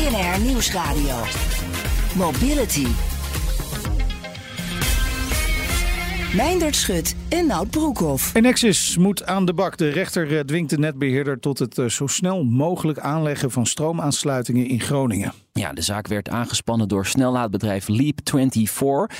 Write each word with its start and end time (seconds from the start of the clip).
BNR 0.00 0.40
Nieuwsradio. 0.40 1.16
Mobility. 2.16 2.86
Meindert 6.36 6.76
Schut 6.76 7.16
en 7.28 7.46
Nout 7.46 7.70
Broekhoff. 7.70 8.34
Enexis 8.34 8.96
moet 8.96 9.26
aan 9.26 9.44
de 9.44 9.54
bak. 9.54 9.76
De 9.76 9.88
rechter 9.88 10.36
eh, 10.38 10.44
dwingt 10.44 10.70
de 10.70 10.78
netbeheerder 10.78 11.40
tot 11.40 11.58
het 11.58 11.78
eh, 11.78 11.86
zo 11.86 12.06
snel 12.06 12.44
mogelijk 12.44 12.98
aanleggen 12.98 13.50
van 13.50 13.66
stroomaansluitingen 13.66 14.66
in 14.66 14.80
Groningen. 14.80 15.32
Ja, 15.52 15.72
de 15.72 15.82
zaak 15.82 16.06
werd 16.06 16.28
aangespannen 16.28 16.88
door 16.88 17.06
snellaadbedrijf 17.06 17.86
Leap24. 17.90 19.16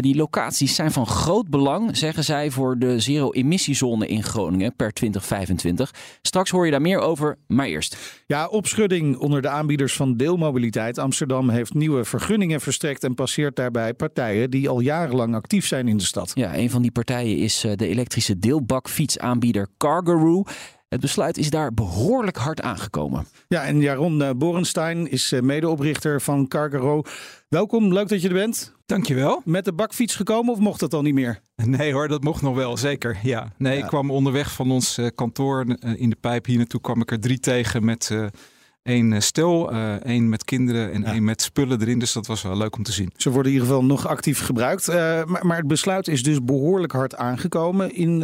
Die 0.00 0.16
locaties 0.16 0.74
zijn 0.74 0.92
van 0.92 1.06
groot 1.06 1.48
belang, 1.48 1.96
zeggen 1.96 2.24
zij, 2.24 2.50
voor 2.50 2.78
de 2.78 3.00
zero-emissiezone 3.00 4.06
in 4.06 4.22
Groningen 4.22 4.76
per 4.76 4.92
2025. 4.92 5.94
Straks 6.22 6.50
hoor 6.50 6.64
je 6.64 6.70
daar 6.70 6.80
meer 6.80 6.98
over, 6.98 7.38
maar 7.46 7.66
eerst. 7.66 8.22
Ja, 8.26 8.46
opschudding 8.46 9.16
onder 9.16 9.42
de 9.42 9.48
aanbieders 9.48 9.96
van 9.96 10.16
deelmobiliteit. 10.16 10.98
Amsterdam 10.98 11.48
heeft 11.48 11.74
nieuwe 11.74 12.04
vergunningen 12.04 12.60
verstrekt 12.60 13.04
en 13.04 13.14
passeert 13.14 13.56
daarbij 13.56 13.94
partijen 13.94 14.50
die 14.50 14.68
al 14.68 14.80
jarenlang 14.80 15.34
actief 15.34 15.66
zijn 15.66 15.88
in 15.88 15.96
de 15.96 16.04
stad. 16.04 16.32
Ja, 16.34 16.56
een 16.56 16.70
van 16.70 16.82
die 16.82 16.92
partijen 16.92 17.38
is 17.38 17.64
eh, 17.64 17.72
de 17.76 17.88
elektrische 17.88 18.38
deelbakfietsaanbieder 18.38 19.68
Cargaroo. 19.78 20.44
Het 20.94 21.02
besluit 21.02 21.38
is 21.38 21.50
daar 21.50 21.74
behoorlijk 21.74 22.36
hard 22.36 22.62
aangekomen. 22.62 23.26
Ja, 23.48 23.64
en 23.64 23.80
Jaron 23.80 24.22
eh, 24.22 24.30
Borenstein 24.36 25.10
is 25.10 25.32
eh, 25.32 25.40
medeoprichter 25.40 26.20
van 26.20 26.48
Cargaro. 26.48 27.02
Welkom, 27.48 27.92
leuk 27.92 28.08
dat 28.08 28.22
je 28.22 28.28
er 28.28 28.34
bent. 28.34 28.74
Dankjewel. 28.86 29.42
Met 29.44 29.64
de 29.64 29.72
bakfiets 29.72 30.14
gekomen 30.16 30.52
of 30.52 30.58
mocht 30.58 30.80
dat 30.80 30.94
al 30.94 31.02
niet 31.02 31.14
meer? 31.14 31.40
Nee 31.56 31.92
hoor, 31.92 32.08
dat 32.08 32.22
mocht 32.22 32.42
nog 32.42 32.54
wel, 32.54 32.76
zeker. 32.76 33.18
Ja. 33.22 33.52
Nee, 33.58 33.78
ik 33.78 33.86
kwam 33.86 34.10
onderweg 34.10 34.52
van 34.52 34.70
ons 34.70 34.98
eh, 34.98 35.06
kantoor 35.14 35.66
in 35.96 36.10
de 36.10 36.16
pijp 36.20 36.46
hier 36.46 36.56
naartoe 36.56 36.80
kwam 36.80 37.00
ik 37.00 37.10
er 37.10 37.20
drie 37.20 37.40
tegen 37.40 37.84
met 37.84 38.10
eh, 38.84 39.20
stel, 39.20 39.72
uh, 39.72 39.92
één 39.92 40.28
met 40.28 40.44
kinderen 40.44 40.92
en 40.92 41.04
één 41.04 41.24
met 41.24 41.42
spullen 41.42 41.80
erin. 41.80 41.98
Dus 41.98 42.12
dat 42.12 42.26
was 42.26 42.42
wel 42.42 42.56
leuk 42.56 42.76
om 42.76 42.82
te 42.82 42.92
zien. 42.92 43.10
Ze 43.16 43.30
worden 43.30 43.52
in 43.52 43.58
ieder 43.58 43.68
geval 43.68 43.84
nog 43.84 44.06
actief 44.06 44.40
gebruikt. 44.40 44.88
Uh, 44.88 44.94
maar, 45.24 45.46
maar, 45.46 45.56
het 45.56 45.66
besluit 45.66 46.08
is 46.08 46.22
dus 46.22 46.44
behoorlijk 46.44 46.92
hard 46.92 47.16
aangekomen 47.16 47.94
in 47.94 48.18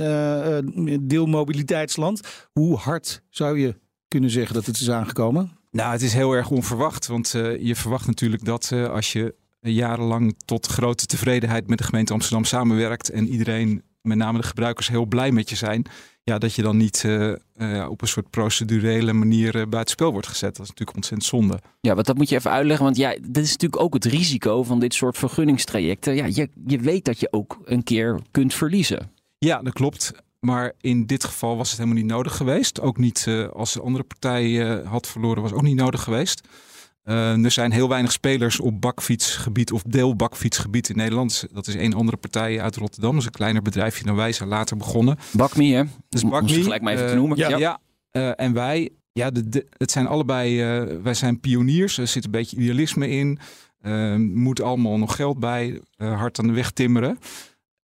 deelmobiliteitsland. 1.02 2.20
Hoe 2.52 2.76
hard 2.76 3.22
zou 3.30 3.58
je 3.58 3.74
kunnen 4.08 4.30
zeggen 4.30 4.54
dat 4.54 4.66
het 4.66 4.80
is 4.80 4.90
aangekomen? 4.90 5.50
Nou, 5.70 5.92
het 5.92 6.02
is 6.02 6.12
heel 6.12 6.32
erg 6.32 6.50
onverwacht. 6.50 7.06
Want 7.06 7.30
je 7.60 7.72
verwacht 7.76 8.06
natuurlijk 8.06 8.44
dat 8.44 8.72
als 8.72 9.12
je 9.12 9.34
jarenlang 9.60 10.34
tot 10.44 10.66
grote 10.66 11.06
tevredenheid 11.06 11.68
met 11.68 11.78
de 11.78 11.84
gemeente 11.84 12.12
Amsterdam 12.12 12.44
samenwerkt 12.44 13.10
en 13.10 13.28
iedereen 13.28 13.82
met 14.02 14.16
name 14.16 14.38
de 14.40 14.46
gebruikers 14.46 14.88
heel 14.88 15.06
blij 15.06 15.32
met 15.32 15.50
je 15.50 15.56
zijn, 15.56 15.86
ja, 16.22 16.38
dat 16.38 16.54
je 16.54 16.62
dan 16.62 16.76
niet 16.76 17.02
uh, 17.06 17.32
uh, 17.56 17.88
op 17.90 18.02
een 18.02 18.08
soort 18.08 18.30
procedurele 18.30 19.12
manier 19.12 19.56
uh, 19.56 19.66
buitenspel 19.66 20.12
wordt 20.12 20.26
gezet. 20.26 20.56
Dat 20.56 20.64
is 20.64 20.68
natuurlijk 20.68 20.96
ontzettend 20.96 21.30
zonde. 21.30 21.60
Ja, 21.80 21.94
want 21.94 22.06
dat 22.06 22.16
moet 22.16 22.28
je 22.28 22.36
even 22.36 22.50
uitleggen. 22.50 22.84
Want 22.84 22.96
ja, 22.96 23.16
dat 23.22 23.44
is 23.44 23.50
natuurlijk 23.50 23.82
ook 23.82 23.94
het 23.94 24.04
risico 24.04 24.62
van 24.62 24.80
dit 24.80 24.94
soort 24.94 25.18
vergunningstrajecten. 25.18 26.14
Ja, 26.14 26.24
je, 26.26 26.48
je 26.66 26.78
weet 26.78 27.04
dat 27.04 27.20
je 27.20 27.32
ook 27.32 27.58
een 27.64 27.82
keer 27.82 28.20
kunt 28.30 28.54
verliezen. 28.54 29.12
Ja, 29.38 29.62
dat 29.62 29.72
klopt. 29.72 30.12
Maar 30.40 30.72
in 30.80 31.06
dit 31.06 31.24
geval 31.24 31.56
was 31.56 31.68
het 31.68 31.78
helemaal 31.78 32.02
niet 32.02 32.10
nodig 32.10 32.36
geweest. 32.36 32.80
Ook 32.80 32.98
niet 32.98 33.26
als 33.52 33.72
de 33.72 33.80
andere 33.80 34.04
partij 34.04 34.56
had 34.84 35.06
verloren, 35.06 35.42
was 35.42 35.52
ook 35.52 35.62
niet 35.62 35.76
nodig 35.76 36.02
geweest. 36.02 36.48
Uh, 37.04 37.44
er 37.44 37.50
zijn 37.50 37.72
heel 37.72 37.88
weinig 37.88 38.12
spelers 38.12 38.60
op 38.60 38.80
bakfietsgebied 38.80 39.72
of 39.72 39.82
deelbakfietsgebied 39.82 40.88
in 40.88 40.96
Nederland. 40.96 41.46
Dat 41.52 41.66
is 41.66 41.74
één 41.74 41.94
andere 41.94 42.16
partij 42.16 42.60
uit 42.60 42.76
Rotterdam. 42.76 43.10
Dat 43.10 43.20
is 43.20 43.26
een 43.26 43.32
kleiner 43.32 43.62
bedrijfje 43.62 44.04
dan 44.04 44.16
wij 44.16 44.32
zijn 44.32 44.48
later 44.48 44.76
begonnen. 44.76 45.18
Bakme, 45.32 45.64
hè? 45.64 45.82
Dus 46.08 46.22
Bakme. 46.22 46.62
gelijk 46.62 46.82
maar 46.82 46.92
even 46.92 47.06
te 47.06 47.14
noemen. 47.14 47.38
Uh, 47.38 47.48
ja, 47.48 47.58
ja. 47.58 47.80
Uh, 48.12 48.32
en 48.36 48.52
wij, 48.52 48.90
ja, 49.12 49.30
de, 49.30 49.66
het 49.76 49.90
zijn 49.90 50.06
allebei, 50.06 50.62
wij 51.02 51.14
zijn 51.14 51.40
pioniers. 51.40 51.98
Er 51.98 52.06
zit 52.06 52.24
een 52.24 52.30
beetje 52.30 52.56
idealisme 52.56 53.08
in. 53.08 53.38
moet 54.34 54.60
allemaal 54.60 54.98
nog 54.98 55.16
geld 55.16 55.38
bij. 55.38 55.80
hard 55.96 56.38
aan 56.38 56.46
de 56.46 56.52
weg 56.52 56.70
timmeren. 56.70 57.18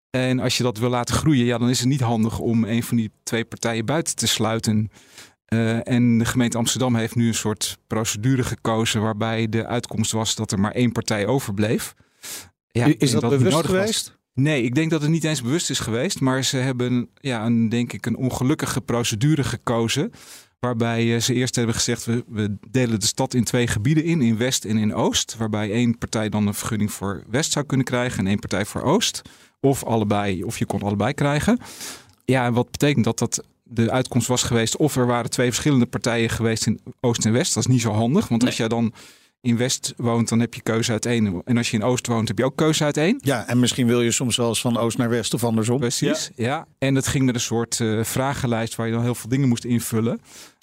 En 0.09 0.39
als 0.39 0.57
je 0.57 0.63
dat 0.63 0.77
wil 0.77 0.89
laten 0.89 1.15
groeien, 1.15 1.45
ja, 1.45 1.57
dan 1.57 1.69
is 1.69 1.79
het 1.79 1.87
niet 1.87 2.01
handig 2.01 2.39
om 2.39 2.63
een 2.63 2.83
van 2.83 2.97
die 2.97 3.11
twee 3.23 3.45
partijen 3.45 3.85
buiten 3.85 4.15
te 4.15 4.27
sluiten. 4.27 4.89
Uh, 5.53 5.87
en 5.87 6.17
de 6.17 6.25
gemeente 6.25 6.57
Amsterdam 6.57 6.95
heeft 6.95 7.15
nu 7.15 7.27
een 7.27 7.33
soort 7.33 7.77
procedure 7.87 8.43
gekozen 8.43 9.01
waarbij 9.01 9.49
de 9.49 9.65
uitkomst 9.65 10.11
was 10.11 10.35
dat 10.35 10.51
er 10.51 10.59
maar 10.59 10.71
één 10.71 10.91
partij 10.91 11.27
overbleef. 11.27 11.93
Ja, 12.71 12.85
is 12.97 13.11
dat, 13.11 13.21
dat 13.21 13.29
bewust 13.29 13.65
geweest? 13.65 14.07
Was. 14.07 14.17
Nee, 14.33 14.63
ik 14.63 14.75
denk 14.75 14.91
dat 14.91 15.01
het 15.01 15.09
niet 15.09 15.23
eens 15.23 15.41
bewust 15.41 15.69
is 15.69 15.79
geweest, 15.79 16.19
maar 16.19 16.43
ze 16.43 16.57
hebben 16.57 17.09
ja, 17.13 17.45
een, 17.45 17.69
denk 17.69 17.93
ik 17.93 18.05
een 18.05 18.17
ongelukkige 18.17 18.81
procedure 18.81 19.43
gekozen. 19.43 20.11
Waarbij 20.59 21.19
ze 21.19 21.33
eerst 21.33 21.55
hebben 21.55 21.75
gezegd, 21.75 22.05
we, 22.05 22.23
we, 22.27 22.57
delen 22.69 22.99
de 22.99 23.05
stad 23.05 23.33
in 23.33 23.43
twee 23.43 23.67
gebieden 23.67 24.03
in, 24.03 24.21
in 24.21 24.37
West 24.37 24.65
en 24.65 24.77
in 24.77 24.93
Oost. 24.93 25.35
Waarbij 25.37 25.71
één 25.71 25.97
partij 25.97 26.29
dan 26.29 26.47
een 26.47 26.53
vergunning 26.53 26.91
voor 26.91 27.23
West 27.29 27.51
zou 27.51 27.65
kunnen 27.65 27.85
krijgen 27.85 28.19
en 28.19 28.27
één 28.27 28.39
partij 28.39 28.65
voor 28.65 28.81
Oost. 28.81 29.21
Of 29.59 29.83
allebei, 29.83 30.43
of 30.43 30.59
je 30.59 30.65
kon 30.65 30.81
allebei 30.81 31.13
krijgen. 31.13 31.59
Ja, 32.25 32.51
wat 32.51 32.71
betekent 32.71 33.05
dat? 33.05 33.19
Dat 33.19 33.43
de 33.67 33.91
uitkomst 33.91 34.27
was 34.27 34.43
geweest 34.43 34.77
of 34.77 34.95
er 34.95 35.07
waren 35.07 35.29
twee 35.29 35.47
verschillende 35.47 35.85
partijen 35.85 36.29
geweest 36.29 36.65
in 36.65 36.79
Oost 36.99 37.25
en 37.25 37.31
West. 37.31 37.53
Dat 37.53 37.65
is 37.67 37.71
niet 37.71 37.81
zo 37.81 37.91
handig, 37.91 38.27
want 38.27 38.45
als 38.45 38.57
jij 38.57 38.67
dan 38.67 38.93
in 39.41 39.57
West 39.57 39.93
woont, 39.97 40.29
dan 40.29 40.39
heb 40.39 40.53
je 40.53 40.61
keuze 40.61 40.91
uit 40.91 41.05
één. 41.05 41.41
En 41.45 41.57
als 41.57 41.71
je 41.71 41.77
in 41.77 41.83
Oost 41.83 42.07
woont, 42.07 42.27
heb 42.27 42.37
je 42.37 42.45
ook 42.45 42.55
keuze 42.55 42.83
uit 42.83 42.97
één. 42.97 43.17
Ja, 43.21 43.47
en 43.47 43.59
misschien 43.59 43.87
wil 43.87 44.01
je 44.01 44.11
soms 44.11 44.35
wel 44.35 44.47
eens 44.47 44.61
van 44.61 44.77
Oost 44.77 44.97
naar 44.97 45.09
West 45.09 45.33
of 45.33 45.43
andersom. 45.43 45.79
Precies, 45.79 46.31
ja. 46.35 46.67
En 46.77 46.95
het 46.95 47.07
ging 47.07 47.25
met 47.25 47.35
een 47.35 47.41
soort 47.41 47.79
uh, 47.79 48.03
vragenlijst 48.03 48.75
waar 48.75 48.87
je 48.87 48.93
dan 48.93 49.01
heel 49.01 49.15
veel 49.15 49.29
dingen 49.29 49.47
moest 49.47 49.65
invullen. 49.65 50.19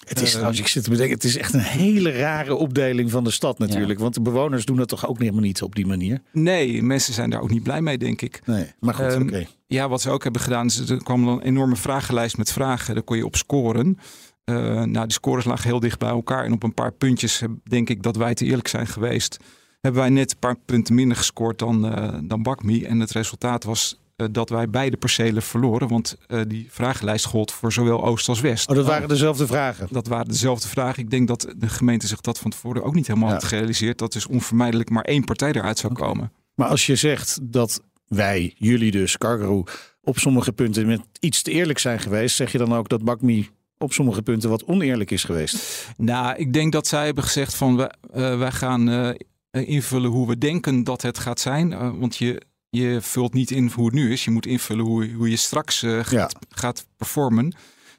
Het 0.07 0.21
is 0.21 0.31
trouwens, 0.31 0.59
ik 0.59 0.67
zit 0.67 0.83
te 0.83 0.89
bedenken, 0.89 1.15
het 1.15 1.23
is 1.23 1.37
echt 1.37 1.53
een 1.53 1.59
hele 1.59 2.11
rare 2.11 2.55
opdeling 2.55 3.11
van 3.11 3.23
de 3.23 3.31
stad 3.31 3.59
natuurlijk. 3.59 3.99
Want 3.99 4.13
de 4.13 4.21
bewoners 4.21 4.65
doen 4.65 4.77
het 4.77 4.87
toch 4.87 5.07
ook 5.07 5.19
helemaal 5.19 5.41
niet 5.41 5.61
op 5.61 5.75
die 5.75 5.85
manier? 5.85 6.21
Nee, 6.31 6.83
mensen 6.83 7.13
zijn 7.13 7.29
daar 7.29 7.41
ook 7.41 7.51
niet 7.51 7.63
blij 7.63 7.81
mee, 7.81 7.97
denk 7.97 8.21
ik. 8.21 8.41
Nee, 8.45 8.65
maar 8.79 8.93
goed, 8.93 9.13
um, 9.13 9.21
oké. 9.21 9.47
Ja, 9.73 9.89
wat 9.89 10.01
ze 10.01 10.09
ook 10.09 10.23
hebben 10.23 10.41
gedaan, 10.41 10.65
is 10.65 10.89
er 10.89 11.03
kwam 11.03 11.27
een 11.27 11.41
enorme 11.41 11.75
vragenlijst 11.75 12.37
met 12.37 12.51
vragen. 12.51 12.93
Daar 12.93 13.03
kon 13.03 13.17
je 13.17 13.25
op 13.25 13.35
scoren. 13.35 13.99
Uh, 14.45 14.83
nou, 14.83 15.05
die 15.05 15.11
scores 15.11 15.45
lagen 15.45 15.69
heel 15.69 15.79
dicht 15.79 15.99
bij 15.99 16.09
elkaar. 16.09 16.45
En 16.45 16.53
op 16.53 16.63
een 16.63 16.73
paar 16.73 16.91
puntjes 16.91 17.41
denk 17.63 17.89
ik 17.89 18.03
dat 18.03 18.15
wij 18.15 18.33
te 18.33 18.45
eerlijk 18.45 18.67
zijn 18.67 18.87
geweest. 18.87 19.39
Hebben 19.81 20.01
wij 20.01 20.09
net 20.09 20.31
een 20.31 20.39
paar 20.39 20.55
punten 20.55 20.95
minder 20.95 21.17
gescoord 21.17 21.59
dan, 21.59 21.85
uh, 21.85 22.19
dan 22.23 22.43
Bakmi. 22.43 22.83
En 22.83 22.99
het 22.99 23.11
resultaat 23.11 23.63
was 23.63 23.99
uh, 24.17 24.27
dat 24.31 24.49
wij 24.49 24.69
beide 24.69 24.97
percelen 24.97 25.41
verloren. 25.41 25.87
Want 25.87 26.17
die 26.47 26.67
vragenlijst 26.69 27.25
gold 27.25 27.51
voor 27.51 27.73
zowel 27.73 28.03
Oost 28.03 28.29
als 28.29 28.41
West. 28.41 28.69
Oh, 28.69 28.75
dat 28.75 28.85
waren 28.85 29.07
dezelfde 29.07 29.47
vragen? 29.47 29.87
Dat 29.91 30.07
waren 30.07 30.27
dezelfde 30.27 30.67
vragen. 30.67 31.03
Ik 31.03 31.09
denk 31.09 31.27
dat 31.27 31.53
de 31.57 31.69
gemeente 31.69 32.07
zich 32.07 32.21
dat 32.21 32.39
van 32.39 32.51
tevoren 32.51 32.83
ook 32.83 32.95
niet 32.95 33.07
helemaal 33.07 33.29
ja. 33.29 33.33
had 33.33 33.43
gerealiseerd. 33.43 33.97
Dat 33.97 34.13
dus 34.13 34.27
onvermijdelijk 34.27 34.89
maar 34.89 35.03
één 35.03 35.23
partij 35.23 35.51
eruit 35.51 35.77
zou 35.77 35.93
okay. 35.93 36.07
komen. 36.07 36.31
Maar 36.55 36.67
als 36.67 36.85
je 36.85 36.95
zegt 36.95 37.39
dat 37.41 37.81
wij, 38.15 38.53
jullie 38.57 38.91
dus, 38.91 39.17
Cargaroo, 39.17 39.63
op 40.01 40.17
sommige 40.17 40.51
punten 40.51 40.87
met 40.87 41.01
iets 41.19 41.41
te 41.41 41.51
eerlijk 41.51 41.79
zijn 41.79 41.99
geweest, 41.99 42.35
zeg 42.35 42.51
je 42.51 42.57
dan 42.57 42.73
ook 42.73 42.89
dat 42.89 43.03
Bakmi 43.03 43.49
op 43.77 43.93
sommige 43.93 44.21
punten 44.21 44.49
wat 44.49 44.65
oneerlijk 44.65 45.11
is 45.11 45.23
geweest? 45.23 45.87
Nou, 45.97 46.35
ik 46.35 46.53
denk 46.53 46.71
dat 46.71 46.87
zij 46.87 47.05
hebben 47.05 47.23
gezegd 47.23 47.55
van 47.55 47.75
wij, 47.75 47.91
uh, 48.15 48.37
wij 48.37 48.51
gaan 48.51 48.89
uh, 48.89 49.09
invullen 49.51 50.09
hoe 50.09 50.27
we 50.27 50.37
denken 50.37 50.83
dat 50.83 51.01
het 51.01 51.19
gaat 51.19 51.39
zijn. 51.39 51.71
Uh, 51.71 51.89
want 51.99 52.17
je, 52.17 52.41
je 52.69 53.01
vult 53.01 53.33
niet 53.33 53.51
in 53.51 53.71
hoe 53.75 53.85
het 53.85 53.93
nu 53.93 54.11
is. 54.11 54.25
Je 54.25 54.31
moet 54.31 54.45
invullen 54.45 54.85
hoe, 54.85 55.11
hoe 55.11 55.29
je 55.29 55.35
straks 55.35 55.79
gaat, 55.79 56.09
ja. 56.09 56.29
gaat 56.49 56.87
performen. 56.97 57.53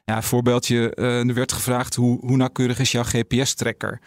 Ja, 0.05 0.21
voorbeeldje, 0.21 0.95
er 0.95 1.33
werd 1.33 1.51
gevraagd 1.51 1.95
hoe, 1.95 2.19
hoe 2.19 2.37
nauwkeurig 2.37 2.79
is 2.79 2.91
jouw 2.91 3.03
GPS-trekker? 3.03 4.01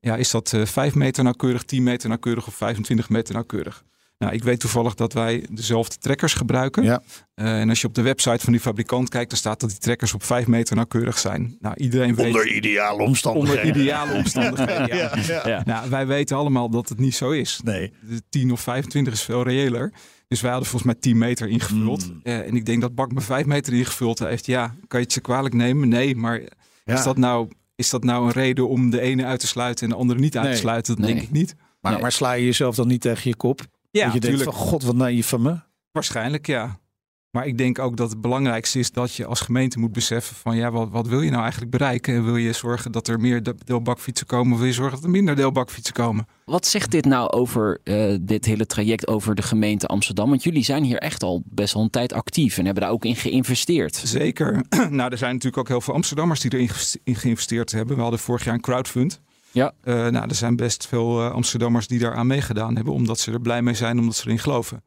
Ja, 0.00 0.16
is 0.16 0.30
dat 0.30 0.54
5 0.64 0.94
meter 0.94 1.24
nauwkeurig, 1.24 1.62
10 1.62 1.82
meter 1.82 2.08
nauwkeurig 2.08 2.46
of 2.46 2.54
25 2.54 3.08
meter 3.08 3.34
nauwkeurig? 3.34 3.84
Nou, 4.22 4.34
ik 4.34 4.42
weet 4.44 4.60
toevallig 4.60 4.94
dat 4.94 5.12
wij 5.12 5.46
dezelfde 5.50 5.96
trekkers 5.98 6.34
gebruiken. 6.34 6.82
Ja. 6.82 7.02
Uh, 7.34 7.60
en 7.60 7.68
als 7.68 7.80
je 7.80 7.86
op 7.86 7.94
de 7.94 8.02
website 8.02 8.38
van 8.44 8.52
die 8.52 8.60
fabrikant 8.62 9.08
kijkt, 9.08 9.30
dan 9.30 9.38
staat 9.38 9.60
dat 9.60 9.70
die 9.70 9.78
trekkers 9.78 10.14
op 10.14 10.22
5 10.22 10.46
meter 10.46 10.74
nauwkeurig 10.76 11.18
zijn. 11.18 11.56
Nou, 11.60 11.74
iedereen 11.76 12.14
weet. 12.14 12.26
Onder 12.26 12.52
ideale 12.52 13.02
omstandigheden. 13.02 13.62
Onder 13.64 13.80
ideale 13.80 14.14
omstandigheden. 14.14 14.96
ja. 14.96 15.16
ja, 15.16 15.22
ja. 15.26 15.48
ja. 15.48 15.62
Nou, 15.64 15.90
wij 15.90 16.06
weten 16.06 16.36
allemaal 16.36 16.68
dat 16.70 16.88
het 16.88 16.98
niet 16.98 17.14
zo 17.14 17.30
is. 17.30 17.60
Nee. 17.64 17.92
De 18.00 18.22
10 18.28 18.52
of 18.52 18.60
25 18.60 19.12
is 19.12 19.22
veel 19.22 19.42
reëler. 19.42 19.92
Dus 20.28 20.40
wij 20.40 20.50
hadden 20.50 20.68
volgens 20.68 20.92
mij 20.92 21.00
10 21.02 21.18
meter 21.18 21.48
ingevuld. 21.48 22.06
Mm. 22.08 22.20
Uh, 22.22 22.38
en 22.38 22.56
ik 22.56 22.66
denk 22.66 22.80
dat 22.80 22.94
Bak 22.94 23.12
me 23.12 23.20
5 23.20 23.46
meter 23.46 23.72
ingevuld 23.72 24.18
heeft. 24.18 24.46
Ja, 24.46 24.66
kan 24.88 24.98
je 25.00 25.04
het 25.04 25.12
ze 25.14 25.20
kwalijk 25.20 25.54
nemen? 25.54 25.88
Nee, 25.88 26.16
maar 26.16 26.40
is 26.84 27.02
dat 27.02 27.16
nou 27.16 27.48
is 27.74 27.90
dat 27.90 28.04
nou 28.04 28.24
een 28.26 28.32
reden 28.32 28.68
om 28.68 28.90
de 28.90 29.00
ene 29.00 29.24
uit 29.24 29.40
te 29.40 29.46
sluiten 29.46 29.84
en 29.84 29.90
de 29.90 29.96
andere 29.98 30.20
niet 30.20 30.36
uit 30.36 30.44
te 30.44 30.50
Nee. 30.50 30.58
sluiten? 30.60 30.94
Dat 30.96 31.04
Nee. 31.04 31.14
denk 31.14 31.26
ik 31.26 31.32
niet. 31.32 31.54
Maar, 31.80 31.92
Nee. 31.92 32.00
maar 32.00 32.12
sla 32.12 32.32
je 32.32 32.44
jezelf 32.44 32.74
dan 32.74 32.88
niet 32.88 33.00
tegen 33.00 33.30
je 33.30 33.36
kop? 33.36 33.60
Ja, 33.92 34.04
dat 34.04 34.14
je 34.14 34.20
denkt 34.20 34.42
van, 34.42 34.52
god, 34.52 34.82
wat 34.82 34.94
naïef 34.94 35.28
van 35.28 35.42
me. 35.42 35.56
Waarschijnlijk 35.90 36.46
ja. 36.46 36.80
Maar 37.30 37.46
ik 37.46 37.58
denk 37.58 37.78
ook 37.78 37.96
dat 37.96 38.10
het 38.10 38.20
belangrijkste 38.20 38.78
is 38.78 38.90
dat 38.90 39.14
je 39.14 39.26
als 39.26 39.40
gemeente 39.40 39.78
moet 39.78 39.92
beseffen 39.92 40.36
van 40.36 40.56
ja, 40.56 40.70
wat, 40.70 40.88
wat 40.90 41.06
wil 41.06 41.20
je 41.20 41.30
nou 41.30 41.42
eigenlijk 41.42 41.70
bereiken? 41.70 42.14
En 42.14 42.24
wil 42.24 42.36
je 42.36 42.52
zorgen 42.52 42.92
dat 42.92 43.08
er 43.08 43.20
meer 43.20 43.42
de- 43.42 43.54
deelbakfietsen 43.64 44.26
komen 44.26 44.52
of 44.52 44.58
wil 44.58 44.66
je 44.66 44.72
zorgen 44.72 44.94
dat 44.94 45.04
er 45.04 45.10
minder 45.10 45.36
deelbakfietsen 45.36 45.94
komen? 45.94 46.26
Wat 46.44 46.66
zegt 46.66 46.90
dit 46.90 47.04
nou 47.04 47.30
over 47.30 47.80
eh, 47.84 48.16
dit 48.20 48.44
hele 48.44 48.66
traject 48.66 49.06
over 49.06 49.34
de 49.34 49.42
gemeente 49.42 49.86
Amsterdam? 49.86 50.28
Want 50.28 50.42
jullie 50.42 50.64
zijn 50.64 50.84
hier 50.84 50.98
echt 50.98 51.22
al 51.22 51.42
best 51.44 51.74
wel 51.74 51.82
een 51.82 51.90
tijd 51.90 52.12
actief 52.12 52.58
en 52.58 52.64
hebben 52.64 52.82
daar 52.82 52.92
ook 52.92 53.04
in 53.04 53.16
geïnvesteerd. 53.16 53.96
Zeker. 53.96 54.64
nou, 54.90 55.10
er 55.10 55.18
zijn 55.18 55.32
natuurlijk 55.32 55.58
ook 55.58 55.68
heel 55.68 55.80
veel 55.80 55.94
Amsterdammers 55.94 56.40
die 56.40 56.52
erin 56.54 56.70
in 57.04 57.16
geïnvesteerd 57.16 57.72
hebben. 57.72 57.96
We 57.96 58.02
hadden 58.02 58.20
vorig 58.20 58.44
jaar 58.44 58.54
een 58.54 58.60
crowdfund. 58.60 59.20
Ja. 59.52 59.72
Eh, 59.82 59.94
nou, 59.94 60.28
er 60.28 60.34
zijn 60.34 60.56
best 60.56 60.86
veel 60.86 61.20
eh, 61.20 61.30
Amsterdammers 61.32 61.86
die 61.86 61.98
daaraan 61.98 62.26
meegedaan 62.26 62.76
hebben, 62.76 62.94
omdat 62.94 63.18
ze 63.18 63.32
er 63.32 63.40
blij 63.40 63.62
mee 63.62 63.74
zijn, 63.74 63.98
omdat 63.98 64.14
ze 64.16 64.24
erin 64.26 64.38
geloven. 64.38 64.82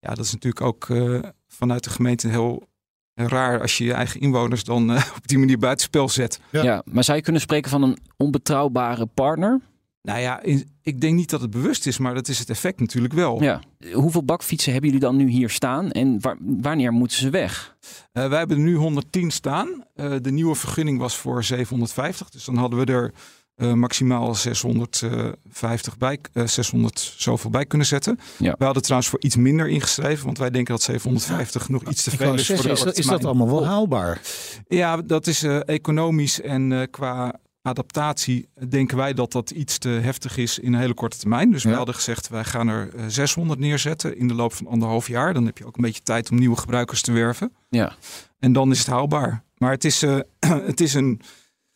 Ja, 0.00 0.14
dat 0.14 0.24
is 0.24 0.32
natuurlijk 0.32 0.64
ook 0.64 0.88
eh, 0.90 1.18
vanuit 1.48 1.84
de 1.84 1.90
gemeente 1.90 2.28
heel 2.28 2.68
raar 3.14 3.60
als 3.60 3.78
je 3.78 3.84
je 3.84 3.92
eigen 3.92 4.20
inwoners 4.20 4.64
dan 4.64 4.90
eh, 4.92 5.04
op 5.16 5.28
die 5.28 5.38
manier 5.38 5.58
buitenspel 5.58 6.08
zet. 6.08 6.40
Ja. 6.50 6.62
Ja. 6.62 6.82
maar 6.84 7.04
zou 7.04 7.16
je 7.16 7.22
kunnen 7.24 7.42
spreken 7.42 7.70
van 7.70 7.82
een 7.82 7.98
onbetrouwbare 8.16 9.06
partner? 9.06 9.60
Nou 10.02 10.20
ja, 10.20 10.42
in- 10.42 10.68
ik 10.82 11.00
denk 11.00 11.14
niet 11.14 11.30
dat 11.30 11.40
het 11.40 11.50
bewust 11.50 11.86
is, 11.86 11.98
maar 11.98 12.14
dat 12.14 12.28
is 12.28 12.38
het 12.38 12.50
effect 12.50 12.80
natuurlijk 12.80 13.14
wel. 13.14 13.42
Ja. 13.42 13.60
Hoeveel 13.92 14.24
bakfietsen 14.24 14.72
hebben 14.72 14.90
jullie 14.90 15.04
dan 15.06 15.16
nu 15.16 15.28
hier 15.28 15.50
staan 15.50 15.90
en 15.90 16.20
wa- 16.20 16.36
wanneer 16.40 16.92
moeten 16.92 17.16
ze 17.16 17.30
weg? 17.30 17.76
Eh, 18.12 18.28
wij 18.28 18.38
hebben 18.38 18.56
er 18.56 18.62
nu 18.62 18.74
110 18.74 19.30
staan. 19.30 19.84
Eh, 19.94 20.12
de 20.22 20.30
nieuwe 20.32 20.54
vergunning 20.54 20.98
was 20.98 21.16
voor 21.16 21.44
750. 21.44 22.30
Dus 22.30 22.44
dan 22.44 22.56
hadden 22.56 22.78
we 22.78 22.92
er 22.92 23.12
eh, 23.60 23.72
maximaal 23.72 24.34
650 24.34 25.98
bij, 25.98 26.18
eh 26.32 26.46
600 26.46 27.14
zoveel 27.16 27.50
bij 27.50 27.66
kunnen 27.66 27.86
zetten. 27.86 28.18
Ja. 28.38 28.54
We 28.58 28.64
hadden 28.64 28.82
trouwens 28.82 29.10
voor 29.10 29.20
iets 29.22 29.36
minder 29.36 29.68
ingeschreven, 29.68 30.24
want 30.24 30.38
wij 30.38 30.50
denken 30.50 30.74
dat 30.74 30.82
750 30.82 31.68
nog 31.68 31.84
iets 31.84 32.02
te 32.02 32.10
veel 32.10 32.34
is 32.34 32.46
voor 32.46 32.62
de 32.62 32.70
is, 32.70 32.82
dat, 32.82 32.98
is 32.98 33.06
dat 33.06 33.24
allemaal 33.24 33.46
wel 33.50 33.66
haalbaar? 33.66 34.20
Ja, 34.68 34.96
dat 34.96 35.26
is 35.26 35.42
eh, 35.42 35.68
economisch 35.68 36.40
en 36.40 36.72
eh, 36.72 36.82
qua 36.90 37.38
adaptatie 37.62 38.48
denken 38.68 38.96
wij 38.96 39.12
dat 39.14 39.32
dat 39.32 39.50
iets 39.50 39.78
te 39.78 39.88
heftig 39.88 40.36
is 40.36 40.58
in 40.58 40.72
een 40.72 40.80
hele 40.80 40.94
korte 40.94 41.18
termijn. 41.18 41.50
Dus 41.50 41.62
we 41.62 41.70
Ja. 41.70 41.76
hadden 41.76 41.94
gezegd, 41.94 42.28
wij 42.28 42.44
gaan 42.44 42.68
er 42.68 42.94
eh, 42.94 43.04
600 43.08 43.60
neerzetten 43.60 44.16
in 44.18 44.28
de 44.28 44.34
loop 44.34 44.52
van 44.52 44.66
anderhalf 44.66 45.08
jaar. 45.08 45.34
Dan 45.34 45.46
heb 45.46 45.58
je 45.58 45.66
ook 45.66 45.76
een 45.76 45.82
beetje 45.82 46.02
tijd 46.02 46.30
om 46.30 46.38
nieuwe 46.38 46.56
gebruikers 46.56 47.02
te 47.02 47.12
werven. 47.12 47.52
Ja. 47.68 47.92
En 48.38 48.52
dan 48.52 48.70
is 48.70 48.78
het 48.78 48.86
haalbaar. 48.86 49.42
Maar 49.58 49.70
het 49.70 49.84
is, 49.84 50.02
eh, 50.02 50.18
het 50.72 50.80
is 50.80 50.94
een 50.94 51.20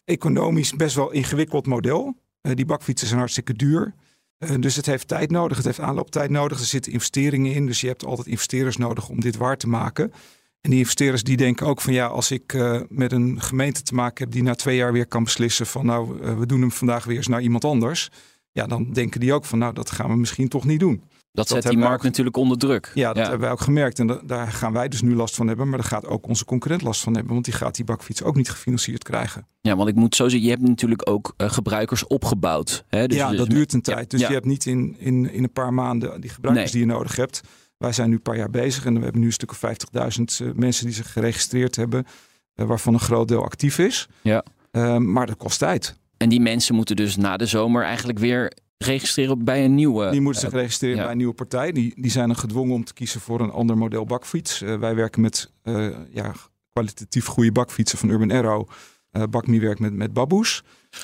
economisch 0.04 0.72
best 0.72 0.96
wel 0.96 1.10
ingewikkeld 1.10 1.66
model. 1.66 2.16
Eh, 2.40 2.54
die 2.54 2.64
bakfietsen 2.64 3.06
zijn 3.06 3.18
hartstikke 3.18 3.54
duur. 3.54 3.94
Eh, 4.38 4.54
dus 4.60 4.76
het 4.76 4.86
heeft 4.86 5.08
tijd 5.08 5.30
nodig, 5.30 5.56
het 5.56 5.66
heeft 5.66 5.80
aanlooptijd 5.80 6.30
nodig. 6.30 6.58
Er 6.58 6.64
zitten 6.64 6.92
investeringen 6.92 7.52
in, 7.52 7.66
dus 7.66 7.80
je 7.80 7.86
hebt 7.86 8.04
altijd 8.04 8.26
investeerders 8.26 8.76
nodig 8.76 9.08
om 9.08 9.20
dit 9.20 9.36
waar 9.36 9.56
te 9.56 9.68
maken. 9.68 10.12
En 10.60 10.70
die 10.70 10.78
investeerders 10.78 11.22
die 11.22 11.36
denken 11.36 11.66
ook 11.66 11.80
van 11.80 11.92
ja, 11.92 12.06
als 12.06 12.30
ik 12.30 12.52
eh, 12.52 12.80
met 12.88 13.12
een 13.12 13.40
gemeente 13.40 13.82
te 13.82 13.94
maken 13.94 14.24
heb 14.24 14.32
die 14.32 14.42
na 14.42 14.54
twee 14.54 14.76
jaar 14.76 14.92
weer 14.92 15.06
kan 15.06 15.24
beslissen 15.24 15.66
van 15.66 15.86
nou, 15.86 16.18
we 16.38 16.46
doen 16.46 16.60
hem 16.60 16.72
vandaag 16.72 17.04
weer 17.04 17.16
eens 17.16 17.28
naar 17.28 17.42
iemand 17.42 17.64
anders. 17.64 18.10
Ja, 18.52 18.66
dan 18.66 18.92
denken 18.92 19.20
die 19.20 19.32
ook 19.32 19.44
van 19.44 19.58
nou, 19.58 19.74
dat 19.74 19.90
gaan 19.90 20.10
we 20.10 20.16
misschien 20.16 20.48
toch 20.48 20.64
niet 20.64 20.80
doen. 20.80 21.02
Dat 21.34 21.48
zet 21.48 21.62
die 21.62 21.78
markt 21.78 21.94
ook- 21.94 22.02
natuurlijk 22.02 22.36
onder 22.36 22.58
druk. 22.58 22.90
Ja, 22.94 23.08
dat 23.12 23.22
hebben 23.22 23.40
wij 23.40 23.50
ook 23.50 23.60
gemerkt. 23.60 23.98
En 23.98 24.06
da- 24.06 24.20
daar 24.26 24.52
gaan 24.52 24.72
wij 24.72 24.88
dus 24.88 25.02
nu 25.02 25.14
last 25.14 25.34
van 25.34 25.46
hebben. 25.46 25.68
Maar 25.68 25.78
daar 25.78 25.88
gaat 25.88 26.06
ook 26.06 26.26
onze 26.26 26.44
concurrent 26.44 26.82
last 26.82 27.00
van 27.00 27.14
hebben. 27.14 27.32
Want 27.32 27.44
die 27.44 27.54
gaat 27.54 27.74
die 27.76 27.84
bakfiets 27.84 28.22
ook 28.22 28.36
niet 28.36 28.50
gefinancierd 28.50 29.02
krijgen. 29.04 29.46
Ja, 29.60 29.76
want 29.76 29.88
ik 29.88 29.94
moet 29.94 30.14
zo 30.14 30.28
zeggen, 30.28 30.48
je 30.48 30.54
hebt 30.54 30.68
natuurlijk 30.68 31.10
ook 31.10 31.34
eh, 31.36 31.50
gebruikers 31.50 32.06
opgebouwd. 32.06 32.84
Hè? 32.88 33.06
Dus, 33.06 33.16
ja, 33.16 33.28
dus- 33.28 33.38
dat 33.38 33.50
duurt 33.50 33.72
een 33.72 33.80
ja, 33.84 33.94
tijd. 33.94 34.10
Dus 34.10 34.20
ja. 34.20 34.26
je 34.28 34.34
hebt 34.34 34.46
niet 34.46 34.66
in, 34.66 34.96
in, 34.98 35.32
in 35.32 35.42
een 35.42 35.52
paar 35.52 35.74
maanden 35.74 36.20
die 36.20 36.30
gebruikers 36.30 36.72
Nee. 36.72 36.80
die 36.82 36.90
je 36.90 36.96
nodig 36.98 37.16
hebt. 37.16 37.40
Wij 37.78 37.92
zijn 37.92 38.08
nu 38.08 38.14
een 38.14 38.22
paar 38.22 38.36
jaar 38.36 38.50
bezig. 38.50 38.84
En 38.84 38.94
we 38.96 39.02
hebben 39.02 39.20
nu 39.20 39.26
een 39.26 39.32
stuk 39.32 39.50
of 39.50 39.56
50.000 39.58 40.40
eh, 40.40 40.46
mensen 40.54 40.84
die 40.86 40.94
zich 40.94 41.12
geregistreerd 41.12 41.76
hebben. 41.76 42.06
eh, 42.54 42.66
waarvan 42.66 42.94
een 42.94 43.00
groot 43.00 43.28
deel 43.28 43.44
actief 43.44 43.78
is. 43.78 44.08
Ja. 44.22 44.44
Eh, 44.70 44.96
maar 44.96 45.26
dat 45.26 45.36
kost 45.36 45.58
tijd. 45.58 45.96
En 46.16 46.28
die 46.28 46.40
mensen 46.40 46.74
moeten 46.74 46.96
dus 46.96 47.16
na 47.16 47.36
de 47.36 47.46
zomer 47.46 47.82
eigenlijk 47.84 48.18
weer 48.18 48.52
registreren 48.76 49.44
bij 49.44 49.64
een 49.64 49.74
nieuwe. 49.74 50.10
Die 50.10 50.20
moeten 50.20 50.40
zich 50.40 50.52
eh, 50.52 50.58
registreren 50.60 50.96
ja. 50.96 51.02
bij 51.02 51.10
een 51.12 51.16
nieuwe 51.18 51.34
partij. 51.34 51.72
Die, 51.72 51.92
die 51.96 52.10
zijn 52.10 52.26
dan 52.26 52.36
gedwongen 52.36 52.74
om 52.74 52.84
te 52.84 52.92
kiezen 52.94 53.20
voor 53.20 53.40
een 53.40 53.50
ander 53.50 53.78
model 53.78 54.04
bakfiets. 54.04 54.62
Eh, 54.62 54.78
wij 54.78 54.94
werken 54.94 55.20
met 55.20 55.50
eh, 55.62 55.86
ja, 56.10 56.32
kwalitatief 56.72 57.26
goede 57.26 57.52
bakfietsen 57.52 57.98
van 57.98 58.08
Urban 58.08 58.30
Arrow. 58.30 58.68
Eh 59.10 59.22
Bakmi 59.30 59.60
werkt 59.60 59.80
met, 59.80 59.92
met 59.92 60.12
Baboes. 60.12 60.62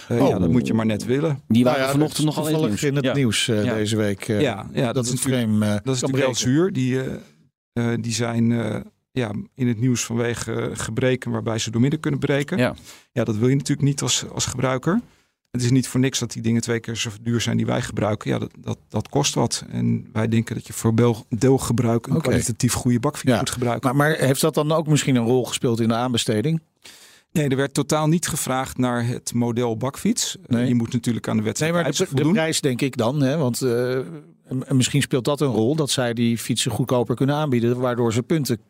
Eh, 0.08 0.22
Oh. 0.22 0.28
Ja, 0.28 0.38
dat 0.38 0.50
moet 0.50 0.66
je 0.66 0.74
maar 0.74 0.86
net 0.86 1.04
willen. 1.04 1.42
die 1.48 1.62
Nou 1.64 1.74
waren 1.76 1.86
ja, 1.86 1.92
vanochtend 1.92 2.26
dat 2.26 2.34
is 2.36 2.36
nog 2.52 2.54
al 2.56 2.64
in 2.66 2.70
het 2.72 2.82
in 2.82 2.94
het 2.96 3.04
Ja. 3.04 3.14
nieuws 3.14 3.48
eh, 3.48 3.64
Ja. 3.64 3.74
deze 3.74 3.96
week. 3.96 4.28
eh, 4.28 4.40
ja, 4.40 4.66
ja, 4.72 4.84
dat, 4.84 4.94
dat, 4.94 5.04
is 5.04 5.10
natuurlijk, 5.10 5.42
frame 5.42 5.64
eh, 5.66 5.70
dat 5.84 5.94
is 5.94 6.00
natuurlijk 6.00 6.24
heel 6.26 6.34
zuur. 6.34 6.72
Die, 6.72 7.00
eh, 7.02 7.12
eh, 7.92 7.98
die 8.02 8.12
zijn 8.12 8.52
eh, 8.52 8.80
ja, 9.12 9.30
in 9.54 9.68
het 9.68 9.80
nieuws 9.80 10.04
vanwege 10.04 10.70
gebreken 10.72 11.30
waarbij 11.30 11.58
ze 11.58 11.70
doormidden 11.70 12.00
kunnen 12.00 12.20
breken. 12.20 12.58
Ja. 12.58 12.74
ja, 13.12 13.24
dat 13.24 13.36
wil 13.36 13.48
je 13.48 13.54
natuurlijk 13.56 13.88
niet 13.88 14.02
als, 14.02 14.24
als 14.28 14.46
gebruiker. 14.46 15.00
Het 15.50 15.62
is 15.62 15.70
niet 15.70 15.88
voor 15.88 16.00
niks 16.00 16.18
dat 16.18 16.32
die 16.32 16.42
dingen 16.42 16.62
twee 16.62 16.80
keer 16.80 16.96
zo 16.96 17.10
duur 17.22 17.40
zijn 17.40 17.56
die 17.56 17.66
wij 17.66 17.82
gebruiken. 17.82 18.30
Ja, 18.30 18.38
dat, 18.38 18.50
dat, 18.58 18.78
dat 18.88 19.08
kost 19.08 19.34
wat. 19.34 19.64
En 19.70 20.06
wij 20.12 20.28
denken 20.28 20.54
dat 20.54 20.66
je 20.66 20.72
voor 20.72 20.94
deelgebruik 21.28 22.06
een 22.06 22.20
kwalitatief 22.20 22.72
goede 22.72 23.00
bakfiets 23.00 23.32
Ja. 23.32 23.38
moet 23.38 23.50
gebruiken. 23.50 23.96
Maar, 23.96 24.08
maar 24.10 24.18
heeft 24.18 24.40
dat 24.40 24.54
dan 24.54 24.72
ook 24.72 24.86
misschien 24.86 25.16
een 25.16 25.24
rol 25.24 25.44
gespeeld 25.46 25.80
in 25.80 25.88
de 25.88 25.94
aanbesteding? 25.94 26.60
Nee, 27.32 27.48
er 27.48 27.56
werd 27.56 27.74
totaal 27.74 28.06
niet 28.08 28.28
gevraagd 28.28 28.78
naar 28.78 29.06
het 29.06 29.34
model 29.34 29.76
bakfiets. 29.76 30.36
Eh, 30.36 30.42
Nee. 30.56 30.68
je 30.68 30.74
moet 30.74 30.92
natuurlijk 30.92 31.28
aan 31.28 31.36
de 31.36 31.42
Nee, 31.42 31.46
wedstrijd 31.52 31.72
maar 31.72 31.92
de, 32.08 32.24
de 32.24 32.30
prijs 32.30 32.60
denk 32.60 32.80
ik 32.80 32.96
dan. 32.96 33.22
Hè? 33.22 33.36
Want 33.36 33.62
eh, 33.62 33.94
en- 33.96 34.66
en 34.66 34.76
misschien 34.76 35.02
speelt 35.02 35.24
dat 35.24 35.40
een 35.40 35.48
rol 35.52 35.76
dat 35.76 35.90
zij 35.90 36.14
die 36.14 36.38
fietsen 36.38 36.70
goedkoper 36.70 37.14
kunnen 37.16 37.34
aanbieden. 37.36 37.78
Waardoor 37.80 38.12
ze 38.12 38.22
punten. 38.22 38.60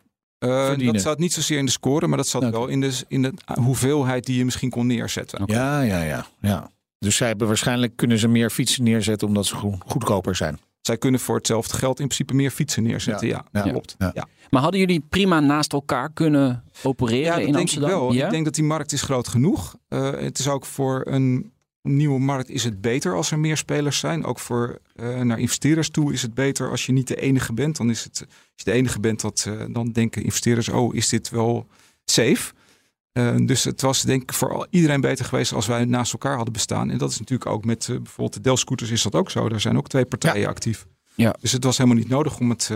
Eh, 0.40 0.78
dat 0.92 1.00
zat 1.00 1.18
niet 1.18 1.32
zozeer 1.32 1.58
in 1.58 1.64
de 1.64 1.70
score, 1.70 2.06
maar 2.06 2.16
dat 2.16 2.28
zat 2.28 2.50
wel 2.50 2.66
in 2.66 2.80
de, 2.80 2.98
in 3.08 3.22
de 3.22 3.32
hoeveelheid 3.60 4.26
die 4.26 4.38
je 4.38 4.44
misschien 4.44 4.70
kon 4.70 4.86
neerzetten. 4.86 5.42
Ja, 5.46 5.80
ja, 5.80 6.02
ja, 6.02 6.26
ja. 6.40 6.70
Dus 6.98 7.16
zij 7.16 7.28
hebben 7.28 7.46
waarschijnlijk 7.46 7.96
kunnen 7.96 8.18
ze 8.18 8.28
meer 8.28 8.50
fietsen 8.50 8.84
neerzetten 8.84 9.28
omdat 9.28 9.46
ze 9.46 9.54
goed- 9.54 9.82
goedkoper 9.86 10.36
zijn. 10.36 10.58
Zij 10.80 10.96
kunnen 10.98 11.20
voor 11.20 11.36
hetzelfde 11.36 11.76
geld 11.76 12.00
in 12.00 12.04
principe 12.06 12.34
meer 12.34 12.50
fietsen 12.50 12.82
neerzetten. 12.82 13.28
Ja, 13.28 13.44
Ja. 13.52 13.62
klopt. 13.62 13.94
Ja. 13.98 14.10
Ja. 14.14 14.26
Maar 14.50 14.62
hadden 14.62 14.80
jullie 14.80 15.04
prima 15.08 15.40
naast 15.40 15.72
elkaar 15.72 16.12
kunnen 16.12 16.64
opereren 16.82 17.24
Ja, 17.24 17.30
dat 17.30 17.38
in 17.40 17.44
denk 17.46 17.56
Amsterdam? 17.56 17.90
ik 17.90 17.96
wel. 17.96 18.12
Ja? 18.12 18.24
Ik 18.24 18.30
denk 18.30 18.44
dat 18.44 18.54
die 18.54 18.64
markt 18.64 18.92
is 18.92 19.02
groot 19.02 19.28
genoeg. 19.28 19.74
Eh, 19.88 20.10
het 20.10 20.38
is 20.38 20.48
ook 20.48 20.66
voor 20.66 21.06
een 21.10 21.52
nieuwe 21.82 22.20
markt 22.20 22.48
is 22.48 22.64
het 22.64 22.80
beter 22.80 23.14
als 23.14 23.30
er 23.30 23.38
meer 23.38 23.56
spelers 23.56 23.98
zijn. 23.98 24.24
Ook 24.24 24.38
voor 24.38 24.78
eh, 24.94 25.20
naar 25.20 25.38
investeerders 25.38 25.90
toe 25.90 26.12
is 26.12 26.22
het 26.22 26.34
beter 26.34 26.70
als 26.70 26.86
je 26.86 26.92
niet 26.92 27.08
de 27.08 27.20
enige 27.20 27.52
bent. 27.52 27.76
Dan 27.76 27.90
is 27.90 28.04
het, 28.04 28.20
als 28.20 28.28
je 28.54 28.64
de 28.64 28.72
enige 28.72 29.00
bent, 29.00 29.20
dat, 29.20 29.44
eh, 29.48 29.64
dan 29.68 29.92
denken 29.92 30.22
investeerders, 30.24 30.68
oh, 30.68 30.94
is 30.94 31.08
dit 31.08 31.30
wel 31.30 31.66
safe? 32.04 32.52
Eh, 33.12 33.36
dus 33.36 33.64
het 33.64 33.80
was 33.80 34.02
denk 34.02 34.22
ik 34.22 34.32
voor 34.32 34.52
al- 34.52 34.66
iedereen 34.70 35.00
beter 35.00 35.24
geweest 35.24 35.52
als 35.52 35.66
wij 35.66 35.84
naast 35.84 36.12
elkaar 36.12 36.34
hadden 36.36 36.52
bestaan. 36.52 36.90
En 36.90 36.98
dat 36.98 37.10
is 37.10 37.18
natuurlijk 37.18 37.50
ook 37.50 37.64
met 37.64 37.86
bijvoorbeeld 37.86 38.34
de 38.34 38.40
Dell-scooters 38.40 38.90
is 38.90 39.02
dat 39.02 39.14
ook 39.14 39.30
zo. 39.30 39.48
Daar 39.48 39.60
zijn 39.60 39.76
ook 39.76 39.88
twee 39.88 40.04
partijen 40.04 40.48
actief. 40.48 40.86
Ja. 41.14 41.34
Dus 41.40 41.52
het 41.52 41.64
was 41.64 41.76
helemaal 41.78 41.98
niet 41.98 42.08
nodig 42.08 42.38
om 42.38 42.50
het 42.50 42.70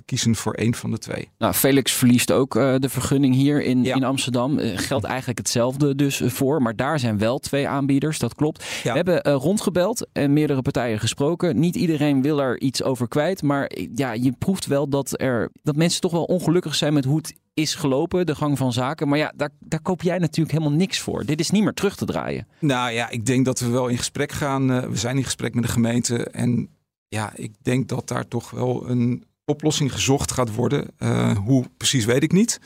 te 0.00 0.06
kiezen 0.06 0.34
voor 0.34 0.54
één 0.54 0.74
van 0.74 0.90
de 0.90 0.98
twee. 0.98 1.28
Nou, 1.38 1.54
Felix 1.54 1.92
verliest 1.92 2.32
ook 2.32 2.56
eh, 2.56 2.74
de 2.78 2.88
vergunning 2.88 3.34
hier 3.34 3.62
in, 3.62 3.84
Ja. 3.84 3.94
in 3.94 4.04
Amsterdam. 4.04 4.58
Eh, 4.58 4.78
geldt 4.78 5.04
eigenlijk 5.04 5.38
hetzelfde 5.38 5.94
dus 5.94 6.20
eh, 6.20 6.28
voor. 6.30 6.62
Maar 6.62 6.76
daar 6.76 6.98
zijn 6.98 7.18
wel 7.18 7.38
twee 7.38 7.68
aanbieders, 7.68 8.18
dat 8.18 8.34
klopt. 8.34 8.64
Ja. 8.82 8.90
We 8.92 8.96
hebben 8.96 9.32
rondgebeld 9.32 10.06
en 10.12 10.32
meerdere 10.32 10.62
partijen 10.62 10.98
gesproken. 10.98 11.58
Niet 11.60 11.76
iedereen 11.76 12.22
wil 12.22 12.40
er 12.40 12.60
iets 12.60 12.82
over 12.82 13.08
kwijt. 13.08 13.42
Maar 13.42 13.70
ja, 13.94 14.12
je 14.12 14.32
proeft 14.38 14.66
wel 14.66 14.88
dat, 14.88 15.20
er, 15.20 15.50
dat 15.62 15.76
mensen 15.76 16.00
toch 16.00 16.12
wel 16.12 16.24
ongelukkig 16.24 16.74
zijn 16.74 16.92
met 16.92 17.04
hoe 17.04 17.16
het 17.16 17.34
is 17.54 17.74
gelopen, 17.74 18.26
de 18.26 18.34
gang 18.34 18.58
van 18.58 18.72
zaken. 18.72 19.08
Maar 19.08 19.18
ja, 19.18 19.32
daar, 19.36 19.50
daar 19.60 19.82
koop 19.82 20.02
jij 20.02 20.18
natuurlijk 20.18 20.56
helemaal 20.58 20.78
niks 20.78 20.98
voor. 20.98 21.24
Dit 21.24 21.40
is 21.40 21.50
niet 21.50 21.62
meer 21.62 21.72
terug 21.74 21.96
te 21.96 22.04
draaien. 22.04 22.46
Nou 22.60 22.90
ja, 22.92 23.08
ik 23.10 23.26
denk 23.26 23.44
dat 23.44 23.60
we 23.60 23.68
wel 23.68 23.88
in 23.88 23.98
gesprek 23.98 24.32
gaan. 24.32 24.90
We 24.90 24.96
zijn 24.96 25.16
in 25.16 25.24
gesprek 25.24 25.54
met 25.54 25.64
de 25.64 25.70
gemeente. 25.70 26.24
En 26.24 26.68
ja, 27.08 27.32
ik 27.34 27.52
denk 27.62 27.88
dat 27.88 28.08
daar 28.08 28.28
toch 28.28 28.50
wel 28.50 28.88
een 28.88 29.24
oplossing 29.50 29.92
gezocht 29.92 30.32
gaat 30.32 30.54
worden. 30.54 30.88
Eh, 30.96 31.36
hoe 31.36 31.64
precies 31.76 32.04
weet 32.04 32.22
ik 32.22 32.32
niet. 32.32 32.58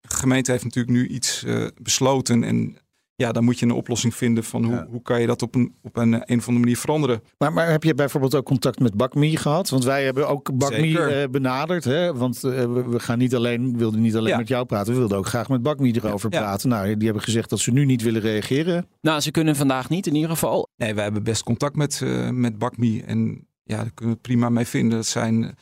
De 0.00 0.14
gemeente 0.14 0.50
heeft 0.50 0.64
natuurlijk 0.64 0.96
nu 0.96 1.06
iets 1.08 1.44
eh, 1.44 1.66
besloten. 1.82 2.42
En 2.44 2.76
ja, 3.14 3.32
dan 3.32 3.44
moet 3.44 3.58
je 3.58 3.66
een 3.66 3.72
oplossing 3.72 4.14
vinden 4.14 4.44
van 4.44 4.64
hoe, 4.64 4.74
Ja. 4.74 4.86
hoe 4.90 5.02
kan 5.02 5.20
je 5.20 5.26
dat 5.26 5.42
op 5.42 5.54
een, 5.54 5.74
op 5.82 5.96
een, 5.96 6.14
eh, 6.14 6.20
een 6.24 6.38
of 6.38 6.46
andere 6.46 6.58
manier 6.58 6.76
veranderen. 6.76 7.22
Maar, 7.38 7.52
maar 7.52 7.70
heb 7.70 7.82
je 7.82 7.94
bijvoorbeeld 7.94 8.34
ook 8.34 8.44
contact 8.44 8.78
met 8.80 8.94
Bakmi 8.94 9.36
gehad? 9.36 9.68
Want 9.68 9.84
wij 9.84 10.04
hebben 10.04 10.28
ook 10.28 10.56
Bakmi 10.58 10.96
eh, 10.96 11.28
benaderd. 11.30 11.84
Hè? 11.84 12.14
Want 12.14 12.40
we, 12.40 12.84
we 12.88 13.00
gaan 13.00 13.18
niet 13.18 13.34
alleen, 13.34 13.78
wilden 13.78 14.00
niet 14.00 14.16
alleen 14.16 14.28
Ja. 14.32 14.36
met 14.38 14.48
jou 14.48 14.64
praten. 14.66 14.92
We 14.92 14.98
wilden 14.98 15.18
ook 15.18 15.26
graag 15.26 15.48
met 15.48 15.62
Bakmi 15.62 15.92
erover 15.92 16.32
Ja. 16.32 16.38
praten. 16.40 16.68
Nou, 16.68 16.94
die 16.96 17.04
hebben 17.04 17.22
gezegd 17.22 17.50
dat 17.50 17.58
ze 17.58 17.70
nu 17.72 17.84
niet 17.84 18.02
willen 18.02 18.20
reageren. 18.20 18.86
Nou, 19.00 19.20
ze 19.20 19.30
kunnen 19.30 19.56
vandaag 19.56 19.88
niet 19.88 20.06
in 20.06 20.14
ieder 20.14 20.30
geval. 20.30 20.68
Nee, 20.76 20.94
wij 20.94 21.04
hebben 21.04 21.22
best 21.22 21.42
contact 21.42 21.76
met, 21.76 22.00
eh 22.02 22.30
met 22.30 22.58
Bakmi. 22.58 23.00
En 23.00 23.46
ja, 23.64 23.76
daar 23.76 23.90
kunnen 23.94 24.14
we 24.14 24.20
het 24.20 24.22
prima 24.22 24.48
mee 24.48 24.66
vinden. 24.66 24.96
Dat 24.98 25.06
zijn 25.06 25.56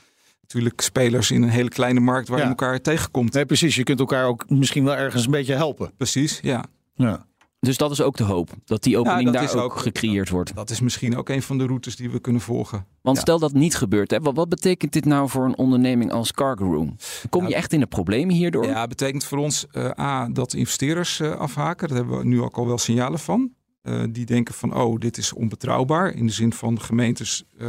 natuurlijk 0.49 0.81
spelers 0.81 1.31
in 1.31 1.43
een 1.43 1.49
hele 1.49 1.69
kleine 1.69 2.01
markt 2.01 2.29
waar 2.29 2.39
Ja. 2.39 2.45
je 2.45 2.51
elkaar 2.51 2.81
tegenkomt. 2.81 3.33
Nee, 3.33 3.47
precies. 3.47 3.75
Je 3.75 3.83
kunt 3.83 4.01
elkaar 4.01 4.25
ook 4.27 4.51
misschien 4.51 4.85
wel 4.85 4.95
ergens 4.97 5.25
een 5.25 5.31
beetje 5.31 5.55
helpen. 5.55 5.93
Precies, 5.97 6.39
ja. 6.43 6.65
Ja. 6.95 7.27
Dus 7.61 7.77
dat 7.77 7.91
is 7.91 8.01
ook 8.01 8.17
de 8.17 8.25
hoop. 8.25 8.51
Dat 8.65 8.83
die 8.83 8.99
opening 8.99 9.25
dat 9.25 9.33
daar 9.35 9.43
is 9.45 9.53
ook, 9.55 9.63
ook- 9.73 9.79
gecreëerd 9.79 10.29
wordt. 10.29 10.55
Dat 10.55 10.71
is 10.71 10.81
misschien 10.81 11.17
ook 11.17 11.29
een 11.29 11.43
van 11.43 11.59
de 11.59 11.67
routes 11.67 11.97
die 11.97 12.11
we 12.11 12.19
kunnen 12.21 12.41
volgen. 12.43 12.87
Want 13.03 13.17
Ja. 13.17 13.23
stel 13.23 13.39
dat 13.39 13.53
niet 13.53 13.77
gebeurt. 13.77 14.11
Hè, 14.11 14.21
wat, 14.21 14.35
wat 14.37 14.49
betekent 14.49 14.93
dit 14.93 15.05
nou 15.05 15.29
voor 15.29 15.45
een 15.45 15.57
onderneming 15.59 16.13
als 16.13 16.33
Cargo 16.33 16.95
Kom 17.31 17.49
je 17.49 17.55
echt 17.55 17.73
in 17.73 17.81
de 17.81 17.87
problemen 17.87 18.35
hierdoor? 18.35 18.67
Ja, 18.67 18.87
betekent 18.87 19.25
voor 19.25 19.39
ons 19.39 19.67
eh, 19.71 19.91
A, 20.01 20.29
dat 20.29 20.55
investeerders 20.55 21.21
eh, 21.21 21.31
afhaken. 21.37 21.89
Daar 21.89 21.97
hebben 21.97 22.19
we 22.19 22.25
nu 22.25 22.41
ook 22.43 22.57
al 22.57 22.67
wel 22.67 22.79
signalen 22.79 23.19
van. 23.19 23.51
Eh, 23.83 24.03
die 24.11 24.27
denken 24.27 24.55
van, 24.55 24.75
oh, 24.77 24.99
dit 25.01 25.17
is 25.17 25.33
onbetrouwbaar. 25.33 26.13
In 26.15 26.27
de 26.27 26.33
zin 26.33 26.53
van 26.53 26.81
gemeentes 26.81 27.45
eh, 27.59 27.69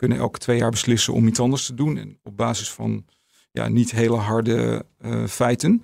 kunnen 0.00 0.18
elke 0.18 0.38
twee 0.38 0.58
jaar 0.58 0.70
beslissen 0.70 1.12
om 1.12 1.26
iets 1.26 1.40
anders 1.40 1.66
te 1.66 1.74
doen. 1.74 1.96
En 1.96 2.18
op 2.22 2.36
basis 2.36 2.70
van 2.70 3.04
ja, 3.52 3.68
niet 3.68 3.90
hele 3.90 4.16
harde 4.16 4.84
eh, 4.98 5.26
feiten. 5.26 5.82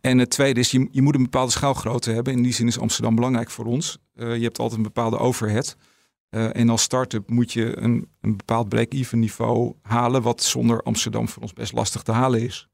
En 0.00 0.18
het 0.18 0.30
tweede 0.30 0.60
is, 0.60 0.70
je, 0.70 0.88
je 0.90 1.02
moet 1.02 1.14
een 1.14 1.22
bepaalde 1.22 1.52
schaalgrootte 1.52 2.10
hebben. 2.10 2.32
In 2.32 2.42
die 2.42 2.52
zin 2.52 2.66
is 2.66 2.78
Amsterdam 2.78 3.14
belangrijk 3.14 3.50
voor 3.50 3.64
ons. 3.64 3.98
Eh, 4.14 4.36
je 4.36 4.42
hebt 4.42 4.58
altijd 4.58 4.76
een 4.78 4.84
bepaalde 4.86 5.18
overhead. 5.18 5.76
Eh, 6.28 6.56
en 6.56 6.68
als 6.68 6.82
start-up 6.82 7.30
moet 7.30 7.52
je 7.52 7.78
een, 7.78 8.08
een 8.20 8.36
bepaald 8.36 8.68
break-even 8.68 9.18
niveau 9.18 9.74
halen. 9.82 10.22
Wat 10.22 10.42
zonder 10.42 10.82
Amsterdam 10.82 11.28
voor 11.28 11.42
ons 11.42 11.52
best 11.52 11.72
lastig 11.72 12.02
te 12.02 12.12
halen 12.12 12.40
is. 12.40 12.68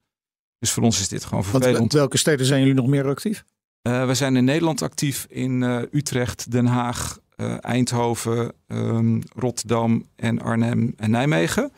Dus 0.58 0.70
voor 0.70 0.82
ons 0.82 1.00
is 1.00 1.08
dit 1.08 1.25
gewoon 1.25 1.44
Want 1.50 1.64
vervelend. 1.64 1.92
welke 1.92 2.18
steden 2.18 2.46
zijn 2.46 2.61
jullie 2.61 2.75
nog 2.75 2.87
meer 2.87 3.06
actief? 3.06 3.44
Eh, 3.82 4.06
we 4.06 4.14
zijn 4.14 4.37
in 4.37 4.44
Nederland 4.44 4.82
actief 4.82 5.26
in 5.28 5.62
Utrecht, 5.92 6.50
Den 6.50 6.66
Haag, 6.66 7.18
Eindhoven, 7.61 8.52
ehm, 8.66 9.21
Rotterdam 9.35 10.07
en 10.16 10.40
Arnhem 10.43 10.93
en 10.97 11.11
Nijmegen. 11.11 11.73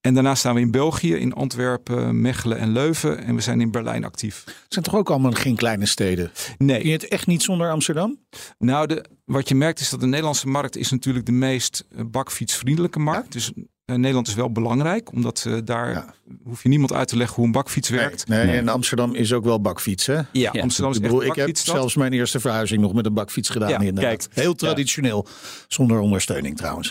En 0.00 0.14
daarna 0.14 0.34
staan 0.34 0.54
we 0.54 0.60
in 0.60 0.70
België, 0.70 1.14
in 1.14 1.32
Antwerpen, 1.32 2.20
Mechelen 2.20 2.58
en 2.58 2.72
Leuven. 2.72 3.24
En 3.24 3.34
we 3.34 3.40
zijn 3.40 3.60
in 3.60 3.70
Berlijn 3.70 4.04
actief. 4.04 4.42
Het 4.44 4.54
zijn 4.68 4.84
toch 4.84 4.94
ook 4.94 5.10
allemaal 5.10 5.32
geen 5.32 5.56
kleine 5.56 5.86
steden? 5.86 6.30
Kun 6.56 6.66
Nee, 6.66 6.86
je 6.86 6.92
het 6.92 7.08
echt 7.08 7.26
niet 7.26 7.42
zonder 7.42 7.70
Amsterdam? 7.70 8.18
nou 8.58 8.86
de, 8.86 9.04
wat 9.24 9.48
je 9.48 9.54
merkt 9.54 9.80
is 9.80 9.90
dat 9.90 10.00
de 10.00 10.06
Nederlandse 10.06 10.48
markt 10.48 10.76
is 10.76 10.90
natuurlijk 10.90 11.26
de 11.26 11.32
meest 11.32 11.84
eh, 11.96 12.04
bakfietsvriendelijke 12.06 12.98
markt. 12.98 13.32
Dus 13.32 13.52
eh, 13.52 13.62
Nederland 14.00 14.28
is 14.28 14.34
wel 14.34 14.52
belangrijk, 14.52 15.12
omdat 15.12 15.44
eh, 15.48 15.56
daar 15.64 15.90
Ja. 15.90 16.14
hoef 16.44 16.62
je 16.62 16.68
niemand 16.68 16.92
uit 16.92 17.08
te 17.08 17.16
leggen 17.16 17.36
hoe 17.36 17.44
een 17.46 17.52
bakfiets 17.52 17.88
werkt. 17.88 18.28
Nee, 18.28 18.46
Nee. 18.46 18.56
en 18.58 18.68
Amsterdam 18.68 19.14
is 19.14 19.32
ook 19.32 19.44
wel 19.44 19.60
bakfiets, 19.60 20.06
hè? 20.06 20.14
Ja, 20.14 20.26
Ja, 20.32 20.60
Amsterdam 20.62 20.90
is 20.92 20.96
Ik, 20.98 21.02
echt 21.04 21.12
bedoel, 21.14 21.28
ik 21.30 21.34
heb 21.34 21.56
zelfs 21.56 21.94
mijn 21.96 22.12
eerste 22.12 22.40
verhuizing 22.40 22.80
nog 22.80 22.92
met 22.94 23.06
een 23.06 23.14
bakfiets 23.14 23.48
gedaan. 23.48 23.68
Ja, 23.68 23.78
inderdaad. 23.78 24.02
kijk. 24.04 24.26
Heel 24.34 24.54
traditioneel, 24.54 25.26
zonder 25.68 25.98
ondersteuning 25.98 26.56
trouwens. 26.56 26.90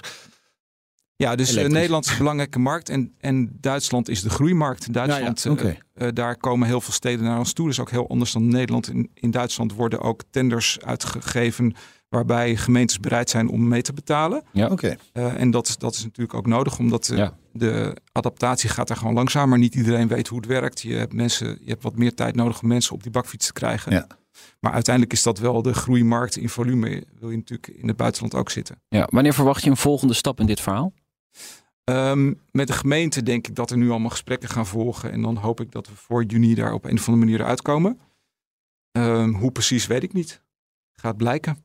Ja, 1.16 1.36
dus 1.36 1.46
eh, 1.48 1.52
Elektrisch. 1.54 1.74
Nederland 1.78 2.06
is 2.06 2.12
een 2.12 2.18
belangrijke 2.18 2.60
markt 2.60 2.90
en, 2.90 3.14
en 3.20 3.58
Duitsland 3.60 4.10
is 4.10 4.22
de 4.22 4.30
groeimarkt. 4.30 4.94
Duitsland, 4.94 5.42
Ja, 5.44 5.50
ja, 5.52 5.58
oké. 5.58 5.78
eh, 5.94 6.08
eh, 6.08 6.14
daar 6.16 6.38
komen 6.38 6.68
heel 6.68 6.82
veel 6.82 6.94
steden 6.94 7.26
naar 7.26 7.38
ons 7.38 7.54
toe. 7.54 7.66
Dat 7.66 7.74
is 7.74 7.80
ook 7.80 7.92
heel 7.92 8.10
anders 8.10 8.32
dan 8.32 8.48
Nederland. 8.48 8.90
In, 8.90 9.10
in 9.14 9.32
Duitsland 9.32 9.74
worden 9.74 10.02
ook 10.02 10.22
tenders 10.30 10.80
uitgegeven 10.82 11.74
waarbij 12.16 12.56
gemeentes 12.56 13.00
bereid 13.00 13.30
zijn 13.30 13.50
om 13.50 13.68
mee 13.68 13.82
te 13.82 13.94
betalen. 13.94 14.44
Oké. 14.54 14.96
Eh, 15.14 15.40
en 15.42 15.52
dat, 15.52 15.68
is- 15.68 15.78
dat 15.78 15.94
is 15.96 16.04
natuurlijk 16.04 16.34
ook 16.38 16.46
nodig, 16.46 16.80
omdat 16.80 17.10
eh, 17.10 17.18
Ja. 17.18 17.38
de 17.54 17.96
adaptatie 18.12 18.70
gaat 18.70 18.88
daar 18.88 18.98
gewoon 18.98 19.14
langzamer. 19.14 19.58
Niet 19.58 19.76
iedereen 19.76 20.08
weet 20.08 20.28
hoe 20.28 20.38
het 20.38 20.48
werkt. 20.48 20.82
Je 20.82 20.94
hebt, 20.96 21.14
mensen, 21.14 21.48
je 21.62 21.70
hebt 21.70 21.84
wat 21.84 21.96
meer 21.96 22.14
tijd 22.16 22.36
nodig 22.36 22.62
om 22.62 22.68
mensen 22.68 22.94
op 22.94 23.04
die 23.04 23.12
bakfiets 23.12 23.46
te 23.46 23.54
krijgen. 23.54 23.92
Ja. 23.92 24.08
Maar 24.60 24.72
uiteindelijk 24.72 25.14
is 25.16 25.24
dat 25.24 25.40
wel 25.40 25.62
de 25.62 25.74
groeimarkt 25.74 26.36
in 26.38 26.50
volume. 26.50 27.04
Wil 27.20 27.30
je 27.30 27.38
natuurlijk 27.38 27.68
in 27.68 27.88
het 27.88 27.98
buitenland 27.98 28.36
ook 28.36 28.50
zitten. 28.50 28.82
Ja, 28.88 29.08
wanneer 29.12 29.34
verwacht 29.34 29.64
je 29.64 29.70
een 29.70 29.78
volgende 29.78 30.14
stap 30.14 30.40
in 30.40 30.46
dit 30.46 30.62
verhaal? 30.62 30.94
Ehm, 31.84 32.34
met 32.52 32.68
de 32.68 32.74
gemeente 32.74 33.24
denk 33.24 33.48
ik 33.48 33.56
dat 33.56 33.72
er 33.72 33.78
nu 33.78 33.90
allemaal 33.90 34.10
gesprekken 34.10 34.50
gaan 34.50 34.68
volgen. 34.68 35.12
En 35.12 35.22
dan 35.22 35.36
hoop 35.36 35.60
ik 35.62 35.72
dat 35.72 35.88
we 35.88 35.96
voor 35.96 36.24
juni 36.24 36.54
daar 36.56 36.74
op 36.74 36.86
een 36.86 36.98
of 36.98 37.08
andere 37.08 37.26
manier 37.26 37.44
uitkomen. 37.46 38.00
Ehm, 38.92 39.30
hoe 39.32 39.52
precies 39.52 39.88
weet 39.88 40.04
ik 40.04 40.14
niet. 40.14 40.42
Gaat 40.94 41.18
blijken. 41.18 41.58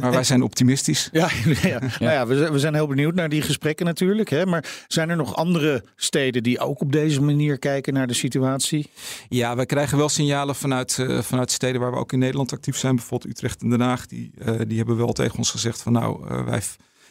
Maar 0.00 0.12
wij 0.12 0.24
zijn 0.24 0.42
optimistisch. 0.42 1.08
Ja, 1.12 1.28
ja. 1.62 1.78
Nou 1.78 2.12
ja, 2.12 2.26
we, 2.26 2.36
zijn, 2.36 2.52
we 2.52 2.58
zijn 2.58 2.74
heel 2.74 2.86
benieuwd 2.86 3.14
naar 3.14 3.28
die 3.28 3.42
gesprekken 3.42 3.86
natuurlijk. 3.86 4.30
Hè? 4.30 4.46
Maar 4.46 4.84
zijn 4.88 5.10
er 5.10 5.16
nog 5.16 5.36
andere 5.36 5.84
steden 5.96 6.42
die 6.42 6.58
ook 6.58 6.80
op 6.80 6.92
deze 6.92 7.22
manier 7.22 7.58
kijken 7.58 7.94
naar 7.94 8.06
de 8.06 8.14
situatie? 8.14 8.90
Ja, 9.28 9.56
wij 9.56 9.66
krijgen 9.66 9.98
wel 9.98 10.08
signalen 10.08 10.54
vanuit, 10.54 10.98
eh, 10.98 11.22
vanuit 11.22 11.50
steden 11.50 11.80
waar 11.80 11.90
we 11.90 11.98
ook 11.98 12.12
in 12.12 12.18
Nederland 12.18 12.52
actief 12.52 12.76
zijn. 12.76 12.96
Bijvoorbeeld 12.96 13.30
Utrecht 13.30 13.62
en 13.62 13.70
Den 13.70 13.80
Haag. 13.80 14.06
Die, 14.06 14.32
eh, 14.38 14.60
die 14.66 14.76
hebben 14.76 14.96
wel 14.96 15.12
tegen 15.12 15.38
ons 15.38 15.50
gezegd 15.50 15.82
van 15.82 15.92
nou, 15.92 16.28
eh, 16.28 16.44
wij 16.44 16.62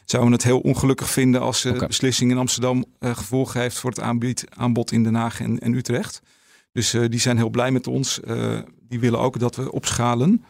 zouden 0.06 0.32
het 0.32 0.44
heel 0.44 0.60
ongelukkig 0.60 1.10
vinden 1.10 1.42
als 1.42 1.62
de 1.62 1.86
beslissing 1.88 2.32
in 2.32 2.38
Amsterdam 2.38 2.86
gevolgen 3.00 3.62
heeft 3.62 3.78
voor 3.78 3.90
het 3.90 4.00
aanbied, 4.00 4.46
aanbod 4.50 4.92
in 4.92 5.04
Den 5.04 5.16
Haag 5.16 5.40
en, 5.40 5.60
en 5.60 5.74
Utrecht. 5.74 6.22
Dus 6.72 6.92
die 6.92 7.20
zijn 7.20 7.38
heel 7.38 7.50
blij 7.50 7.72
met 7.72 7.88
ons. 7.88 8.20
Die 8.88 9.00
willen 9.00 9.20
ook 9.20 9.40
dat 9.40 9.56
we 9.56 9.72
opschalen. 9.72 10.44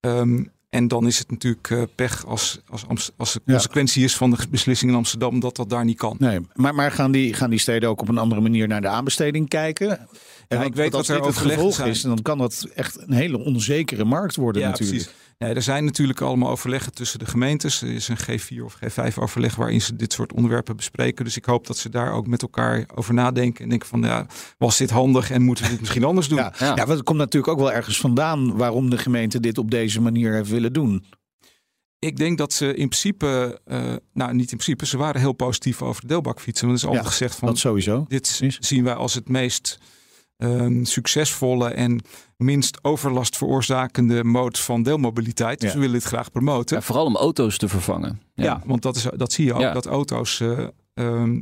Ehm, 0.00 0.44
en 0.70 0.88
dan 0.88 1.06
is 1.06 1.18
het 1.18 1.30
natuurlijk 1.30 1.70
eh, 1.70 1.82
pech 1.94 2.26
als, 2.26 2.60
als, 2.88 3.10
als 3.16 3.32
de 3.32 3.40
Ja. 3.44 3.52
consequentie 3.52 4.04
is 4.04 4.16
van 4.16 4.30
de 4.30 4.36
beslissing 4.50 4.90
in 4.90 4.96
Amsterdam 4.96 5.40
dat 5.40 5.56
dat 5.56 5.70
daar 5.70 5.84
niet 5.84 5.96
kan. 5.96 6.16
Nee, 6.18 6.40
maar, 6.54 6.74
maar 6.74 6.92
gaan, 6.92 7.10
die, 7.12 7.34
gaan 7.34 7.50
die 7.50 7.58
steden 7.58 7.88
ook 7.88 8.00
op 8.00 8.08
een 8.08 8.18
andere 8.18 8.40
manier 8.40 8.68
naar 8.68 8.80
de 8.80 8.88
aanbesteding 8.88 9.48
kijken? 9.48 10.08
En 10.48 10.62
ik 10.62 10.74
weet 10.74 10.92
wat 10.92 11.08
er 11.08 11.14
dit 11.16 11.24
het 11.24 11.34
overlegd 11.34 11.54
gevolg 11.54 11.74
zijn. 11.74 11.88
is, 11.88 12.02
dan 12.02 12.22
kan 12.22 12.38
dat 12.38 12.66
echt 12.74 12.98
een 13.00 13.12
hele 13.12 13.38
onzekere 13.38 14.04
markt 14.04 14.36
worden 14.36 14.62
natuurlijk. 14.62 14.90
precies. 15.04 15.14
Nee, 15.38 15.54
er 15.54 15.62
zijn 15.62 15.84
natuurlijk 15.84 16.20
allemaal 16.20 16.50
overleggen 16.50 16.92
tussen 16.94 17.18
de 17.18 17.26
gemeentes. 17.26 17.82
Er 17.82 17.88
is 17.94 18.08
een 18.08 18.18
G4 18.40 18.64
of 18.64 18.76
G5 18.84 19.14
overleg 19.18 19.54
waarin 19.54 19.80
ze 19.80 19.96
dit 19.96 20.12
soort 20.12 20.32
onderwerpen 20.32 20.76
bespreken. 20.76 21.24
Dus 21.24 21.36
ik 21.36 21.44
hoop 21.44 21.66
dat 21.66 21.76
ze 21.76 21.88
daar 21.88 22.12
ook 22.12 22.26
met 22.26 22.42
elkaar 22.42 22.84
over 22.94 23.14
nadenken. 23.14 23.62
En 23.64 23.68
denken 23.70 23.88
van, 23.88 24.02
ja, 24.02 24.26
was 24.58 24.76
dit 24.76 24.90
handig 24.90 25.30
en 25.30 25.42
moeten 25.42 25.64
we 25.64 25.70
dit 25.70 25.80
misschien 25.80 26.04
anders 26.04 26.28
doen? 26.28 26.38
Ja, 26.38 26.54
Ja. 26.58 26.66
ja. 26.66 26.74
want 26.74 26.88
het 26.88 27.02
komt 27.02 27.18
natuurlijk 27.18 27.52
ook 27.52 27.58
wel 27.58 27.72
ergens 27.72 28.00
vandaan 28.00 28.56
waarom 28.56 28.90
de 28.90 28.98
gemeente 28.98 29.40
dit 29.40 29.58
op 29.58 29.70
deze 29.70 30.00
manier 30.00 30.32
heeft 30.34 30.50
willen 30.50 30.72
doen. 30.72 31.04
Ik 31.98 32.16
denk 32.16 32.38
dat 32.38 32.52
ze 32.52 32.66
in 32.66 32.88
principe, 32.88 33.60
eh, 33.64 33.94
nou 34.12 34.32
niet 34.32 34.50
in 34.52 34.56
principe, 34.58 34.86
ze 34.86 34.96
waren 34.96 35.20
heel 35.20 35.32
positief 35.32 35.82
over 35.82 36.00
de 36.00 36.06
deelbakfietsen. 36.06 36.66
Want 36.66 36.78
is 36.78 36.84
altijd 36.84 37.04
Ja, 37.04 37.10
gezegd 37.10 37.34
van, 37.36 37.48
Dat 37.48 37.58
sowieso. 37.58 38.04
dit 38.08 38.20
precies. 38.38 38.56
zien 38.60 38.84
wij 38.84 38.94
als 38.94 39.14
het 39.14 39.28
meest 39.28 39.78
ehm, 40.38 40.84
succesvolle 40.84 41.68
en 41.68 42.00
minst 42.36 42.78
overlast 42.84 43.36
veroorzakende 43.36 44.24
mode 44.24 44.58
van 44.58 44.82
deelmobiliteit. 44.82 45.60
Dus 45.60 45.68
Ja. 45.68 45.74
we 45.74 45.80
willen 45.80 45.98
dit 45.98 46.08
graag 46.08 46.30
promoten. 46.30 46.76
Ja, 46.76 46.82
vooral 46.82 47.04
om 47.06 47.16
auto's 47.16 47.58
te 47.58 47.68
vervangen. 47.68 48.20
Ja, 48.34 48.62
want 48.64 48.82
dat, 48.82 48.96
is, 48.96 49.06
dat 49.16 49.32
zie 49.32 49.44
je 49.44 49.54
ook. 49.54 49.74
Dat 49.74 49.86
auto's, 49.86 50.40
eh 50.40 50.66
ehm, 50.94 51.40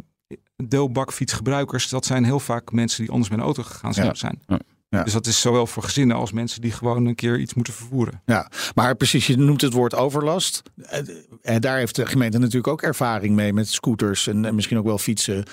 deelbakfietsgebruikers, 0.65 1.89
dat 1.89 2.05
zijn 2.07 2.25
heel 2.25 2.41
vaak 2.41 2.73
mensen 2.73 3.03
die 3.03 3.11
anders 3.11 3.31
met 3.31 3.39
een 3.39 3.45
auto 3.45 3.63
gegaan 3.63 3.95
zijn. 3.95 4.07
Ja. 4.07 4.15
zijn. 4.15 4.43
Ja. 4.47 4.59
Ja. 4.89 5.03
Dus 5.03 5.13
dat 5.13 5.27
is 5.27 5.41
zowel 5.41 5.67
voor 5.67 5.83
gezinnen 5.83 6.17
als 6.17 6.33
mensen 6.33 6.61
die 6.61 6.71
gewoon 6.73 7.07
een 7.07 7.15
keer 7.15 7.39
iets 7.39 7.55
moeten 7.55 7.73
vervoeren. 7.75 8.23
Ja, 8.27 8.51
maar 8.75 8.95
precies, 8.95 9.27
je 9.27 9.37
noemt 9.37 9.61
het 9.61 9.73
woord 9.73 9.95
overlast. 9.95 10.63
Eh, 10.77 11.01
En 11.43 11.61
daar 11.61 11.77
heeft 11.79 11.95
de 11.97 12.07
gemeente 12.07 12.39
natuurlijk 12.39 12.67
ook 12.67 12.83
ervaring 12.83 13.35
mee 13.35 13.53
met 13.53 13.69
scooters 13.69 14.27
en, 14.27 14.45
en 14.45 14.55
misschien 14.55 14.79
ook 14.79 14.85
wel 14.85 14.99
fietsen. 14.99 15.45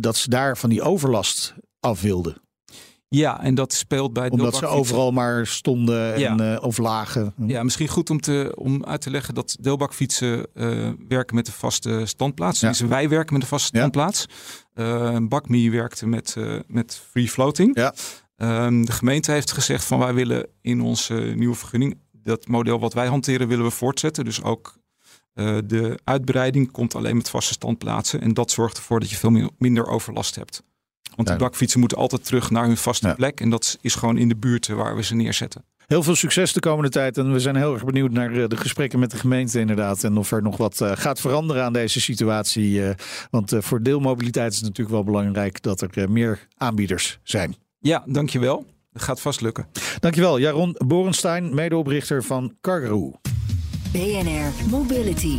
Dat 0.00 0.16
ze 0.16 0.28
daar 0.30 0.56
van 0.58 0.70
die 0.70 0.82
overlast 0.82 1.54
af 1.80 2.00
wilden. 2.00 2.36
Ja, 3.14 3.42
en 3.42 3.54
dat 3.54 3.72
speelt 3.72 4.12
bij 4.12 4.30
Omdat 4.30 4.56
ze 4.56 4.66
overal 4.66 5.10
maar 5.12 5.46
stonden 5.46 6.14
en, 6.14 6.20
Ja. 6.20 6.54
eh, 6.54 6.62
of 6.62 6.78
lagen. 6.78 7.34
Ja, 7.46 7.62
misschien 7.62 7.88
goed 7.88 8.10
om, 8.10 8.20
te, 8.20 8.52
om 8.56 8.84
uit 8.84 9.00
te 9.00 9.10
leggen 9.10 9.34
dat 9.34 9.56
deelbakfietsen 9.60 10.46
eh, 10.54 10.88
werken 11.08 11.34
met 11.36 11.46
een 11.46 11.52
vaste 11.52 12.02
standplaats. 12.06 12.60
Ja. 12.60 12.68
Dus 12.68 12.80
wij 12.80 13.08
werken 13.08 13.32
met 13.32 13.42
een 13.42 13.48
vaste 13.48 13.70
Ja. 13.72 13.78
standplaats. 13.78 14.26
Eh 14.74 15.16
Bakme 15.22 15.70
werkte 15.70 16.06
met, 16.06 16.34
eh, 16.38 16.58
met 16.66 17.00
free 17.10 17.28
floating. 17.28 17.76
Ja. 17.76 17.94
Ehm, 18.36 18.84
de 18.84 18.92
gemeente 18.92 19.32
heeft 19.32 19.52
gezegd 19.52 19.84
van 19.84 19.98
wij 19.98 20.14
willen 20.14 20.46
in 20.60 20.80
onze 20.80 21.14
nieuwe 21.14 21.54
vergunning 21.54 21.98
dat 22.12 22.46
model 22.48 22.78
wat 22.80 22.94
wij 22.94 23.06
hanteren 23.06 23.48
willen 23.48 23.64
we 23.64 23.70
voortzetten. 23.70 24.24
Dus 24.24 24.42
ook 24.42 24.80
eh, 25.32 25.56
de 25.64 25.98
uitbreiding 26.04 26.70
komt 26.70 26.94
alleen 26.94 27.16
met 27.16 27.30
vaste 27.30 27.52
standplaatsen. 27.52 28.20
En 28.20 28.34
dat 28.34 28.50
zorgt 28.50 28.76
ervoor 28.76 29.00
dat 29.00 29.10
je 29.10 29.16
veel 29.16 29.50
minder 29.58 29.86
overlast 29.86 30.34
hebt. 30.34 30.62
Want 31.16 31.28
die 31.28 31.36
bakfietsen 31.36 31.80
moeten 31.80 31.98
altijd 31.98 32.24
terug 32.24 32.50
naar 32.50 32.66
hun 32.66 32.76
vaste 32.76 33.06
Ja. 33.06 33.14
plek. 33.14 33.40
En 33.40 33.50
dat 33.50 33.78
is 33.80 33.94
gewoon 33.94 34.16
in 34.18 34.28
de 34.28 34.36
buurt 34.36 34.66
waar 34.68 34.96
we 34.96 35.02
ze 35.02 35.14
neerzetten. 35.14 35.64
Heel 35.86 36.02
veel 36.02 36.14
succes 36.16 36.52
de 36.52 36.60
komende 36.60 36.90
tijd. 36.90 37.18
En 37.18 37.32
we 37.32 37.40
zijn 37.40 37.56
heel 37.56 37.72
erg 37.74 37.84
benieuwd 37.84 38.10
naar 38.10 38.32
eh, 38.32 38.48
de 38.48 38.56
gesprekken 38.56 38.98
met 38.98 39.10
de 39.10 39.16
gemeente 39.16 39.60
inderdaad. 39.60 40.04
En 40.04 40.16
of 40.16 40.32
er 40.32 40.42
nog 40.42 40.56
wat 40.56 40.80
eh, 40.80 40.90
gaat 40.94 41.20
veranderen 41.20 41.64
aan 41.64 41.72
deze 41.72 42.00
situatie. 42.00 42.84
eh, 42.84 42.94
want 43.30 43.52
voor 43.58 43.82
deelmobiliteit 43.82 44.50
is 44.52 44.56
het 44.56 44.66
natuurlijk 44.66 44.94
wel 44.94 45.04
belangrijk 45.04 45.62
dat 45.62 45.80
er 45.80 46.10
meer 46.10 46.46
aanbieders 46.56 47.18
zijn. 47.22 47.56
Ja, 47.78 48.02
dankjewel. 48.06 48.66
Dat 48.92 49.02
gaat 49.02 49.20
vast 49.20 49.40
lukken. 49.40 49.66
Dankjewel, 50.00 50.38
Jaron 50.38 50.76
Borenstein, 50.86 51.54
medeoprichter 51.54 52.24
van 52.24 52.54
Cargaroo. 52.60 53.20
BNR 53.92 54.68
Mobility. 54.70 55.38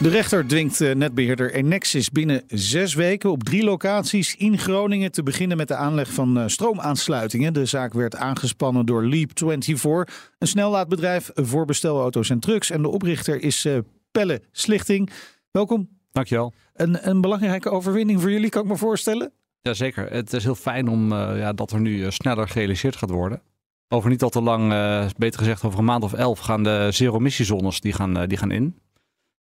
De 0.00 0.08
rechter 0.08 0.46
dwingt 0.46 0.80
eh, 0.80 0.94
netbeheerder 0.94 1.52
Enexis 1.52 2.10
binnen 2.10 2.42
zes 2.46 2.94
weken 2.94 3.30
op 3.30 3.44
drie 3.44 3.64
locaties 3.64 4.36
in 4.36 4.58
Groningen 4.58 5.12
te 5.12 5.22
beginnen 5.22 5.56
met 5.56 5.68
de 5.68 5.74
aanleg 5.74 6.12
van 6.12 6.38
eh, 6.38 6.46
stroomaansluitingen. 6.46 7.52
De 7.52 7.66
zaak 7.66 7.92
werd 7.92 8.16
aangespannen 8.16 8.86
door 8.86 9.04
Leap24, 9.04 10.12
een 10.38 10.46
snellaadbedrijf 10.46 11.30
voor 11.34 11.64
bestelauto's 11.64 12.30
en 12.30 12.40
trucks. 12.40 12.70
En 12.70 12.82
de 12.82 12.88
oprichter 12.88 13.42
is 13.42 13.64
eh, 13.64 13.78
Pelle 14.10 14.42
Slichting. 14.52 15.10
Welkom. 15.50 15.88
Dankjewel. 16.12 16.52
Een, 16.74 17.08
een 17.08 17.20
belangrijke 17.20 17.70
overwinning 17.70 18.20
voor 18.20 18.30
jullie, 18.30 18.50
kan 18.50 18.62
ik 18.62 18.68
me 18.68 18.76
voorstellen. 18.76 19.32
Jazeker. 19.60 20.12
Het 20.12 20.32
is 20.32 20.44
heel 20.44 20.54
fijn 20.54 20.88
om, 20.88 21.12
ja, 21.12 21.52
dat 21.52 21.72
er 21.72 21.80
nu 21.80 22.10
sneller 22.10 22.48
gerealiseerd 22.48 22.96
gaat 22.96 23.10
worden. 23.10 23.42
Over 23.88 24.10
niet 24.10 24.22
al 24.22 24.28
te 24.28 24.42
lang, 24.42 24.72
uh, 24.72 25.06
beter 25.16 25.38
gezegd 25.38 25.64
over 25.64 25.78
een 25.78 25.84
maand 25.84 26.04
of 26.04 26.12
elf, 26.12 26.38
gaan 26.38 26.62
de 26.62 26.88
zero-emissiezones 26.90 27.80
die 27.80 27.92
gaan, 27.92 28.20
uh, 28.20 28.26
die 28.26 28.38
gaan 28.38 28.50
in. 28.50 28.74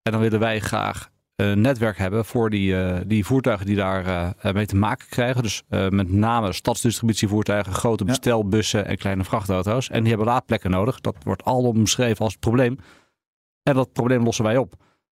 En 0.06 0.12
dan 0.12 0.20
willen 0.20 0.40
wij 0.40 0.60
graag 0.60 1.10
een 1.36 1.60
netwerk 1.60 1.98
hebben 1.98 2.24
voor 2.24 2.50
die, 2.50 2.72
uh, 2.72 2.96
die 3.06 3.24
voertuigen 3.24 3.66
die 3.66 3.76
daar 3.76 4.34
mee 4.52 4.66
te 4.66 4.76
maken 4.76 5.08
krijgen. 5.08 5.42
Dus 5.42 5.62
met 5.68 6.12
name 6.12 6.52
stadsdistributievoertuigen, 6.52 7.72
grote 7.72 8.04
bestelbussen 8.04 8.86
en 8.86 8.96
kleine 8.96 9.24
vrachtauto's. 9.24 9.88
En 9.88 10.00
die 10.00 10.08
hebben 10.08 10.26
laadplekken 10.26 10.70
nodig. 10.70 11.00
Dat 11.00 11.16
wordt 11.24 11.44
al 11.44 11.62
omschreven 11.62 12.24
als 12.24 12.32
het 12.32 12.40
probleem. 12.40 12.78
En 13.62 13.74
dat 13.74 13.92
probleem 13.92 14.22
lossen 14.22 14.44
wij 14.44 14.56
op. 14.56 14.74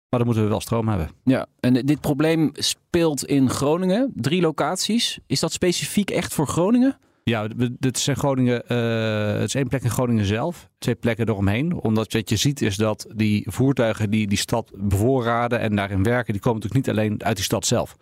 Maar 0.09 0.19
dan 0.19 0.25
moeten 0.25 0.43
we 0.43 0.49
wel 0.49 0.61
stroom 0.61 0.87
hebben. 0.87 1.09
Ja, 1.23 1.45
en 1.59 1.73
dit 1.73 2.01
probleem 2.01 2.51
speelt 2.53 3.25
in 3.25 3.49
Groningen. 3.49 4.11
Drie 4.15 4.41
locaties. 4.41 5.19
Is 5.27 5.39
dat 5.39 5.51
specifiek 5.51 6.09
echt 6.09 6.33
voor 6.33 6.47
Groningen? 6.47 6.97
Ja, 7.23 7.47
dit 7.79 7.97
is 7.97 8.07
in 8.07 8.15
Groningen. 8.15 8.63
Uh, 8.67 9.33
het 9.33 9.47
is 9.47 9.55
één 9.55 9.67
plek 9.67 9.83
in 9.83 9.89
Groningen 9.89 10.25
zelf, 10.25 10.69
twee 10.77 10.95
plekken 10.95 11.29
eromheen. 11.29 11.73
Omdat 11.73 12.13
wat 12.13 12.29
je 12.29 12.35
ziet 12.35 12.61
is 12.61 12.75
dat 12.75 13.07
die 13.15 13.45
voertuigen 13.49 14.09
die 14.09 14.27
die 14.27 14.37
stad 14.37 14.71
bevoorraden 14.75 15.59
en 15.59 15.75
daarin 15.75 16.03
werken, 16.03 16.33
die 16.33 16.41
komen 16.41 16.61
natuurlijk 16.61 16.87
niet 16.87 16.97
alleen 16.97 17.23
uit 17.23 17.35
die 17.35 17.45
stad 17.45 17.65
zelf. 17.65 17.95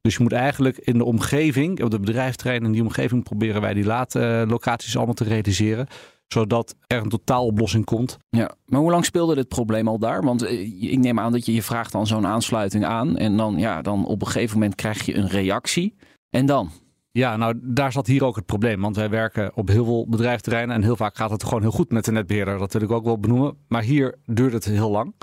Dus 0.00 0.14
je 0.14 0.22
moet 0.22 0.32
eigenlijk 0.32 0.78
in 0.78 0.98
de 0.98 1.04
omgeving, 1.04 1.82
op 1.82 1.90
de 1.90 2.00
bedrijfterrein 2.00 2.64
in 2.64 2.72
die 2.72 2.82
omgeving, 2.82 3.22
proberen 3.22 3.60
wij 3.60 3.74
die 3.74 3.84
laadlocaties 3.84 4.96
allemaal 4.96 5.14
te 5.14 5.24
realiseren 5.24 5.86
zodat 6.32 6.74
er 6.86 7.02
een 7.02 7.08
totaaloplossing 7.08 7.84
komt. 7.84 8.18
Ja, 8.28 8.54
maar 8.66 8.80
hoe 8.80 8.90
lang 8.90 9.04
speelde 9.04 9.34
dit 9.34 9.48
probleem 9.48 9.88
al 9.88 9.98
daar? 9.98 10.22
Want 10.22 10.42
eh, 10.42 10.82
ik 10.92 10.98
neem 10.98 11.18
aan 11.18 11.32
dat 11.32 11.46
je, 11.46 11.54
je 11.54 11.62
vraagt 11.62 11.92
dan 11.92 12.06
zo'n 12.06 12.26
aansluiting 12.26 12.84
aan 12.84 13.16
en 13.16 13.36
dan, 13.36 13.58
ja, 13.58 13.82
dan 13.82 14.06
op 14.06 14.20
een 14.20 14.26
gegeven 14.26 14.58
moment 14.58 14.74
krijg 14.74 15.06
je 15.06 15.14
een 15.14 15.28
reactie. 15.28 15.94
En 16.30 16.46
dan? 16.46 16.70
Ja, 17.12 17.36
nou 17.36 17.54
daar 17.62 17.92
zat 17.92 18.06
hier 18.06 18.24
ook 18.24 18.36
het 18.36 18.46
probleem. 18.46 18.80
Want 18.80 18.96
wij 18.96 19.10
werken 19.10 19.56
op 19.56 19.68
heel 19.68 19.84
veel 19.84 20.06
bedrijfterreinen 20.08 20.74
en 20.74 20.82
heel 20.82 20.96
vaak 20.96 21.16
gaat 21.16 21.30
het 21.30 21.44
gewoon 21.44 21.60
heel 21.60 21.70
goed 21.70 21.90
met 21.90 22.04
de 22.04 22.12
netbeheerder. 22.12 22.58
Dat 22.58 22.72
wil 22.72 22.82
ik 22.82 22.90
ook 22.90 23.04
wel 23.04 23.18
benoemen. 23.18 23.56
Maar 23.68 23.82
hier 23.82 24.18
duurde 24.26 24.56
het 24.56 24.64
heel 24.64 24.90
lang. 24.90 25.14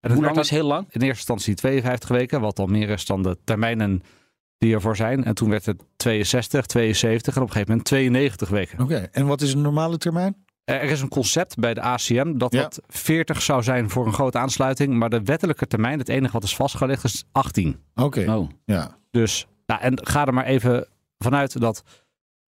En 0.00 0.12
Hoe 0.12 0.24
lang 0.24 0.38
is 0.38 0.50
heel 0.50 0.66
lang? 0.66 0.86
In 0.90 1.00
eerste 1.00 1.06
instantie 1.08 1.54
52 1.54 2.08
weken, 2.08 2.40
wat 2.40 2.58
al 2.58 2.66
meer 2.66 2.88
is 2.88 3.06
dan 3.06 3.22
de 3.22 3.36
termijnen 3.44 4.02
die 4.58 4.74
ervoor 4.74 4.96
zijn. 4.96 5.24
En 5.24 5.34
toen 5.34 5.50
werd 5.50 5.66
het 5.66 5.82
62, 5.96 6.66
72 6.66 7.36
en 7.36 7.42
op 7.42 7.46
een 7.46 7.52
gegeven 7.52 7.70
moment 7.70 7.88
92 7.88 8.48
weken. 8.48 8.80
Oké, 8.80 9.08
en 9.12 9.26
wat 9.26 9.40
is 9.40 9.52
een 9.52 9.60
normale 9.60 9.98
termijn? 9.98 10.44
Er 10.64 10.82
is 10.82 11.00
een 11.00 11.08
concept 11.08 11.56
bij 11.56 11.74
de 11.74 11.80
ACM 11.80 12.38
dat 12.38 12.52
dat 12.52 12.80
40 12.88 13.42
zou 13.42 13.62
zijn 13.62 13.90
voor 13.90 14.06
een 14.06 14.12
grote 14.12 14.38
aansluiting. 14.38 14.94
Maar 14.94 15.10
de 15.10 15.22
wettelijke 15.22 15.66
termijn, 15.66 15.98
het 15.98 16.08
enige 16.08 16.32
wat 16.32 16.42
is 16.42 16.56
vastgelegd, 16.56 17.04
is 17.04 17.24
18. 17.32 17.76
Oké. 17.94 18.32
Oh. 18.32 18.48
Ja. 18.64 18.98
Dus, 19.10 19.46
nou, 19.66 19.80
en 19.80 20.06
ga 20.06 20.26
er 20.26 20.34
maar 20.34 20.44
even 20.44 20.88
vanuit 21.18 21.60
dat 21.60 21.82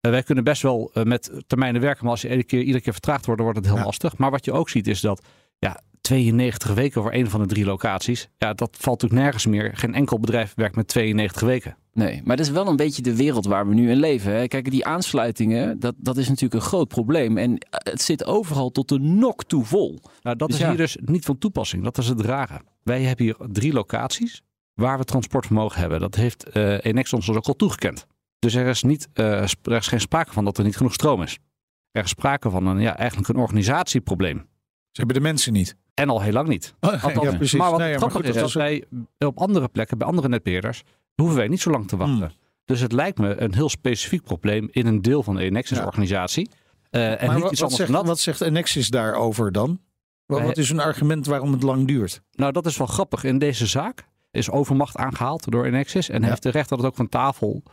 uh, 0.01 0.13
wij 0.13 0.23
kunnen 0.23 0.45
best 0.45 0.63
wel 0.63 0.91
uh, 0.95 1.05
met 1.05 1.43
termijnen 1.47 1.81
werken. 1.81 2.03
Maar 2.03 2.13
als 2.13 2.23
je 2.23 2.29
iedere 2.29 2.47
keer, 2.47 2.61
iedere 2.61 2.81
keer 2.81 2.93
vertraagd 2.93 3.27
wordt, 3.27 3.41
dan 3.41 3.51
wordt 3.53 3.65
het 3.65 3.75
heel 3.75 3.85
ja. 3.85 3.89
lastig. 3.89 4.17
Maar 4.17 4.31
wat 4.31 4.45
je 4.45 4.53
ook 4.53 4.69
ziet 4.69 4.87
is 4.87 5.01
dat 5.01 5.27
ja, 5.59 5.81
92 6.01 6.75
weken 6.75 7.03
voor 7.03 7.13
een 7.13 7.31
van 7.31 7.41
de 7.41 7.47
drie 7.47 7.65
locaties. 7.65 8.29
Ja, 8.39 8.55
dat 8.55 8.77
valt 8.79 9.01
natuurlijk 9.01 9.23
nergens 9.23 9.47
meer. 9.47 9.77
Geen 9.77 9.95
enkel 9.95 10.21
bedrijf 10.21 10.53
werkt 10.55 10.77
met 10.77 10.89
92 10.89 11.43
weken. 11.43 11.77
Nee, 11.93 12.21
maar 12.25 12.37
dat 12.37 12.47
is 12.47 12.53
wel 12.53 12.67
een 12.67 12.77
beetje 12.77 13.03
de 13.03 13.17
wereld 13.17 13.47
waar 13.47 13.69
we 13.69 13.75
nu 13.75 13.91
in 13.91 13.97
leven. 13.97 14.33
Hè? 14.33 14.47
Kijk, 14.47 14.71
die 14.71 14.85
aansluitingen, 14.85 15.81
dat, 15.81 15.95
dat 15.99 16.17
is 16.17 16.29
natuurlijk 16.29 16.55
een 16.55 16.69
groot 16.69 16.89
probleem. 16.89 17.39
En 17.39 17.59
eh, 17.59 17.93
het 17.93 18.03
zit 18.03 18.25
overal 18.25 18.71
tot 18.71 18.89
de 18.89 18.99
nok 18.99 19.45
toe 19.45 19.65
vol. 19.65 19.99
Nou, 20.23 20.37
dat 20.37 20.49
dus 20.49 20.57
is 20.57 20.63
ja. 20.63 20.69
hier 20.69 20.77
dus 20.77 20.99
niet 21.05 21.25
van 21.25 21.39
toepassing. 21.39 21.85
Dat 21.85 21.99
is 21.99 22.09
het 22.09 22.21
rare. 22.21 22.61
Wij 22.83 23.03
hebben 23.03 23.25
hier 23.25 23.37
drie 23.53 23.73
locaties 23.73 24.43
waar 24.75 24.99
we 24.99 25.05
transportvermogen 25.05 25.81
hebben. 25.81 26.01
Dat 26.01 26.15
heeft 26.15 26.57
uh, 26.57 26.85
Enex 26.85 27.13
ons 27.13 27.31
ook 27.31 27.47
al 27.47 27.57
toegekend. 27.57 28.07
Dus 28.39 28.55
er 28.55 28.67
is, 28.67 28.83
niet, 28.83 29.09
uh, 29.15 29.43
er 29.43 29.73
is 29.73 29.87
geen 29.87 30.01
sprake 30.01 30.33
van 30.33 30.45
dat 30.45 30.59
er 30.59 30.65
niet 30.65 30.77
genoeg 30.77 30.93
stroom 30.93 31.23
is. 31.23 31.39
Er 31.91 32.05
is 32.05 32.11
sprake 32.11 32.51
van 32.51 32.67
een, 32.67 32.81
ja, 32.81 32.97
eigenlijk 32.97 33.29
een 33.29 33.37
organisatieprobleem. 33.37 34.37
Ze 34.91 35.05
hebben 35.05 35.17
de 35.17 35.23
mensen 35.23 35.53
niet. 35.53 35.77
En 35.95 36.09
al 36.09 36.23
heel 36.23 36.33
lang 36.33 36.49
niet. 36.49 36.75
Oh, 36.81 37.05
Althans, 37.05 37.31
ja, 37.31 37.37
precies. 37.37 37.59
Maar 37.59 37.71
wat 37.71 37.79
nee, 37.79 37.97
grappig 37.97 38.17
goed, 38.17 38.25
is, 38.25 38.35
dat 38.35 38.53
wij 38.53 38.85
op 39.19 39.39
andere 39.39 39.69
plekken, 39.69 39.99
bij 39.99 40.07
andere 40.07 40.29
netbeheerders, 40.29 40.83
hoeven 41.15 41.37
wij 41.37 41.49
niet 41.49 41.61
zo 41.61 41.71
lang 41.71 41.89
te 41.89 41.97
wachten. 41.97 42.19
Hmm. 42.19 42.33
Dus 42.65 42.81
het 42.81 42.93
lijkt 42.93 43.19
me 43.19 43.41
een 43.41 43.55
heel 43.55 43.69
specifiek 43.69 44.23
probleem 44.23 44.69
in 44.71 44.87
een 44.87 45.03
deel 45.03 45.23
van 45.23 45.35
de 45.35 45.43
Enexis-organisatie. 45.43 46.51
Uh, 46.91 47.23
en 47.23 47.27
maar 47.27 47.35
niet 47.35 47.43
wat, 47.43 47.53
iets 47.53 47.61
wat, 47.61 47.71
anders 47.71 47.91
zegt, 47.91 48.07
wat 48.07 48.21
zegt 48.21 48.41
Enexis 48.41 48.89
daarover 48.89 49.53
dan? 49.53 49.81
Wat, 50.27 50.43
wat 50.43 50.57
is 50.57 50.71
een 50.71 50.81
argument 50.81 51.27
waarom 51.27 51.53
het 51.53 51.63
lang 51.63 51.87
duurt? 51.87 52.23
Nou, 52.33 52.53
dat 52.53 52.67
is 52.67 52.77
wel 52.77 52.87
grappig. 52.87 53.25
In 53.25 53.39
deze 53.39 53.67
zaak 53.67 54.07
is 54.31 54.51
overmacht 54.51 54.97
aangehaald 54.97 55.51
door 55.51 55.65
Enexis. 55.65 56.09
En 56.09 56.23
Ja. 56.23 56.29
heeft 56.29 56.43
de 56.43 56.51
rechter 56.51 56.77
dat 56.77 56.87
ook 56.87 56.97
van 56.97 57.09
tafel 57.09 57.63
eh, 57.65 57.73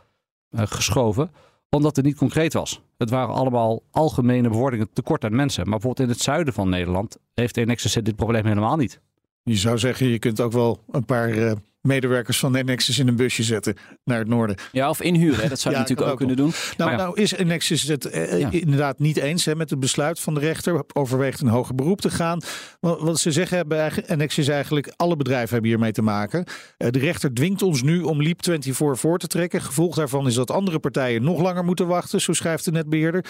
geschoven. 0.56 1.30
Omdat 1.70 1.96
het 1.96 2.04
niet 2.04 2.16
concreet 2.16 2.52
was. 2.52 2.82
Het 2.98 3.10
waren 3.10 3.34
allemaal 3.34 3.82
algemene 3.90 4.48
bewoordingen 4.48 4.92
tekort 4.92 5.24
aan 5.24 5.36
mensen. 5.36 5.62
Maar 5.62 5.78
bijvoorbeeld 5.78 6.08
in 6.08 6.14
het 6.14 6.22
zuiden 6.22 6.54
van 6.54 6.68
Nederland 6.68 7.18
heeft 7.34 7.56
Enexis 7.56 7.92
dit 7.92 8.16
probleem 8.16 8.46
helemaal 8.46 8.76
niet. 8.76 9.00
Je 9.42 9.56
zou 9.56 9.78
zeggen, 9.78 10.06
je 10.06 10.18
kunt 10.18 10.40
ook 10.40 10.52
wel 10.52 10.82
een 10.90 11.04
paar 11.04 11.30
eh, 11.30 11.52
medewerkers 11.86 12.38
van 12.38 12.54
Enexis 12.54 12.98
in 12.98 13.08
een 13.08 13.16
busje 13.16 13.42
zetten 13.42 13.74
naar 14.04 14.18
het 14.18 14.28
noorden. 14.28 14.56
Ja, 14.72 14.88
of 14.88 15.00
inhuren. 15.00 15.42
Hè? 15.42 15.48
Dat 15.48 15.60
zou 15.60 15.74
je 15.74 15.80
Ja, 15.80 15.86
natuurlijk 15.86 16.10
ook 16.10 16.18
kunnen 16.18 16.36
doen. 16.36 16.52
Nou, 16.76 16.90
ja. 16.90 16.96
nou 16.96 17.20
is 17.20 17.32
Enexis 17.32 17.82
het 17.82 18.04
eh, 18.04 18.40
Ja. 18.40 18.50
inderdaad 18.50 18.98
niet 18.98 19.16
eens 19.16 19.44
hè, 19.44 19.54
met 19.54 19.70
het 19.70 19.80
besluit 19.80 20.20
van 20.20 20.34
de 20.34 20.40
rechter. 20.40 20.84
Overweegt 20.92 21.40
een 21.40 21.48
hoger 21.48 21.74
beroep 21.74 22.00
te 22.00 22.10
gaan. 22.10 22.40
Wat, 22.80 23.00
wat 23.00 23.18
ze 23.18 23.30
zeggen 23.32 23.56
hebben 23.56 23.78
eigenlijk- 23.78 24.10
Enexis 24.10 24.48
eigenlijk, 24.48 24.92
alle 24.96 25.16
bedrijven 25.16 25.52
hebben 25.52 25.70
hiermee 25.70 25.92
te 25.92 26.02
maken. 26.02 26.44
Eh, 26.76 26.90
de 26.90 26.98
rechter 26.98 27.34
dwingt 27.34 27.62
ons 27.62 27.82
nu 27.82 28.00
om 28.02 28.22
Leap 28.22 28.44
24 28.44 28.98
voor 29.00 29.18
te 29.18 29.26
trekken. 29.26 29.60
Gevolg 29.62 29.94
daarvan 29.94 30.26
is 30.26 30.34
dat 30.34 30.50
andere 30.50 30.78
partijen 30.78 31.22
nog 31.22 31.40
langer 31.40 31.64
moeten 31.64 31.86
wachten, 31.86 32.20
zo 32.20 32.32
schrijft 32.32 32.64
de 32.64 32.70
netbeheerder. 32.70 33.24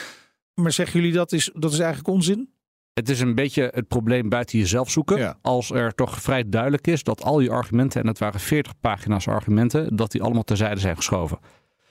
Maar 0.54 0.72
zeggen 0.72 1.00
jullie 1.00 1.14
dat 1.14 1.32
is, 1.32 1.50
dat 1.54 1.72
is 1.72 1.78
eigenlijk 1.78 2.08
onzin? 2.08 2.50
Het 2.98 3.08
is 3.08 3.20
een 3.20 3.34
beetje 3.34 3.70
het 3.74 3.88
probleem 3.88 4.28
buiten 4.28 4.58
jezelf 4.58 4.90
zoeken. 4.90 5.18
Ja. 5.18 5.38
Als 5.42 5.70
er 5.70 5.94
toch 5.94 6.20
vrij 6.20 6.48
duidelijk 6.48 6.86
is 6.86 7.02
dat 7.02 7.22
al 7.22 7.40
je 7.40 7.50
argumenten, 7.50 8.00
en 8.00 8.06
het 8.06 8.18
waren 8.18 8.40
40 8.40 8.72
pagina's 8.80 9.28
argumenten, 9.28 9.96
dat 9.96 10.10
die 10.10 10.22
allemaal 10.22 10.42
terzijde 10.42 10.80
zijn 10.80 10.96
geschoven. 10.96 11.38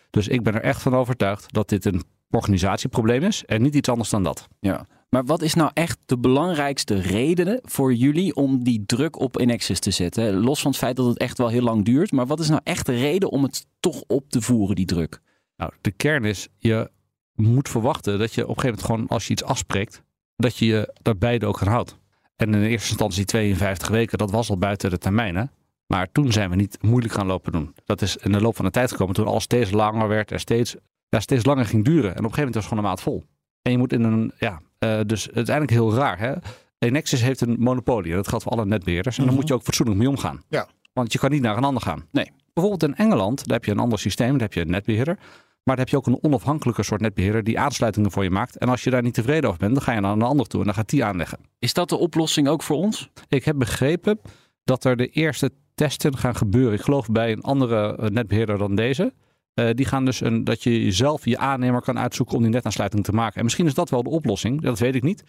Dus 0.09 0.27
ik 0.27 0.43
ben 0.43 0.53
er 0.53 0.61
echt 0.61 0.81
van 0.81 0.95
overtuigd 0.95 1.53
dat 1.53 1.69
dit 1.69 1.85
een 1.85 2.03
organisatieprobleem 2.29 3.23
is 3.23 3.45
en 3.45 3.61
niet 3.61 3.75
iets 3.75 3.89
anders 3.89 4.09
dan 4.09 4.23
dat. 4.23 4.47
Ja. 4.59 4.87
Maar 5.09 5.25
wat 5.25 5.41
is 5.41 5.53
nou 5.53 5.71
echt 5.73 5.97
de 6.05 6.17
belangrijkste 6.17 6.99
reden 6.99 7.59
voor 7.63 7.93
jullie 7.93 8.35
om 8.35 8.63
die 8.63 8.83
druk 8.85 9.19
op 9.19 9.39
Enexis 9.39 9.79
te 9.79 9.91
zetten? 9.91 10.35
Los 10.35 10.61
van 10.61 10.71
het 10.71 10.79
feit 10.79 10.95
dat 10.95 11.05
het 11.05 11.17
echt 11.17 11.37
wel 11.37 11.47
heel 11.47 11.61
lang 11.61 11.85
duurt. 11.85 12.11
Maar 12.11 12.25
wat 12.25 12.39
is 12.39 12.49
nou 12.49 12.61
echt 12.63 12.85
de 12.85 12.95
reden 12.95 13.29
om 13.29 13.43
het 13.43 13.65
toch 13.79 14.03
op 14.07 14.29
te 14.29 14.41
voeren, 14.41 14.75
die 14.75 14.85
druk? 14.85 15.21
Nou, 15.57 15.71
de 15.81 15.91
kern 15.91 16.23
is, 16.23 16.47
je 16.57 16.91
moet 17.33 17.69
verwachten 17.69 18.19
dat 18.19 18.33
je 18.33 18.47
op 18.47 18.55
een 18.55 18.61
gegeven 18.61 18.69
moment 18.69 18.85
gewoon, 18.85 19.07
als 19.07 19.27
je 19.27 19.33
iets 19.33 19.43
afspreekt, 19.43 20.03
dat 20.35 20.57
je 20.57 20.65
je 20.65 20.93
daar 21.01 21.17
beide 21.17 21.45
ook 21.45 21.61
aan 21.61 21.67
houdt. 21.67 21.97
En 22.35 22.53
in 22.53 22.61
eerste 22.61 22.89
instantie 22.89 23.25
52 23.25 23.87
weken, 23.87 24.17
dat 24.17 24.31
was 24.31 24.49
al 24.49 24.57
buiten 24.57 24.89
de 24.89 24.97
termijnen. 24.97 25.51
Maar 25.87 26.11
toen 26.11 26.31
zijn 26.31 26.49
we 26.49 26.55
niet 26.55 26.77
moeilijk 26.81 27.13
gaan 27.13 27.25
lopen 27.27 27.51
doen. 27.51 27.75
Dat 27.85 28.01
is 28.01 28.17
in 28.17 28.31
de 28.31 28.41
loop 28.41 28.55
van 28.55 28.65
de 28.65 28.71
tijd 28.71 28.91
gekomen 28.91 29.15
toen 29.15 29.27
alles 29.27 29.43
steeds 29.43 29.71
langer 29.71 30.07
werd 30.07 30.31
en 30.31 30.39
steeds, 30.39 30.75
ja, 31.09 31.19
steeds 31.19 31.45
langer 31.45 31.65
ging 31.65 31.85
duren. 31.85 32.03
En 32.15 32.17
op 32.17 32.23
een 32.23 32.33
gegeven 32.33 32.37
moment 32.37 32.55
was 32.55 32.63
het 32.63 32.73
gewoon 32.73 32.83
een 32.83 32.89
maat 32.89 33.01
vol. 33.01 33.23
En 33.61 33.71
je 33.71 33.77
moet 33.77 33.93
in 33.93 34.03
een, 34.03 34.31
ja, 34.39 34.61
eh, 34.79 34.99
dus 35.05 35.31
eigenlijk 35.31 35.69
heel 35.71 35.93
raar. 35.93 36.19
Hè? 36.19 36.33
Enexis 36.79 37.21
heeft 37.21 37.41
een 37.41 37.55
monopolie. 37.59 38.13
Dat 38.13 38.27
geldt 38.27 38.43
voor 38.43 38.53
alle 38.53 38.65
netbeheerders. 38.65 39.15
En 39.17 39.21
Mhm. 39.23 39.31
dan 39.31 39.39
moet 39.41 39.49
je 39.49 39.55
ook 39.55 39.63
fatsoenlijk 39.63 39.97
mee 39.99 40.09
omgaan. 40.09 40.41
Ja. 40.49 40.67
Want 40.93 41.13
je 41.13 41.19
kan 41.19 41.31
niet 41.31 41.41
naar 41.41 41.57
een 41.57 41.63
ander 41.63 41.81
gaan. 41.83 42.05
Nee. 42.11 42.31
Bijvoorbeeld 42.53 42.91
in 42.91 42.95
Engeland, 43.05 43.45
daar 43.47 43.57
heb 43.57 43.65
je 43.65 43.71
een 43.71 43.79
ander 43.79 43.99
systeem. 43.99 44.31
Daar 44.31 44.39
heb 44.41 44.53
je 44.53 44.61
een 44.61 44.69
netbeheerder. 44.69 45.17
Maar 45.65 45.75
dan 45.75 45.85
heb 45.85 45.89
je 45.89 45.97
ook 45.97 46.07
een 46.07 46.23
onafhankelijke 46.23 46.83
soort 46.83 47.01
netbeheerder 47.01 47.43
die 47.43 47.59
aansluitingen 47.59 48.11
voor 48.11 48.23
je 48.23 48.29
maakt. 48.29 48.57
En 48.57 48.69
als 48.69 48.83
je 48.83 48.89
daar 48.89 49.01
niet 49.01 49.13
tevreden 49.13 49.47
over 49.49 49.59
bent, 49.59 49.73
dan 49.73 49.83
ga 49.83 49.93
je 49.93 49.99
naar 49.99 50.11
een 50.11 50.21
ander 50.21 50.47
toe 50.47 50.59
en 50.59 50.65
dan 50.65 50.75
gaat 50.75 50.89
die 50.89 51.03
aanleggen. 51.03 51.37
Is 51.59 51.73
dat 51.73 51.89
de 51.89 51.97
oplossing 51.97 52.47
ook 52.47 52.63
voor 52.63 52.75
ons? 52.75 53.09
Ik 53.29 53.45
heb 53.45 53.57
begrepen 53.57 54.19
dat 54.63 54.83
er 54.83 54.95
de 54.97 55.07
eerste 55.07 55.51
testen 55.75 56.17
gaan 56.17 56.35
gebeuren. 56.35 56.73
Ik 56.73 56.81
geloof 56.81 57.07
bij 57.07 57.31
een 57.31 57.41
andere 57.41 57.95
eh, 57.97 58.09
netbeheerder 58.09 58.57
dan 58.57 58.75
deze. 58.75 59.13
Eh, 59.53 59.69
die 59.73 59.85
gaan 59.85 60.05
dus 60.05 60.21
een, 60.21 60.43
dat 60.43 60.63
je 60.63 60.91
zelf 60.91 61.25
je 61.25 61.37
aannemer 61.37 61.81
kan 61.81 61.99
uitzoeken 61.99 62.35
om 62.35 62.41
die 62.43 62.51
netaansluiting 62.51 63.03
te 63.03 63.11
maken. 63.11 63.37
En 63.37 63.43
misschien 63.43 63.65
is 63.65 63.73
dat 63.73 63.89
wel 63.89 64.03
de 64.03 64.09
oplossing. 64.09 64.61
Dat 64.61 64.79
weet 64.79 64.95
ik 64.95 65.03
niet. 65.03 65.23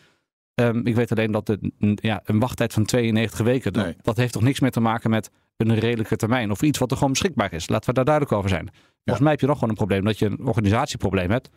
Ehm, 0.54 0.80
ik 0.86 0.94
weet 0.94 1.10
alleen 1.12 1.30
dat 1.32 1.48
een- 1.48 1.98
ja, 2.02 2.20
een 2.24 2.38
wachttijd 2.38 2.72
van 2.72 2.84
92 2.84 3.40
weken, 3.40 3.72
dat, 3.72 3.84
Nee. 3.84 3.96
dat 4.02 4.16
heeft 4.16 4.32
toch 4.32 4.42
niks 4.42 4.60
meer 4.60 4.70
te 4.70 4.80
maken 4.80 5.10
met 5.10 5.30
een 5.56 5.74
redelijke 5.78 6.16
termijn. 6.16 6.50
Of 6.50 6.62
iets 6.62 6.78
wat 6.78 6.90
er 6.90 6.96
gewoon 6.96 7.12
beschikbaar 7.12 7.52
is. 7.52 7.68
Laten 7.68 7.88
we 7.88 7.94
daar 7.94 8.04
duidelijk 8.04 8.34
over 8.36 8.50
zijn. 8.50 8.68
Volgens 9.06 9.20
mij 9.24 9.30
heb 9.30 9.40
je 9.40 9.46
nog 9.46 9.54
gewoon 9.54 9.70
een 9.70 9.76
probleem 9.76 10.04
dat 10.04 10.18
je 10.18 10.26
een 10.26 10.46
organisatieprobleem 10.46 11.30
hebt. 11.30 11.48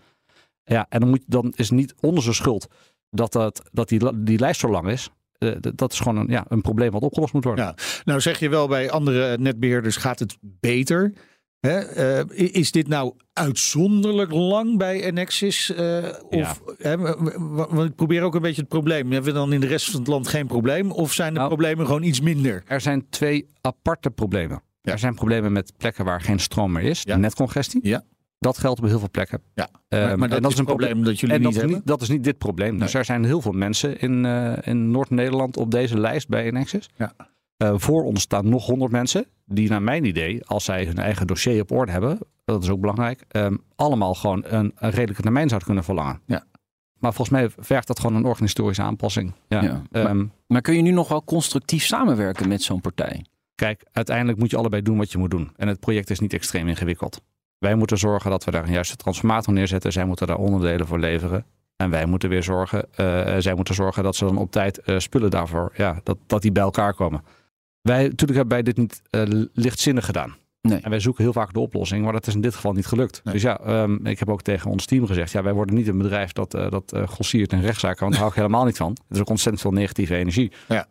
Ja, 0.64 0.86
en 0.90 1.00
dan, 1.00 1.10
moet, 1.10 1.24
dan 1.28 1.54
is 1.56 1.70
het 1.70 1.78
niet 1.78 1.94
onze 2.02 2.34
schuld 2.34 2.68
dat, 3.10 3.32
dat, 3.32 3.70
dat 3.72 3.90
die, 3.90 4.24
die 4.24 4.40
lijst 4.40 4.60
zo 4.60 4.70
lang 4.70 4.88
is. 4.90 5.10
Eh, 5.38 5.52
dat 5.76 5.92
is 5.94 6.00
gewoon 6.00 6.18
een, 6.18 6.28
ja, 6.28 6.46
een 6.48 6.62
probleem 6.62 6.92
wat 6.92 7.02
opgelost 7.02 7.34
moet 7.34 7.44
worden. 7.44 7.66
Ja. 7.66 7.76
Nou 8.06 8.22
zeg 8.22 8.40
je 8.40 8.50
wel, 8.50 8.68
bij 8.68 8.92
andere 8.92 9.38
netbeheerders 9.38 9.96
gaat 9.96 10.20
het 10.20 10.38
beter. 10.42 11.14
Hè? 11.60 11.80
Eh, 11.80 12.54
is 12.54 12.72
dit 12.72 12.88
nou 12.88 13.14
uitzonderlijk 13.34 14.32
lang 14.32 14.78
bij 14.78 15.14
eh, 15.14 16.14
of, 16.30 16.62
hè, 16.78 16.98
w- 16.98 17.16
w- 17.36 17.72
want 17.72 17.90
ik 17.90 17.96
probeer 17.96 18.24
ook 18.24 18.36
een 18.36 18.42
beetje 18.42 18.62
het 18.62 18.70
probleem. 18.70 19.12
Hebben 19.12 19.34
we 19.34 19.40
dan 19.40 19.54
in 19.54 19.60
de 19.60 19.68
rest 19.68 19.90
van 19.92 20.00
het 20.00 20.10
land 20.10 20.28
geen 20.28 20.48
probleem? 20.48 20.92
Of 20.92 21.14
zijn 21.14 21.34
de 21.34 21.40
Nou, 21.40 21.48
problemen 21.48 21.86
gewoon 21.86 22.04
iets 22.04 22.22
minder? 22.22 22.64
Er 22.68 22.82
zijn 22.82 23.10
twee 23.10 23.46
aparte 23.62 24.10
problemen. 24.12 24.62
Ja. 24.90 24.96
Er 24.96 25.00
zijn 25.00 25.16
problemen 25.16 25.52
met 25.52 25.74
plekken 25.78 26.06
waar 26.06 26.22
geen 26.22 26.40
stroom 26.40 26.72
meer 26.72 26.84
is, 26.84 27.02
Ja. 27.04 27.16
netcongestie. 27.18 27.80
Ja. 27.84 28.04
Dat 28.40 28.58
geldt 28.58 28.80
op 28.80 28.86
heel 28.86 29.00
veel 29.00 29.10
plekken. 29.12 29.42
Ja, 29.54 29.68
Ehm, 29.88 30.08
maar, 30.08 30.18
maar 30.20 30.42
dat, 30.42 30.52
is 30.52 30.58
een 30.58 30.66
probleem 30.66 31.04
dat 31.04 31.20
jullie 31.20 31.36
En 31.36 31.42
dat 31.42 31.52
niet 31.52 31.56
is 31.56 31.58
hebben. 31.62 31.78
niet, 31.80 31.88
dat 31.88 32.02
is 32.02 32.10
niet 32.10 32.24
dit 32.24 32.38
probleem. 32.38 32.80
Dus 32.80 32.94
er 32.94 33.06
zijn 33.06 33.24
heel 33.26 33.42
veel 33.42 33.52
mensen 33.52 34.00
in, 34.00 34.26
eh, 34.26 34.54
in 34.62 34.92
Noord-Nederland 34.92 35.58
op 35.58 35.72
deze 35.72 36.00
lijst 36.00 36.28
bij 36.28 36.44
Enexis. 36.46 36.90
Ja. 36.98 37.14
Eh, 37.58 37.74
voor 37.76 38.04
ons 38.04 38.22
staan 38.22 38.50
nog 38.50 38.66
100 38.66 38.92
mensen 38.92 39.26
die 39.46 39.70
naar 39.70 39.82
mijn 39.82 40.06
idee, 40.06 40.46
als 40.46 40.64
zij 40.66 40.86
hun 40.86 40.98
eigen 40.98 41.28
dossier 41.28 41.62
op 41.62 41.72
orde 41.72 41.92
hebben, 41.92 42.18
dat 42.46 42.64
is 42.64 42.70
ook 42.70 42.80
belangrijk, 42.80 43.24
ehm, 43.28 43.56
allemaal 43.76 44.14
gewoon 44.14 44.44
een, 44.48 44.72
een 44.76 44.90
redelijke 44.90 45.22
termijn 45.22 45.48
zouden 45.48 45.68
kunnen 45.68 45.84
verlangen. 45.86 46.22
Ja. 46.26 46.44
Maar 47.00 47.14
volgens 47.14 47.38
mij 47.40 47.50
vergt 47.58 47.88
dat 47.88 48.00
gewoon 48.00 48.16
een 48.16 48.26
organisatorische 48.26 48.82
aanpassing. 48.84 49.34
Ja. 49.48 49.62
Ja. 49.62 49.82
Ehm, 49.92 50.26
Maar 50.48 50.62
kun 50.62 50.76
je 50.76 50.82
nu 50.82 50.92
nog 50.92 51.08
wel 51.08 51.24
constructief 51.24 51.84
samenwerken 51.86 52.48
met 52.48 52.62
zo'n 52.62 52.82
partij? 52.82 53.26
Kijk, 53.60 53.84
uiteindelijk 53.92 54.38
moet 54.38 54.52
je 54.52 54.58
allebei 54.58 54.82
doen 54.82 54.98
wat 54.98 55.12
je 55.12 55.18
moet 55.18 55.32
doen. 55.32 55.52
En 55.56 55.68
het 55.68 55.80
project 55.80 56.10
is 56.10 56.20
niet 56.20 56.34
extreem 56.34 56.68
ingewikkeld. 56.68 57.22
Wij 57.58 57.76
moeten 57.76 57.98
zorgen 57.98 58.30
dat 58.30 58.44
we 58.44 58.52
daar 58.52 58.64
een 58.64 58.72
juiste 58.72 58.96
transformator 58.96 59.54
neerzetten. 59.54 59.92
Zij 59.92 60.06
moeten 60.06 60.28
daar 60.28 60.38
onderdelen 60.38 60.88
voor 60.88 61.00
leveren. 61.00 61.46
En 61.76 61.90
wij 61.90 62.06
moeten 62.06 62.30
weer 62.30 62.44
zorgen, 62.44 62.94
eh, 62.96 63.36
zij 63.38 63.54
moeten 63.54 63.76
zorgen 63.76 64.04
dat 64.04 64.16
ze 64.16 64.26
dan 64.26 64.38
op 64.38 64.52
tijd 64.52 64.80
eh, 64.80 65.00
spullen 65.00 65.30
daarvoor, 65.30 65.72
ja, 65.76 66.00
dat, 66.04 66.18
dat 66.28 66.42
die 66.42 66.52
bij 66.52 66.64
elkaar 66.64 66.94
komen. 66.94 67.24
Wij, 67.82 68.04
natuurlijk 68.04 68.38
hebben 68.38 68.54
wij 68.54 68.64
dit 68.64 68.78
niet 68.78 69.02
eh, 69.10 69.22
lichtzinnig 69.54 70.06
gedaan. 70.06 70.36
Nee. 70.62 70.80
En 70.82 70.90
wij 70.90 71.00
zoeken 71.00 71.24
heel 71.24 71.34
vaak 71.34 71.54
de 71.54 71.60
oplossing, 71.60 72.04
maar 72.04 72.14
dat 72.14 72.28
is 72.28 72.36
in 72.36 72.42
dit 72.42 72.56
geval 72.56 72.74
niet 72.74 72.86
gelukt. 72.86 73.22
Nee. 73.24 73.34
Dus 73.34 73.44
ja, 73.44 73.60
ehm, 73.60 74.06
ik 74.06 74.20
heb 74.20 74.30
ook 74.30 74.42
tegen 74.42 74.72
ons 74.72 74.86
team 74.86 75.06
gezegd, 75.06 75.32
ja, 75.32 75.44
wij 75.44 75.54
worden 75.54 75.76
niet 75.76 75.88
een 75.88 75.98
bedrijf 75.98 76.32
dat, 76.32 76.54
eh 76.54 76.72
dat 76.72 76.92
eh 76.92 77.08
grossiert 77.08 77.52
in 77.52 77.62
rechtszaken, 77.62 78.00
want 78.00 78.12
daar 78.12 78.22
hou 78.22 78.32
ik 78.32 78.40
helemaal 78.40 78.66
niet 78.66 78.78
van. 78.78 78.90
Het 78.90 79.16
is 79.16 79.20
ook 79.20 79.30
ontzettend 79.30 79.62
veel 79.62 79.72
negatieve 79.72 80.16
energie. 80.16 80.52
Ja. 80.68 80.88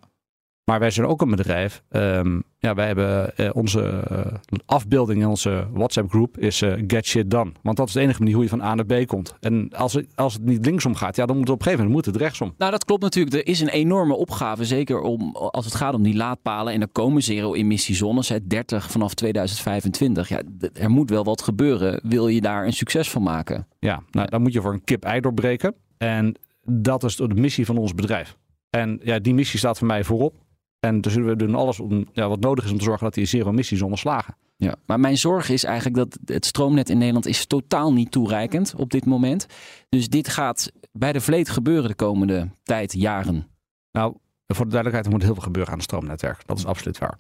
Maar 0.69 0.79
wij 0.79 0.91
zijn 0.91 1.07
ook 1.07 1.23
een 1.23 1.31
bedrijf. 1.31 1.83
ehm, 1.89 2.41
ja, 2.59 2.75
wij 2.75 2.87
hebben 2.87 3.37
eh, 3.37 3.51
onze 3.53 3.83
eh, 3.83 4.59
afbeelding 4.67 5.21
in 5.21 5.29
onze 5.29 5.67
WhatsApp 5.73 6.11
groep 6.11 6.39
is 6.39 6.63
eh, 6.63 6.73
get 6.87 7.07
shit 7.07 7.31
done. 7.31 7.53
Want 7.63 7.77
dat 7.77 7.89
is 7.89 7.93
de 7.93 8.01
enige 8.01 8.19
manier 8.19 8.35
hoe 8.35 8.43
je 8.43 8.49
van 8.49 8.63
A 8.63 8.75
naar 8.75 8.85
B 8.87 9.07
komt. 9.07 9.35
En 9.41 9.71
als 9.77 9.93
het, 9.93 10.07
als 10.15 10.33
het 10.33 10.45
niet 10.45 10.67
linksom 10.67 10.95
gaat, 10.95 11.17
ja, 11.17 11.27
dan 11.27 11.37
moet 11.37 11.45
het 11.45 11.55
op 11.55 11.59
een 11.59 11.65
gegeven 11.65 11.87
moment 11.87 12.07
moet 12.07 12.15
het 12.15 12.23
rechtsom. 12.23 12.55
Nou, 12.59 12.71
dat 12.71 12.85
klopt 12.85 13.03
natuurlijk. 13.03 13.37
Er 13.37 13.47
is 13.47 13.61
een 13.61 13.69
enorme 13.69 14.15
opgave, 14.15 14.65
zeker 14.65 15.01
om, 15.01 15.37
als 15.37 15.65
het 15.65 15.75
gaat 15.75 15.95
om 15.95 16.03
die 16.03 16.17
laadpalen. 16.17 16.73
En 16.73 16.81
er 16.81 16.89
komen 16.89 17.23
zero-emissiezones, 17.23 18.29
hè, 18.29 18.47
30 18.47 18.91
vanaf 18.91 19.15
2025. 19.15 20.29
Ja, 20.29 20.43
er 20.73 20.91
moet 20.91 21.11
wel 21.11 21.25
wat 21.25 21.43
gebeuren. 21.43 22.01
Wil 22.03 22.29
je 22.29 22.41
daar 22.41 22.67
een 22.67 22.73
succes 22.73 23.11
van 23.11 23.23
maken? 23.23 23.67
Ja, 23.79 24.03
nou, 24.11 24.29
dan 24.29 24.43
moet 24.43 24.53
je 24.53 24.61
voor 24.61 24.73
een 24.73 24.85
kip 24.85 25.05
ei 25.05 25.21
doorbreken. 25.21 25.75
En 25.99 26.35
dat 26.65 27.05
is 27.05 27.17
de 27.17 27.35
missie 27.35 27.67
van 27.67 27.79
ons 27.79 27.95
bedrijf. 27.95 28.37
En 28.71 29.01
ja, 29.03 29.19
die 29.19 29.35
missie 29.35 29.59
staat 29.59 29.79
voor 29.79 29.87
mij 29.87 30.05
voorop. 30.05 30.47
En 30.81 31.01
dus 31.01 31.15
we 31.15 31.37
doen 31.37 31.55
alles 31.55 31.81
om, 31.81 32.07
ja, 32.13 32.29
wat 32.29 32.41
nodig 32.41 32.65
is 32.65 32.71
om 32.71 32.79
te 32.79 32.85
zorgen 32.85 33.05
dat 33.05 33.15
die 33.15 33.25
zero-emissiezones 33.25 34.01
slagen. 34.01 34.37
Ja. 34.57 34.75
Maar 34.87 35.01
mijn 35.01 35.19
zorg 35.19 35.49
is 35.49 35.65
eigenlijk 35.65 35.97
dat 35.97 36.19
het 36.25 36.47
stroomnet 36.47 36.91
in 36.91 36.99
Nederland 36.99 37.27
is 37.27 37.47
totaal 37.47 37.93
niet 37.93 38.11
toereikend 38.11 38.75
op 38.77 38.91
dit 38.91 39.05
moment. 39.07 39.47
Dus 39.89 40.09
dit 40.09 40.29
gaat 40.29 40.73
bij 40.93 41.13
de 41.13 41.21
vleet 41.21 41.49
gebeuren 41.49 41.89
de 41.89 41.95
komende 41.95 42.49
tijd, 42.63 42.93
jaren. 42.93 43.47
Nou, 43.93 44.15
voor 44.47 44.65
de 44.65 44.71
duidelijkheid, 44.71 45.07
er 45.07 45.13
moet 45.13 45.23
heel 45.23 45.35
veel 45.35 45.43
gebeuren 45.43 45.73
aan 45.73 45.79
het 45.79 45.87
stroomnetwerk. 45.87 46.47
Dat 46.47 46.59
is 46.59 46.67
absoluut 46.67 46.99
waar. 46.99 47.19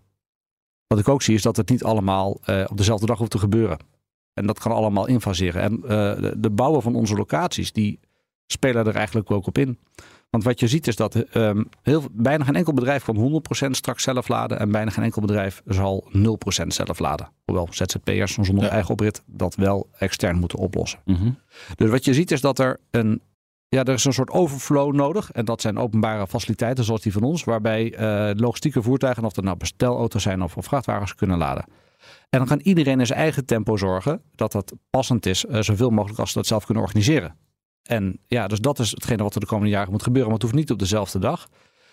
Wat 0.86 0.98
ik 0.98 1.08
ook 1.08 1.22
zie 1.22 1.34
is 1.34 1.42
dat 1.42 1.56
het 1.56 1.68
niet 1.70 1.84
allemaal 1.84 2.38
eh, 2.44 2.64
op 2.70 2.76
dezelfde 2.76 3.06
dag 3.06 3.18
hoeft 3.18 3.30
te 3.30 3.38
gebeuren. 3.38 3.78
En 4.32 4.46
dat 4.46 4.58
kan 4.58 4.72
allemaal 4.72 5.06
infaseren. 5.06 5.62
En 5.62 5.74
eh, 5.82 5.88
de, 6.20 6.34
de 6.36 6.50
bouwen 6.50 6.82
van 6.82 6.94
onze 6.94 7.14
locaties, 7.14 7.72
die 7.72 8.00
spelen 8.46 8.86
er 8.86 8.96
eigenlijk 8.96 9.30
ook 9.30 9.46
op 9.46 9.58
in. 9.58 9.78
Want 10.30 10.44
wat 10.44 10.60
je 10.60 10.68
ziet 10.68 10.86
is 10.86 10.96
dat 10.96 11.14
ehm, 11.14 11.64
heel, 11.82 12.02
bijna 12.12 12.44
geen 12.44 12.54
enkel 12.56 12.72
bedrijf 12.72 13.04
kan 13.04 13.42
100% 13.66 13.70
straks 13.70 14.02
zelf 14.02 14.28
laden. 14.28 14.58
En 14.58 14.70
bijna 14.72 14.90
geen 14.90 15.04
enkel 15.04 15.20
bedrijf 15.20 15.62
zal 15.66 16.10
0% 16.12 16.66
zelf 16.66 16.98
laden. 16.98 17.28
Hoewel 17.44 17.68
ZZP'ers 17.70 18.34
zonder 18.34 18.64
Ja. 18.64 18.70
eigen 18.70 18.90
oprit 18.90 19.22
dat 19.26 19.54
wel 19.54 19.88
extern 19.98 20.38
moeten 20.38 20.58
oplossen. 20.58 20.98
Mhm. 21.04 21.30
Dus 21.74 21.90
wat 21.90 22.04
je 22.04 22.14
ziet 22.14 22.30
is 22.30 22.40
dat 22.40 22.58
er 22.58 22.80
een, 22.90 23.22
ja, 23.68 23.84
er 23.84 23.94
is 23.94 24.04
een 24.04 24.12
soort 24.12 24.30
overflow 24.30 24.94
nodig. 24.94 25.30
En 25.32 25.44
dat 25.44 25.60
zijn 25.60 25.78
openbare 25.78 26.26
faciliteiten 26.26 26.84
zoals 26.84 27.00
die 27.02 27.12
van 27.12 27.22
ons. 27.22 27.44
Waarbij 27.44 27.94
eh, 27.94 28.30
logistieke 28.36 28.82
voertuigen, 28.82 29.24
of 29.24 29.32
dat 29.32 29.44
nou 29.44 29.56
bestelauto's 29.56 30.22
zijn 30.22 30.42
of, 30.42 30.56
of 30.56 30.64
vrachtwagens, 30.64 31.14
kunnen 31.14 31.38
laden. 31.38 31.64
En 32.30 32.38
dan 32.38 32.48
kan 32.48 32.60
iedereen 32.62 33.00
in 33.00 33.06
zijn 33.06 33.18
eigen 33.18 33.44
tempo 33.46 33.76
zorgen 33.76 34.22
dat 34.34 34.52
dat 34.52 34.72
passend 34.90 35.26
is. 35.26 35.44
eh, 35.46 35.60
zoveel 35.60 35.90
mogelijk 35.90 36.20
als 36.20 36.28
ze 36.30 36.38
dat 36.38 36.46
zelf 36.46 36.64
kunnen 36.64 36.82
organiseren. 36.84 37.36
En 37.88 38.18
ja, 38.26 38.46
dus 38.46 38.60
dat 38.60 38.78
is 38.78 38.90
hetgene 38.90 39.22
wat 39.22 39.34
er 39.34 39.40
de 39.40 39.46
komende 39.46 39.70
jaren 39.70 39.90
moet 39.90 40.02
gebeuren. 40.02 40.30
Maar 40.30 40.38
het 40.40 40.48
hoeft 40.48 40.58
niet 40.58 40.70
op 40.70 40.78
dezelfde 40.78 41.18
dag. 41.18 41.48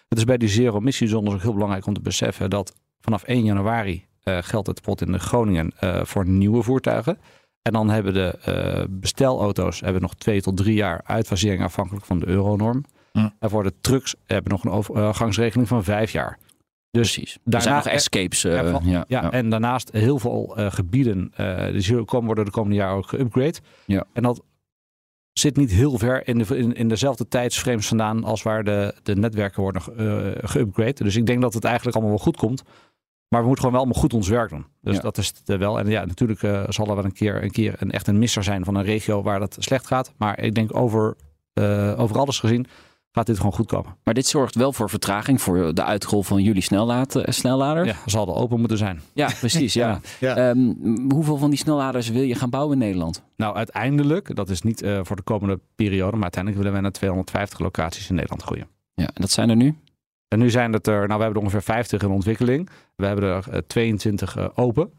Het 0.07 0.17
is 0.17 0.23
bij 0.23 0.37
die 0.37 0.49
zero-emissiezones 0.49 1.33
ook 1.33 1.41
heel 1.41 1.53
belangrijk 1.53 1.85
om 1.85 1.93
te 1.93 2.01
beseffen 2.01 2.49
dat 2.49 2.73
vanaf 2.99 3.23
1 3.23 3.43
januari 3.43 4.05
eh, 4.23 4.37
geldt 4.41 4.67
het 4.67 4.75
bijvoorbeeld 4.75 5.07
in 5.07 5.11
de 5.11 5.19
Groningen 5.19 5.71
eh, 5.79 6.03
voor 6.03 6.27
nieuwe 6.27 6.63
voertuigen. 6.63 7.17
En 7.61 7.73
dan 7.73 7.89
hebben 7.89 8.13
de 8.13 8.37
eh, 8.37 8.83
bestelauto's 8.89 9.79
hebben 9.79 10.01
nog 10.01 10.15
twee 10.15 10.41
tot 10.41 10.57
drie 10.57 10.75
jaar 10.75 11.01
uitfasering 11.05 11.63
afhankelijk 11.63 12.05
van 12.05 12.19
de 12.19 12.27
euronorm. 12.27 12.83
Hm. 13.11 13.29
En 13.39 13.49
voor 13.49 13.63
de 13.63 13.73
trucks 13.81 14.15
hebben 14.25 14.51
we 14.51 14.57
nog 14.57 14.63
een 14.65 14.95
overgangsregeling 14.95 15.67
van 15.67 15.83
vijf 15.83 16.11
jaar. 16.11 16.39
Dus 16.91 17.13
Precies. 17.13 17.33
Er 17.33 17.39
daarna- 17.43 17.63
zijn 17.63 17.75
nog 17.75 17.87
escapes. 17.87 18.41
Ja, 18.41 18.71
van- 18.71 18.83
ja, 18.85 19.05
ja, 19.07 19.31
en 19.31 19.49
daarnaast 19.49 19.91
heel 19.91 20.19
veel 20.19 20.53
gebieden 20.55 21.31
die 21.71 21.81
zullen 21.81 22.05
komen 22.05 22.25
worden 22.25 22.45
de 22.45 22.51
komende 22.51 22.75
jaren 22.75 22.95
ook 22.95 23.15
geüpgrade. 23.15 23.61
Ja. 23.85 24.05
En 24.13 24.23
dat 24.23 24.43
zit 25.39 25.57
niet 25.57 25.71
heel 25.71 25.97
ver 25.97 26.27
in, 26.27 26.37
de, 26.37 26.57
in, 26.57 26.73
in 26.73 26.87
dezelfde 26.87 27.27
tijdsframes 27.27 27.87
vandaan 27.87 28.23
als 28.23 28.43
waar 28.43 28.63
de, 28.63 28.95
de 29.03 29.15
netwerken 29.15 29.61
worden 29.61 29.81
eh, 29.97 30.49
geüpgrade. 30.51 31.03
Dus 31.03 31.15
ik 31.15 31.25
denk 31.25 31.41
dat 31.41 31.53
het 31.53 31.63
eigenlijk 31.63 31.95
allemaal 31.95 32.15
wel 32.15 32.23
goed 32.25 32.37
komt. 32.37 32.63
Maar 33.27 33.41
we 33.41 33.47
moeten 33.47 33.65
gewoon 33.65 33.71
wel 33.71 33.81
allemaal 33.85 34.01
goed 34.01 34.13
ons 34.13 34.27
werk 34.27 34.49
doen. 34.49 34.65
Dus 34.81 34.95
Ja. 34.95 35.01
dat 35.01 35.17
is 35.17 35.33
het 35.45 35.57
wel. 35.57 35.79
En 35.79 35.87
ja, 35.87 36.05
natuurlijk 36.05 36.43
eh, 36.43 36.63
zal 36.67 36.87
er 36.87 36.95
wel 36.95 37.03
een 37.05 37.13
keer, 37.13 37.43
een 37.43 37.51
keer 37.51 37.75
een, 37.77 37.91
echt 37.91 38.07
een 38.07 38.19
misser 38.19 38.43
zijn 38.43 38.65
van 38.65 38.75
een 38.75 38.83
regio 38.83 39.21
waar 39.21 39.39
dat 39.39 39.55
slecht 39.59 39.87
gaat. 39.87 40.13
Maar 40.17 40.39
ik 40.39 40.55
denk 40.55 40.75
over, 40.75 41.15
eh, 41.53 41.93
over 41.97 42.17
alles 42.17 42.39
gezien 42.39 42.65
gaat 43.15 43.25
dit 43.25 43.37
gewoon 43.37 43.53
goed 43.53 43.67
komen. 43.67 43.95
Maar 44.03 44.13
dit 44.13 44.27
zorgt 44.27 44.55
wel 44.55 44.73
voor 44.73 44.89
vertraging 44.89 45.41
voor 45.41 45.73
de 45.73 45.83
uitrol 45.83 46.23
van 46.23 46.43
jullie 46.43 46.61
snellaad, 46.61 47.15
eh, 47.15 47.31
snelladers. 47.31 47.87
Ja, 47.87 47.95
zal 48.05 48.27
er 48.27 48.33
open 48.33 48.59
moeten 48.59 48.77
zijn. 48.77 49.01
Ja, 49.13 49.29
precies. 49.39 49.73
Ja. 49.85 49.99
Ja. 50.19 50.35
Ehm, 50.35 50.73
hoeveel 51.09 51.37
van 51.37 51.49
die 51.49 51.59
snelladers 51.59 52.09
wil 52.09 52.21
je 52.21 52.35
gaan 52.35 52.49
bouwen 52.49 52.73
in 52.73 52.79
Nederland? 52.79 53.23
Nou, 53.37 53.55
uiteindelijk, 53.55 54.35
dat 54.35 54.49
is 54.49 54.61
niet 54.61 54.81
eh, 54.81 54.99
voor 55.03 55.15
de 55.15 55.21
komende 55.21 55.59
periode, 55.75 56.13
maar 56.13 56.21
uiteindelijk 56.21 56.63
willen 56.63 56.71
wij 56.73 56.81
naar 56.81 56.99
250 56.99 57.59
locaties 57.59 58.09
in 58.09 58.15
Nederland 58.15 58.43
groeien. 58.43 58.67
Ja, 58.93 59.05
en 59.05 59.21
dat 59.21 59.31
zijn 59.31 59.49
er 59.49 59.55
nu? 59.55 59.75
En 60.27 60.39
nu 60.39 60.49
zijn 60.49 60.73
het 60.73 60.87
er, 60.87 61.07
nou 61.07 61.17
we 61.17 61.23
hebben 61.23 61.33
er 61.33 61.47
ongeveer 61.47 61.61
50 61.61 62.01
in 62.01 62.09
ontwikkeling. 62.09 62.69
We 62.95 63.05
hebben 63.05 63.25
er 63.25 63.49
eh, 63.49 63.59
22 63.67 64.37
eh, 64.37 64.47
open. 64.55 64.91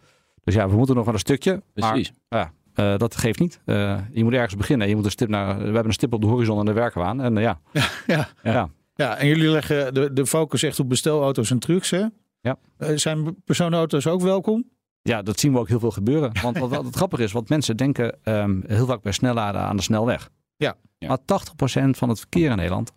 Dus 0.45 0.55
ja, 0.55 0.69
we 0.69 0.77
moeten 0.77 0.95
nog 0.95 1.05
wel 1.05 1.15
een 1.15 1.21
stukje. 1.21 1.63
Precies. 1.73 2.13
Maar 2.29 2.41
ja, 2.41 2.53
eh, 2.77 2.97
dat 2.97 3.17
geeft 3.17 3.39
niet. 3.39 3.61
Eh, 3.65 3.99
je 4.11 4.25
moet 4.25 4.33
ergens 4.33 4.57
beginnen. 4.57 4.89
Je 4.89 4.95
moet 4.95 5.05
een 5.05 5.11
stip 5.11 5.29
naar, 5.29 5.57
we 5.59 5.65
hebben 5.65 5.85
een 5.85 5.93
stip 5.93 6.13
op 6.13 6.21
de 6.21 6.27
horizon 6.27 6.59
en 6.59 6.65
daar 6.65 6.75
werken 6.75 7.01
we 7.01 7.07
aan. 7.07 7.21
En 7.21 7.37
eh, 7.37 7.43
ja, 7.49 7.61
Ja. 8.07 8.29
ja. 8.43 8.69
Ja, 8.95 9.17
en 9.17 9.27
jullie 9.27 9.49
leggen 9.49 9.95
de, 9.95 10.13
de 10.13 10.27
focus 10.27 10.63
echt 10.63 10.81
op 10.81 10.89
bestelauto's 10.89 11.51
en 11.51 11.59
trucks, 11.59 11.91
hè? 11.91 12.05
Ja. 12.41 12.57
Eh, 12.77 12.97
zijn 12.97 13.43
personenauto's 13.45 14.07
ook 14.07 14.21
welkom? 14.21 14.65
ja, 15.03 15.23
dat 15.23 15.41
zien 15.41 15.53
we 15.53 15.59
ook 15.59 15.69
heel 15.69 15.81
veel 15.81 15.91
gebeuren. 15.91 16.33
Want 16.43 16.59
wat, 16.59 16.71
wat 16.71 16.85
het 16.85 16.97
grappige 16.97 17.23
is, 17.23 17.33
wat 17.33 17.49
mensen 17.49 17.77
denken 17.77 18.19
ehm, 18.23 18.61
heel 18.67 18.87
vaak 18.87 19.03
bij 19.03 19.13
snelladen 19.13 19.61
aan 19.61 19.77
de 19.77 19.83
snelweg. 19.83 20.31
Ja. 20.57 20.75
Ja. 20.99 21.09
Maar 21.09 21.19
80% 21.87 21.91
van 21.91 22.09
het 22.09 22.19
verkeer 22.19 22.51
in 22.51 22.57
Nederland 22.57 22.93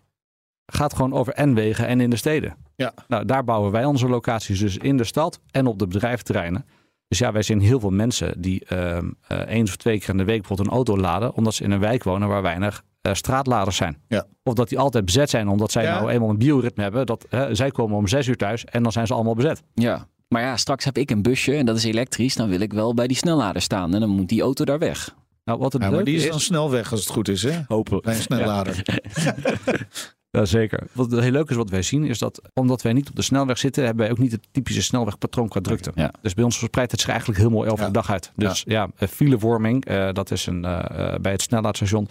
gaat 0.66 0.94
gewoon 0.94 1.12
over 1.12 1.48
N-wegen 1.48 1.86
en 1.86 2.00
in 2.00 2.10
de 2.10 2.16
steden. 2.16 2.56
Ja. 2.76 2.94
Nou, 3.08 3.24
daar 3.24 3.44
bouwen 3.44 3.72
wij 3.72 3.84
onze 3.84 4.08
locaties 4.08 4.58
dus 4.58 4.76
in 4.76 4.96
de 4.96 5.04
stad 5.04 5.40
en 5.50 5.66
op 5.66 5.78
de 5.78 5.86
bedrijventerreinen. 5.86 6.64
Dus 7.10 7.18
ja, 7.18 7.32
wij 7.32 7.42
zien 7.42 7.60
heel 7.60 7.80
veel 7.80 7.90
mensen 7.90 8.40
die 8.40 8.64
ehm 8.64 9.10
eh, 9.26 9.38
eens 9.46 9.70
of 9.70 9.76
twee 9.76 9.98
keer 9.98 10.08
in 10.08 10.16
de 10.16 10.24
week 10.24 10.38
bijvoorbeeld 10.38 10.68
een 10.68 10.74
auto 10.74 10.96
laden, 10.96 11.34
omdat 11.34 11.54
ze 11.54 11.64
in 11.64 11.70
een 11.70 11.80
wijk 11.80 12.04
wonen 12.04 12.28
waar 12.28 12.42
weinig 12.42 12.82
eh, 13.00 13.14
straatladers 13.14 13.76
zijn. 13.76 13.96
Ja. 14.08 14.26
Of 14.42 14.54
dat 14.54 14.68
die 14.68 14.78
altijd 14.78 15.04
bezet 15.04 15.30
zijn, 15.30 15.48
omdat 15.48 15.72
zij 15.72 15.82
Ja. 15.82 15.98
nou 15.98 16.10
eenmaal 16.10 16.30
een 16.30 16.38
bioritme 16.38 16.82
hebben. 16.82 17.06
Dat 17.06 17.26
hè, 17.28 17.54
zij 17.54 17.70
komen 17.70 17.96
om 17.96 18.08
zes 18.08 18.26
uur 18.26 18.36
thuis 18.36 18.64
en 18.64 18.82
dan 18.82 18.92
zijn 18.92 19.06
ze 19.06 19.14
allemaal 19.14 19.34
bezet. 19.34 19.62
Ja. 19.74 20.06
Maar 20.28 20.42
ja, 20.42 20.56
straks 20.56 20.84
heb 20.84 20.98
ik 20.98 21.10
een 21.10 21.22
busje 21.22 21.54
en 21.56 21.66
dat 21.66 21.76
is 21.76 21.84
elektrisch. 21.84 22.34
Dan 22.34 22.48
wil 22.48 22.60
ik 22.60 22.72
wel 22.72 22.94
bij 22.94 23.06
die 23.06 23.16
snellader 23.16 23.62
staan 23.62 23.94
en 23.94 24.00
dan 24.00 24.08
moet 24.08 24.28
die 24.28 24.42
auto 24.42 24.64
daar 24.64 24.78
weg. 24.78 25.14
Nou, 25.44 25.58
wat 25.58 25.72
het 25.72 25.82
Ja, 25.82 25.90
maar 25.90 26.04
die 26.04 26.16
is 26.16 26.28
dan 26.30 26.40
snel 26.40 26.70
weg 26.70 26.90
als 26.90 27.00
het 27.00 27.08
goed 27.10 27.28
is, 27.28 27.42
hè? 27.42 27.60
Hopelijk. 27.68 28.04
Bij 28.04 28.14
een 28.14 28.20
snellader. 28.20 28.82
Ja, 30.30 30.44
zeker. 30.44 30.86
Wat 30.92 31.10
heel 31.10 31.30
leuk 31.30 31.50
is 31.50 31.56
wat 31.56 31.70
wij 31.70 31.82
zien, 31.82 32.04
is 32.04 32.18
dat 32.18 32.42
omdat 32.54 32.82
wij 32.82 32.92
niet 32.92 33.08
op 33.08 33.16
de 33.16 33.22
snelweg 33.22 33.58
zitten, 33.58 33.84
hebben 33.84 34.02
wij 34.02 34.12
ook 34.12 34.18
niet 34.18 34.32
het 34.32 34.48
typische 34.50 34.82
snelwegpatroon 34.82 35.48
qua 35.48 35.60
drukte. 35.60 35.90
Ja. 35.94 36.12
Dus 36.22 36.34
bij 36.34 36.44
ons 36.44 36.58
verspreidt 36.58 36.90
het 36.90 37.00
zich 37.00 37.08
eigenlijk 37.10 37.40
heel 37.40 37.50
mooi 37.50 37.68
over 37.70 37.80
Ja. 37.80 37.86
de 37.86 37.92
dag 37.92 38.10
uit. 38.10 38.32
Dus 38.36 38.62
ja, 38.66 38.88
eh, 38.96 39.08
filevorming, 39.08 39.84
eh, 39.84 40.12
dat 40.12 40.30
is 40.30 40.46
een, 40.46 40.64
eh, 40.64 41.14
bij 41.20 41.32
het 41.32 41.42
snelheidstation. 41.42 42.08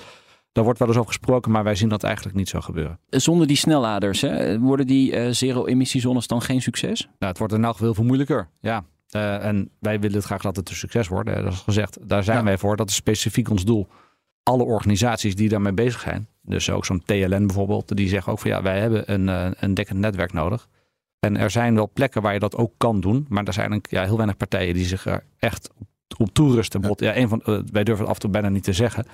Daar 0.52 0.64
wordt 0.64 0.80
wel 0.80 0.88
eens 0.88 0.98
over 0.98 1.10
gesproken, 1.10 1.52
maar 1.52 1.64
wij 1.64 1.76
zien 1.76 1.90
dat 1.90 2.04
eigenlijk 2.04 2.36
niet 2.36 2.50
zo 2.50 2.62
gebeuren. 2.62 3.00
Zonder 3.10 3.48
die 3.48 3.58
snelladers, 3.58 4.22
hè, 4.22 4.60
worden 4.60 4.88
die 4.88 5.16
eh, 5.16 5.32
zero-emissiezones 5.32 6.28
dan 6.28 6.42
geen 6.42 6.62
succes? 6.62 7.02
Nou, 7.02 7.14
het 7.20 7.38
wordt 7.38 7.54
in 7.54 7.64
elk 7.64 7.72
geval 7.72 7.86
heel 7.86 7.96
veel 7.96 8.04
moeilijker. 8.06 8.50
Ja. 8.62 8.84
Eh, 9.10 9.46
en 9.46 9.70
wij 9.80 10.00
willen 10.00 10.16
het 10.18 10.26
graag 10.26 10.42
dat 10.42 10.56
het 10.56 10.70
een 10.70 10.76
succes 10.76 11.08
wordt. 11.08 11.30
hè. 11.30 11.44
Dat 11.44 11.54
is 11.54 11.60
gezegd, 11.60 11.98
daar 12.10 12.24
zijn 12.24 12.38
Ja. 12.38 12.44
wij 12.44 12.58
voor. 12.58 12.76
Dat 12.76 12.90
is 12.90 12.96
specifiek 12.96 13.50
ons 13.50 13.66
doel. 13.66 13.88
Alle 14.50 14.64
organisaties 14.64 15.36
die 15.36 15.50
daarmee 15.50 15.74
bezig 15.74 16.00
zijn, 16.02 16.28
dus 16.42 16.70
ook 16.70 16.86
zo'n 16.86 17.04
TLN 17.06 17.46
bijvoorbeeld, 17.46 17.96
die 17.96 18.08
zeggen 18.08 18.32
ook 18.32 18.40
van 18.40 18.50
ja, 18.50 18.62
wij 18.62 18.80
hebben 18.80 19.14
een, 19.14 19.30
eh, 19.30 19.52
een 19.54 19.74
dekkend 19.74 20.00
netwerk 20.00 20.34
nodig. 20.34 20.68
En 21.20 21.38
er 21.38 21.50
zijn 21.50 21.76
wel 21.76 21.90
plekken 21.94 22.22
waar 22.22 22.34
je 22.34 22.40
dat 22.40 22.56
ook 22.56 22.74
kan 22.78 23.00
doen, 23.00 23.26
maar 23.30 23.44
er 23.44 23.54
zijn 23.54 23.72
een, 23.72 23.84
ja, 23.90 24.04
heel 24.04 24.16
weinig 24.16 24.38
partijen 24.38 24.74
die 24.74 24.86
zich 24.86 25.06
er 25.06 25.24
echt 25.40 25.70
op 26.18 26.34
toerusten. 26.34 26.82
Bijvoorbeeld, 26.82 27.16
Ja, 27.16 27.22
een 27.22 27.30
van, 27.30 27.42
eh, 27.42 27.60
wij 27.72 27.84
durven 27.84 28.04
het 28.04 28.10
af 28.10 28.16
en 28.16 28.22
toe 28.22 28.30
bijna 28.30 28.50
niet 28.50 28.64
te 28.64 28.74
zeggen. 28.74 29.06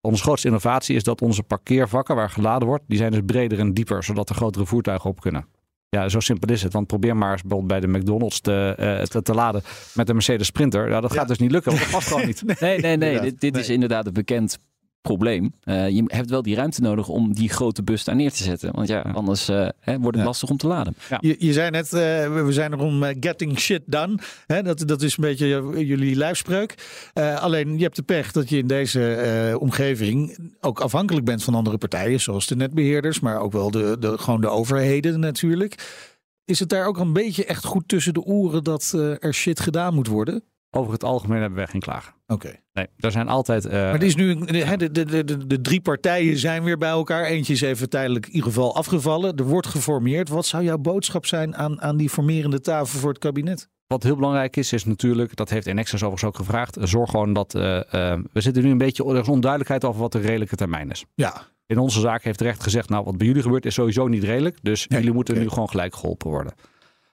Onze 0.00 0.22
grootste 0.22 0.46
innovatie 0.46 0.96
is 0.96 1.02
dat 1.02 1.20
onze 1.20 1.42
parkeervakken 1.42 2.16
waar 2.16 2.30
geladen 2.30 2.68
wordt, 2.68 2.84
die 2.86 2.98
zijn 2.98 3.10
dus 3.10 3.20
breder 3.26 3.58
en 3.58 3.74
dieper, 3.74 4.04
zodat 4.04 4.28
er 4.28 4.34
grotere 4.34 4.66
voertuigen 4.66 5.10
op 5.10 5.20
kunnen. 5.20 5.46
Ja, 5.88 6.08
zo 6.08 6.20
simpel 6.20 6.48
is 6.52 6.62
het. 6.62 6.72
Want 6.72 6.86
probeer 6.86 7.16
maar 7.16 7.32
eens 7.32 7.42
bijvoorbeeld 7.42 7.80
bij 7.80 7.90
de 7.90 7.98
McDonald's 7.98 8.40
te, 8.40 8.74
eh, 8.76 9.02
te, 9.02 9.22
te 9.22 9.34
laden 9.34 9.62
met 9.94 10.08
een 10.08 10.14
Mercedes 10.14 10.46
Sprinter. 10.46 10.88
Ja, 10.88 11.00
dat 11.00 11.12
gaat 11.12 11.28
dus 11.28 11.38
niet 11.38 11.50
lukken, 11.50 11.72
want 11.72 11.82
dat 11.82 11.92
past 11.92 12.08
gewoon 12.08 12.26
niet. 12.26 12.42
Nee, 12.60 12.78
nee, 12.78 12.96
nee. 12.96 13.20
Dit, 13.20 13.40
dit 13.40 13.56
is 13.56 13.68
inderdaad 13.68 14.06
een 14.06 14.12
bekend 14.12 14.58
probleem. 15.00 15.52
Eh, 15.62 15.88
je 15.88 16.02
hebt 16.06 16.30
wel 16.30 16.42
die 16.42 16.54
ruimte 16.54 16.80
nodig 16.80 17.08
om 17.08 17.32
die 17.34 17.48
grote 17.48 17.82
bus 17.82 18.04
daar 18.04 18.16
neer 18.16 18.32
te 18.32 18.42
zetten. 18.42 18.72
Want 18.74 18.88
ja, 18.88 19.00
anders 19.00 19.48
eh, 19.48 19.68
hè, 19.80 19.92
wordt 19.98 20.06
het 20.06 20.16
Ja. 20.16 20.24
lastig 20.24 20.50
om 20.50 20.56
te 20.56 20.66
laden. 20.66 20.94
Je, 21.20 21.36
je 21.38 21.52
zei 21.52 21.70
net, 21.70 21.92
eh, 21.92 22.44
we 22.44 22.46
zijn 22.48 22.72
er 22.72 22.78
om 22.78 23.02
getting 23.20 23.58
shit 23.58 23.82
done. 23.86 24.18
Hè, 24.46 24.62
dat, 24.62 24.82
dat 24.88 25.02
is 25.02 25.16
een 25.16 25.22
beetje 25.24 25.46
jullie 25.86 26.16
lijfspreuk. 26.16 26.74
Eh, 27.12 27.42
alleen 27.42 27.76
je 27.76 27.82
hebt 27.82 27.96
de 27.96 28.02
pech 28.02 28.32
dat 28.32 28.48
je 28.48 28.58
in 28.58 28.66
deze 28.66 29.14
eh, 29.14 29.60
omgeving 29.60 30.38
ook 30.60 30.80
afhankelijk 30.80 31.24
bent 31.26 31.44
van 31.44 31.54
andere 31.54 31.78
partijen. 31.78 32.20
Zoals 32.20 32.46
de 32.46 32.56
netbeheerders, 32.56 33.20
maar 33.20 33.40
ook 33.40 33.52
wel 33.52 33.70
de, 33.70 33.96
de, 34.00 34.18
gewoon 34.18 34.40
de 34.40 34.48
overheden 34.48 35.20
natuurlijk. 35.20 35.96
Is 36.44 36.58
het 36.58 36.68
daar 36.68 36.86
ook 36.86 36.98
een 36.98 37.12
beetje 37.12 37.44
echt 37.44 37.64
goed 37.64 37.88
tussen 37.88 38.14
de 38.14 38.22
oren 38.22 38.64
dat 38.64 38.92
eh, 38.94 39.24
er 39.24 39.34
shit 39.34 39.60
gedaan 39.60 39.94
moet 39.94 40.06
worden? 40.06 40.42
Over 40.70 40.92
het 40.92 41.04
algemeen 41.04 41.40
hebben 41.40 41.58
wij 41.58 41.66
geen 41.66 41.80
klagen. 41.80 42.14
Oké. 42.26 42.54
Nee, 42.78 42.86
er 42.98 43.10
zijn 43.12 43.28
altijd. 43.28 43.64
eh, 43.66 43.72
Maar 43.72 43.92
het 43.92 44.02
is 44.02 44.14
nu, 44.16 44.34
de, 44.34 44.76
de, 44.92 45.04
de, 45.04 45.24
de, 45.24 45.46
de 45.46 45.60
drie 45.60 45.80
partijen 45.80 46.36
zijn 46.38 46.62
weer 46.62 46.78
bij 46.78 46.88
elkaar. 46.88 47.24
Eentje 47.24 47.52
is 47.52 47.60
even 47.60 47.88
tijdelijk 47.88 48.26
in 48.26 48.32
ieder 48.32 48.48
geval 48.48 48.76
afgevallen. 48.76 49.36
Er 49.36 49.44
wordt 49.44 49.66
geformeerd. 49.66 50.28
Wat 50.28 50.46
zou 50.46 50.64
jouw 50.64 50.78
boodschap 50.78 51.26
zijn 51.26 51.56
aan, 51.56 51.80
aan 51.82 51.96
die 51.96 52.08
formerende 52.10 52.60
tafel 52.60 52.98
voor 52.98 53.08
het 53.08 53.18
kabinet? 53.18 53.68
Wat 53.86 54.02
heel 54.02 54.14
belangrijk 54.16 54.56
is, 54.56 54.72
is 54.72 54.84
natuurlijk, 54.84 55.36
dat 55.36 55.50
heeft 55.50 55.66
Enexis 55.66 56.02
overigens 56.02 56.24
ook 56.30 56.36
gevraagd, 56.36 56.76
zorg 56.80 57.10
gewoon 57.10 57.32
dat, 57.32 57.54
eh, 57.54 57.76
eh, 58.12 58.18
we 58.32 58.40
zitten 58.40 58.62
nu 58.62 58.70
een 58.70 58.78
beetje, 58.78 59.04
er 59.04 59.20
is 59.20 59.28
onduidelijkheid 59.28 59.84
over 59.84 60.00
wat 60.00 60.12
de 60.12 60.18
redelijke 60.18 60.56
termijn 60.56 60.90
is. 60.90 61.04
Ja, 61.14 61.42
In 61.66 61.78
onze 61.78 62.00
zaak 62.00 62.22
heeft 62.22 62.40
recht 62.40 62.62
gezegd, 62.62 62.88
nou 62.88 63.04
wat 63.04 63.16
bij 63.18 63.26
jullie 63.26 63.42
gebeurt 63.42 63.66
is 63.66 63.74
sowieso 63.74 64.06
niet 64.08 64.24
redelijk, 64.24 64.58
dus 64.62 64.86
Nee, 64.86 64.98
jullie 64.98 65.14
moeten 65.14 65.38
nu 65.38 65.48
gewoon 65.48 65.68
gelijk 65.68 65.94
geholpen 65.94 66.30
worden. 66.30 66.52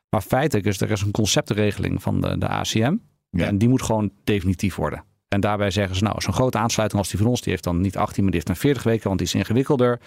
Maar 0.09 0.21
feitelijk 0.21 0.67
is 0.67 0.81
er 0.81 0.91
is 0.91 1.01
een 1.01 1.11
conceptregeling 1.11 2.01
van 2.01 2.21
de, 2.21 2.37
de 2.37 2.47
ACM 2.47 2.95
Ja. 3.29 3.45
en 3.45 3.57
die 3.57 3.69
moet 3.69 3.81
gewoon 3.81 4.11
definitief 4.23 4.75
worden. 4.75 5.03
En 5.27 5.39
daarbij 5.39 5.71
zeggen 5.71 5.95
ze, 5.95 6.03
nou 6.03 6.21
zo'n 6.21 6.33
grote 6.33 6.57
aansluiting 6.57 6.99
als 7.01 7.09
die 7.09 7.19
van 7.19 7.27
ons, 7.29 7.41
die 7.41 7.51
heeft 7.51 7.63
dan 7.63 7.81
niet 7.81 7.97
18, 7.97 8.21
maar 8.23 8.31
die 8.31 8.41
heeft 8.45 8.47
dan 8.47 8.55
40 8.55 8.83
weken, 8.83 9.07
want 9.07 9.17
die 9.19 9.27
is 9.27 9.33
ingewikkelder. 9.33 9.99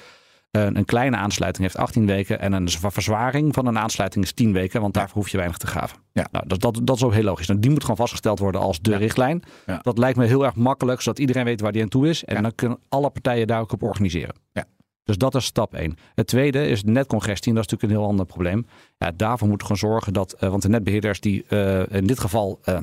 Een, 0.50 0.76
een 0.76 0.84
kleine 0.84 1.16
aansluiting 1.16 1.64
heeft 1.64 1.76
18 1.78 2.06
weken 2.06 2.40
en 2.40 2.52
een 2.52 2.68
zwa- 2.68 2.90
verzwaring 2.90 3.54
van 3.54 3.66
een 3.66 3.78
aansluiting 3.78 4.24
is 4.24 4.32
10 4.32 4.52
weken, 4.52 4.80
want 4.80 4.94
daarvoor 4.94 5.16
hoef 5.16 5.28
je 5.28 5.36
weinig 5.36 5.58
te 5.58 5.66
graven. 5.66 5.98
Ja. 6.12 6.26
Nou, 6.32 6.46
dat, 6.46 6.60
dat, 6.60 6.80
dat 6.82 6.96
is 6.96 7.02
ook 7.02 7.12
heel 7.12 7.22
logisch. 7.22 7.46
Nou, 7.46 7.60
die 7.60 7.70
moet 7.70 7.80
gewoon 7.80 7.96
vastgesteld 7.96 8.38
worden 8.38 8.60
als 8.60 8.80
de 8.80 8.90
Ja. 8.90 8.96
richtlijn. 8.96 9.42
Ja. 9.66 9.78
Dat 9.82 9.98
lijkt 9.98 10.18
me 10.18 10.26
heel 10.26 10.44
erg 10.44 10.54
makkelijk, 10.54 11.00
zodat 11.00 11.18
iedereen 11.18 11.44
weet 11.44 11.60
waar 11.60 11.72
die 11.72 11.82
aan 11.82 11.88
toe 11.88 12.08
is. 12.08 12.24
En 12.24 12.36
Ja. 12.36 12.42
dan 12.42 12.54
kunnen 12.54 12.78
alle 12.88 13.10
partijen 13.10 13.46
daar 13.46 13.60
ook 13.60 13.72
op 13.72 13.82
organiseren. 13.82 14.34
Ja. 14.52 14.64
Dus 15.04 15.18
dat 15.18 15.34
is 15.34 15.44
stap 15.44 15.74
1. 15.74 15.96
Het 16.14 16.26
tweede 16.26 16.66
is 16.68 16.82
netcongestie. 16.84 17.48
En 17.48 17.54
dat 17.54 17.64
is 17.64 17.70
natuurlijk 17.70 17.92
een 17.92 18.00
heel 18.04 18.10
ander 18.10 18.26
probleem. 18.26 18.66
Ja, 18.98 19.10
daarvoor 19.16 19.48
moeten 19.48 19.68
we 19.68 19.74
gewoon 19.74 19.92
zorgen 19.92 20.12
dat, 20.12 20.32
eh, 20.32 20.48
want 20.48 20.62
de 20.62 20.68
netbeheerders 20.68 21.20
die 21.20 21.44
eh, 21.48 21.82
in 21.96 22.06
dit 22.06 22.20
geval 22.20 22.58
eh, 22.64 22.78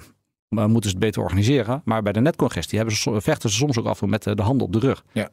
moeten 0.50 0.84
ze 0.84 0.90
het 0.90 1.00
beter 1.00 1.22
organiseren. 1.22 1.82
Maar 1.86 2.02
bij 2.02 2.14
de 2.14 2.22
netcongestie 2.22 2.78
hebben 2.78 2.96
ze, 2.96 3.22
vechten 3.22 3.50
ze 3.50 3.56
soms 3.56 3.80
ook 3.80 3.86
af 3.86 4.02
met 4.02 4.28
eh, 4.28 4.36
de 4.36 4.42
handen 4.42 4.68
op 4.68 4.74
de 4.74 4.80
rug. 4.80 5.04
Ja. 5.12 5.30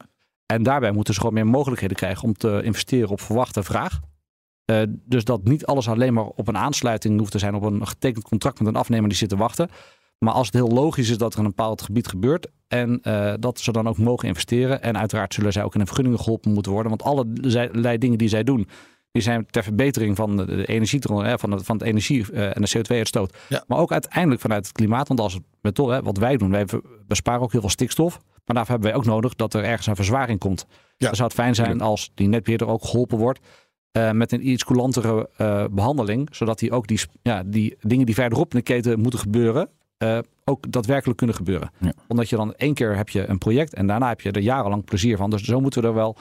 En 0.47 0.63
daarbij 0.63 0.93
moeten 0.93 1.15
ze 1.15 1.21
gewoon 1.21 1.35
meer 1.35 1.47
mogelijkheden 1.47 1.97
krijgen 1.97 2.25
om 2.25 2.35
te 2.35 2.61
investeren 2.63 3.09
op 3.09 3.21
verwachte 3.21 3.63
vraag. 3.63 4.01
Eh, 4.65 4.83
dus 4.89 5.25
dat 5.25 5.45
niet 5.45 5.67
alles 5.67 5.89
alleen 5.89 6.15
maar 6.15 6.25
op 6.25 6.49
een 6.49 6.57
aansluiting 6.57 7.19
hoeft 7.19 7.33
te 7.33 7.39
zijn, 7.39 7.55
op 7.55 7.63
een 7.63 7.87
getekend 7.87 8.25
contract 8.25 8.59
met 8.59 8.69
een 8.69 8.77
afnemer 8.77 9.09
die 9.09 9.19
zit 9.19 9.29
te 9.29 9.37
wachten. 9.37 9.69
Maar 10.19 10.35
als 10.35 10.47
het 10.47 10.55
heel 10.55 10.69
logisch 10.69 11.11
is 11.11 11.19
dat 11.19 11.33
er 11.33 11.39
in 11.39 11.45
een 11.45 11.51
bepaald 11.51 11.83
gebied 11.83 12.07
gebeurt 12.07 12.49
en 12.69 13.01
eh, 13.03 13.35
dat 13.39 13.61
ze 13.61 13.73
dan 13.73 13.89
ook 13.89 13.99
mogen 13.99 14.29
investeren. 14.29 14.83
En 14.83 14.99
uiteraard 14.99 15.35
zullen 15.35 15.53
zij 15.53 15.65
ook 15.65 15.75
in 15.75 15.81
de 15.81 15.87
vergunningen 15.87 16.19
geholpen 16.19 16.53
moeten 16.53 16.73
worden. 16.73 16.91
Want 16.91 17.03
allerlei 17.03 17.99
dingen 17.99 18.19
die 18.19 18.29
zij 18.29 18.45
doen, 18.45 18.69
die 19.13 19.23
zijn 19.23 19.47
ter 19.51 19.63
verbetering 19.63 20.17
van 20.17 20.37
de, 20.37 20.45
de 20.45 20.67
energietron, 20.67 21.25
hè, 21.25 21.39
van, 21.39 21.51
het, 21.51 21.65
van 21.65 21.77
het 21.77 21.87
energie 21.87 22.33
eh, 22.33 22.57
en 22.57 22.63
de 22.63 22.73
CO2-uitstoot. 22.77 23.37
Ja. 23.49 23.65
Maar 23.67 23.79
ook 23.79 23.93
uiteindelijk 23.93 24.41
vanuit 24.41 24.67
het 24.67 24.77
klimaat. 24.77 25.09
Want 25.09 25.21
als 25.21 25.35
het 25.35 25.43
met 25.61 25.77
hè, 25.77 26.03
wat 26.03 26.17
wij 26.19 26.37
doen, 26.37 26.51
wij 26.51 26.67
besparen 27.07 27.41
ook 27.41 27.53
heel 27.53 27.61
veel 27.61 27.71
stikstof. 27.71 28.19
Maar 28.45 28.57
daarvoor 28.57 28.75
hebben 28.75 28.91
wij 28.91 28.99
ook 28.99 29.07
nodig 29.07 29.35
dat 29.35 29.55
er 29.55 29.65
ergens 29.65 29.87
een 29.87 29.97
verzwaring 29.97 30.39
komt. 30.39 30.67
Ja, 30.97 31.07
Dan 31.07 31.15
zou 31.17 31.29
het 31.29 31.37
fijn 31.39 31.55
zijn 31.55 31.81
als 31.81 32.11
die 32.15 32.29
netbeheerder 32.29 32.69
ook 32.69 32.85
geholpen 32.85 33.19
wordt. 33.19 33.41
eh, 33.93 34.11
met 34.11 34.33
een 34.33 34.49
iets 34.49 34.65
coulantere 34.65 35.29
eh, 35.37 35.65
behandeling. 35.71 36.29
Zodat 36.33 36.59
die 36.59 36.73
ook 36.73 36.87
die, 36.87 37.01
ja, 37.23 37.43
die 37.47 37.77
dingen 37.81 38.07
die 38.07 38.15
verderop 38.15 38.53
in 38.53 38.59
de 38.59 38.65
keten 38.65 39.01
moeten 39.01 39.21
gebeuren. 39.21 39.69
eh, 39.99 40.19
ook 40.45 40.73
daadwerkelijk 40.73 41.19
kunnen 41.19 41.37
gebeuren. 41.37 41.71
Ja. 41.79 41.93
Omdat 42.09 42.29
je 42.29 42.37
dan 42.37 42.55
één 42.55 42.75
keer 42.75 42.97
heb 42.97 43.09
je 43.09 43.27
een 43.29 43.39
project. 43.39 43.75
En 43.75 43.87
daarna 43.87 44.09
heb 44.09 44.21
je 44.21 44.31
er 44.31 44.41
jarenlang 44.43 44.85
plezier 44.85 45.17
van. 45.17 45.31
Dus 45.31 45.43
zo 45.43 45.61
moeten 45.61 45.83
we 45.83 45.89
er 45.89 45.95
wel 45.95 46.17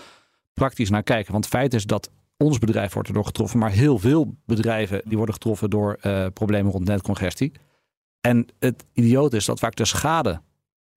praktisch 0.54 0.89
naar 0.89 1.04
kijken. 1.04 1.32
Want 1.32 1.45
het 1.45 1.54
feit 1.54 1.73
is 1.73 1.86
dat 1.86 2.10
ons 2.41 2.60
bedrijf 2.60 2.93
wordt 2.93 3.08
erdoor 3.08 3.25
getroffen. 3.25 3.60
Maar 3.60 3.71
heel 3.71 3.97
veel 3.97 4.36
bedrijven 4.45 5.01
die 5.06 5.17
worden 5.17 5.36
getroffen 5.36 5.69
door 5.69 5.93
eh, 5.93 6.25
problemen 6.34 6.71
rond 6.71 6.88
netcongestie. 6.88 7.51
En 8.21 8.45
het 8.60 8.86
idioot 8.93 9.34
is 9.34 9.45
dat 9.45 9.60
vaak 9.60 9.75
de 9.75 9.86
schade 9.86 10.41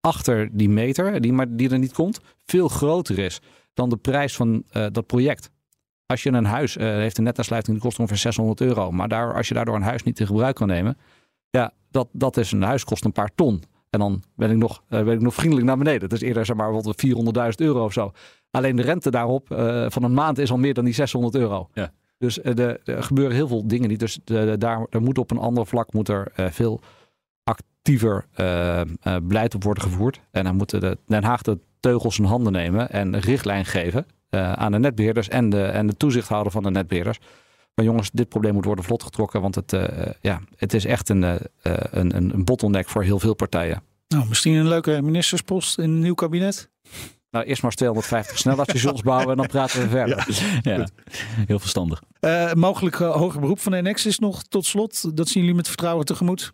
achter 0.01 0.49
die 0.53 0.69
meter, 0.69 1.21
die, 1.21 1.33
maar 1.33 1.57
die 1.57 1.71
er 1.71 1.79
niet 1.79 1.93
komt, 1.93 2.21
veel 2.45 2.69
groter 2.69 3.19
is 3.19 3.41
dan 3.75 3.89
de 3.89 3.97
prijs 3.97 4.37
van 4.37 4.65
eh, 4.71 4.87
dat 4.93 5.07
project. 5.07 5.51
Als 6.07 6.23
je 6.23 6.33
een 6.33 6.45
huis 6.45 6.77
eh, 6.77 6.87
heeft 6.87 7.19
een 7.19 7.25
netaansluiting 7.25 7.77
die 7.77 7.85
kost 7.85 7.99
ongeveer 7.99 8.19
600 8.19 8.61
euro. 8.61 8.91
Maar 8.91 9.09
daar, 9.09 9.35
als 9.35 9.49
je 9.49 9.55
daardoor 9.55 9.75
een 9.75 9.83
huis 9.83 10.03
niet 10.03 10.21
in 10.21 10.27
gebruik 10.27 10.55
kan 10.55 10.67
nemen, 10.67 10.99
ja, 11.51 11.73
dat, 11.91 12.09
dat 12.13 12.37
is 12.37 12.53
een 12.53 12.63
huis 12.63 12.85
kost 12.85 13.05
een 13.05 13.13
paar 13.13 13.31
ton. 13.35 13.63
En 13.95 14.01
dan 14.01 14.23
ben 14.37 14.51
ik 14.51 14.57
nog, 14.57 14.83
eh, 14.89 15.03
ben 15.03 15.15
ik 15.15 15.21
nog 15.21 15.35
vriendelijk 15.35 15.67
naar 15.67 15.77
beneden. 15.77 16.09
Dat 16.09 16.23
is 16.23 16.29
eerder 16.29 16.47
zeg 16.47 16.57
maar 16.57 16.73
wat 16.73 16.95
400.000 16.97 17.61
euro 17.61 17.85
of 17.85 17.93
zo. 17.93 18.13
Alleen 18.51 18.77
de 18.77 18.83
rente 18.83 19.11
daarop 19.11 19.51
eh, 19.51 19.87
van 19.89 20.03
een 20.03 20.15
maand 20.15 20.39
is 20.39 20.51
al 20.51 20.59
meer 20.59 20.75
dan 20.75 20.85
die 20.85 20.95
600 20.95 21.35
euro. 21.35 21.69
Ja. 21.73 21.93
Dus 22.19 22.41
eh, 22.41 22.55
de, 22.55 22.81
er 22.85 23.03
gebeuren 23.03 23.35
heel 23.35 23.49
veel 23.49 23.67
dingen 23.67 23.89
niet. 23.89 23.99
Dus 23.99 24.19
de, 24.25 24.59
daar, 24.59 24.87
er 24.91 25.03
moet 25.03 25.19
op 25.19 25.31
een 25.31 25.39
ander 25.39 25.67
vlak 25.67 25.93
moet 25.93 26.09
er 26.09 26.33
veel 26.35 26.81
actiever 27.45 28.27
beleid 29.23 29.55
op 29.55 29.65
worden 29.65 29.83
gevoerd. 29.83 30.21
En 30.31 30.45
dan 30.45 30.57
moeten 30.57 30.81
de 30.81 30.99
Den 31.07 31.25
Haag 31.25 31.43
de 31.43 31.59
teugels 31.81 32.19
in 32.19 32.25
handen 32.25 32.53
nemen 32.53 32.91
en 32.91 33.21
richtlijn 33.21 33.65
geven 33.65 34.07
aan 34.31 34.73
de 34.73 34.79
netbeheerders 34.79 35.29
en 35.29 35.51
de, 35.51 35.63
en 35.63 35.87
de 35.87 35.97
toezichthouder 35.97 36.53
van 36.53 36.63
de 36.63 36.71
netbeheerders. 36.71 37.19
Maar 37.75 37.85
jongens, 37.85 38.11
dit 38.11 38.29
probleem 38.29 38.55
moet 38.55 38.65
worden 38.65 38.85
vlot 38.85 39.03
getrokken, 39.03 39.41
want 39.41 39.55
het, 39.55 39.73
eh, 39.73 40.13
ja, 40.21 40.41
het 40.57 40.75
is 40.75 40.85
echt 40.85 41.09
een, 41.09 41.25
eh, 41.25 41.35
eh, 41.35 41.41
een, 41.91 42.17
een, 42.17 42.35
een 42.35 42.45
bottleneck 42.45 42.89
voor 42.89 43.03
heel 43.03 43.19
veel 43.19 43.35
partijen. 43.35 43.83
Nou, 44.09 44.29
misschien 44.29 44.55
een 44.55 44.69
leuke 44.69 45.03
ministerspost 45.03 45.79
in 45.79 45.85
een 45.85 46.01
nieuw 46.01 46.15
kabinet. 46.15 46.71
Nou, 47.35 47.47
eerst 47.47 47.63
maar 47.63 47.71
eens 47.71 47.81
250 47.81 48.39
snelheidsstations 48.39 49.03
bouwen 49.13 49.31
en 49.31 49.37
dan 49.37 49.47
praten 49.47 49.81
we 49.81 49.89
verder. 49.89 50.27
Ja, 50.63 50.89
heel 51.47 51.59
verstandig. 51.59 52.03
Eh, 52.21 52.53
mogelijk 52.53 53.01
eh, 53.01 53.15
hoger 53.17 53.41
beroep 53.41 53.61
van 53.61 53.85
NX 53.89 54.07
is 54.07 54.19
nog 54.19 54.43
tot 54.43 54.67
slot. 54.67 55.17
Dat 55.17 55.29
zien 55.29 55.43
jullie 55.43 55.57
met 55.57 55.69
vertrouwen 55.69 56.05
tegemoet. 56.05 56.53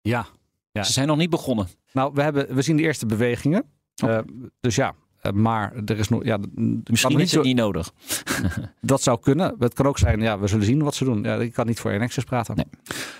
Ja. 0.00 0.26
Ja. 0.72 0.82
Ze 0.82 0.92
zijn 0.92 1.06
nog 1.06 1.16
niet 1.16 1.30
begonnen. 1.30 1.68
Nou, 1.92 2.10
we, 2.14 2.22
hebben, 2.22 2.54
we 2.54 2.62
zien 2.62 2.76
de 2.76 2.82
eerste 2.82 3.06
bewegingen. 3.06 3.64
Oh. 4.02 4.14
Eh, 4.14 4.18
dus 4.60 4.74
ja, 4.74 4.88
eh, 4.88 4.94
maar 5.32 5.72
er 5.84 5.98
is 5.98 6.08
nog. 6.08 6.24
Ja, 6.24 6.38
Misschien 6.84 7.16
niet 7.16 7.26
is 7.26 7.32
het 7.32 7.42
niet 7.42 7.56
nodig. 7.56 7.92
Dat 8.80 9.02
zou 9.02 9.20
kunnen. 9.20 9.54
Het 9.58 9.74
kan 9.74 9.86
ook 9.86 9.98
zijn, 9.98 10.20
ja, 10.20 10.38
we 10.38 10.46
zullen 10.46 10.64
zien 10.64 10.82
wat 10.82 10.94
ze 10.94 11.04
doen. 11.04 11.22
Ja, 11.22 11.36
ik 11.36 11.52
kan 11.52 11.66
niet 11.66 11.80
voor 11.80 11.98
NXS 11.98 12.24
praten. 12.24 12.56
Nee. 12.56 12.66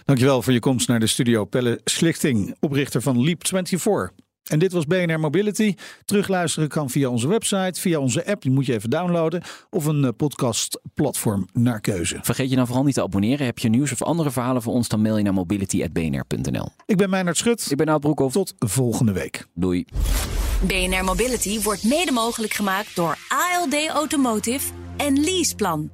Dankjewel 0.05 0.43
voor 0.43 0.53
je 0.53 0.61
komst 0.61 0.89
naar 0.89 1.01
de 1.01 1.07
studio. 1.07 1.45
Pelle 1.45 1.81
Slichting, 1.85 2.55
oprichter 2.61 3.03
van 3.03 3.29
Leap24. 3.29 4.24
En 4.45 4.59
dit 4.59 4.73
was 4.73 4.87
BNR 4.87 5.21
Mobility. 5.21 5.75
Terugluisteren 6.05 6.69
kan 6.69 6.91
via 6.91 7.09
onze 7.09 7.29
website, 7.29 7.81
via 7.81 7.99
onze 7.99 8.27
app, 8.27 8.43
die 8.43 8.51
moet 8.51 8.67
je 8.67 8.73
even 8.73 8.91
downloaden, 8.91 9.43
of 9.71 9.85
een 9.85 10.05
eh, 10.05 10.11
podcastplatform 10.17 11.49
naar 11.53 11.81
keuze. 11.81 12.19
Vergeet 12.23 12.51
je 12.51 12.57
dan 12.57 12.67
vooral 12.67 12.85
niet 12.85 12.95
te 12.95 13.03
abonneren. 13.03 13.47
Heb 13.47 13.59
je 13.59 13.69
nieuws 13.69 13.93
of 13.93 14.03
andere 14.03 14.31
verhalen 14.31 14.63
voor 14.63 14.73
ons, 14.73 14.89
dan 14.89 15.03
mail 15.03 15.17
je 15.17 15.23
naar 15.23 15.35
mobility.bnr.nl. 15.35 16.69
Ik 16.87 16.97
ben 16.97 17.11
Meijnerd 17.11 17.37
Schut. 17.37 17.71
Ik 17.71 17.77
ben 17.77 17.87
Nout 17.87 18.01
Broekhoff. 18.01 18.33
Tot 18.33 18.55
volgende 18.59 19.13
week. 19.13 19.47
Doei. 19.55 19.85
BNR 20.67 21.05
Mobility 21.05 21.61
wordt 21.61 21.85
mede 21.85 22.13
mogelijk 22.13 22.53
gemaakt 22.53 22.97
door 22.97 23.19
ALD 23.29 23.87
Automotive 23.89 24.73
en 24.97 25.21
Leaseplan. 25.21 25.91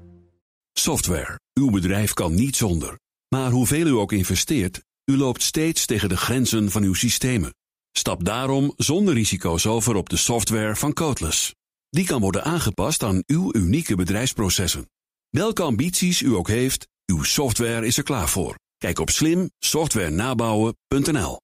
Software. 0.73 1.39
Uw 1.55 1.71
bedrijf 1.71 2.13
kan 2.13 2.35
niet 2.35 2.57
zonder. 2.57 2.99
Maar 3.29 3.51
hoeveel 3.51 3.87
u 3.87 3.91
ook 3.91 4.13
investeert, 4.13 4.81
u 5.05 5.17
loopt 5.17 5.43
steeds 5.43 5.87
tegen 5.87 6.09
de 6.09 6.17
grenzen 6.17 6.71
van 6.71 6.83
uw 6.83 6.95
systemen. 6.95 7.53
Stap 7.93 8.25
daarom 8.25 8.73
zonder 8.77 9.15
risico's 9.15 9.67
over 9.67 9.95
op 9.95 10.09
de 10.09 10.17
software 10.17 10.77
van 10.77 10.93
Codeless. 10.93 11.55
Die 11.89 12.07
kan 12.07 12.21
worden 12.21 12.45
aangepast 12.45 13.03
aan 13.03 13.23
uw 13.27 13.55
unieke 13.55 13.95
bedrijfsprocessen. 13.95 14.89
Welke 15.31 15.63
ambities 15.63 16.23
u 16.23 16.35
ook 16.35 16.49
heeft, 16.49 16.89
uw 17.07 17.23
software 17.23 17.87
is 17.87 17.97
er 17.97 18.03
klaar 18.03 18.29
voor. 18.29 18.59
Kijk 18.79 18.99
op 18.99 19.11
slimsoftwarenabouwen.nl. 19.11 21.41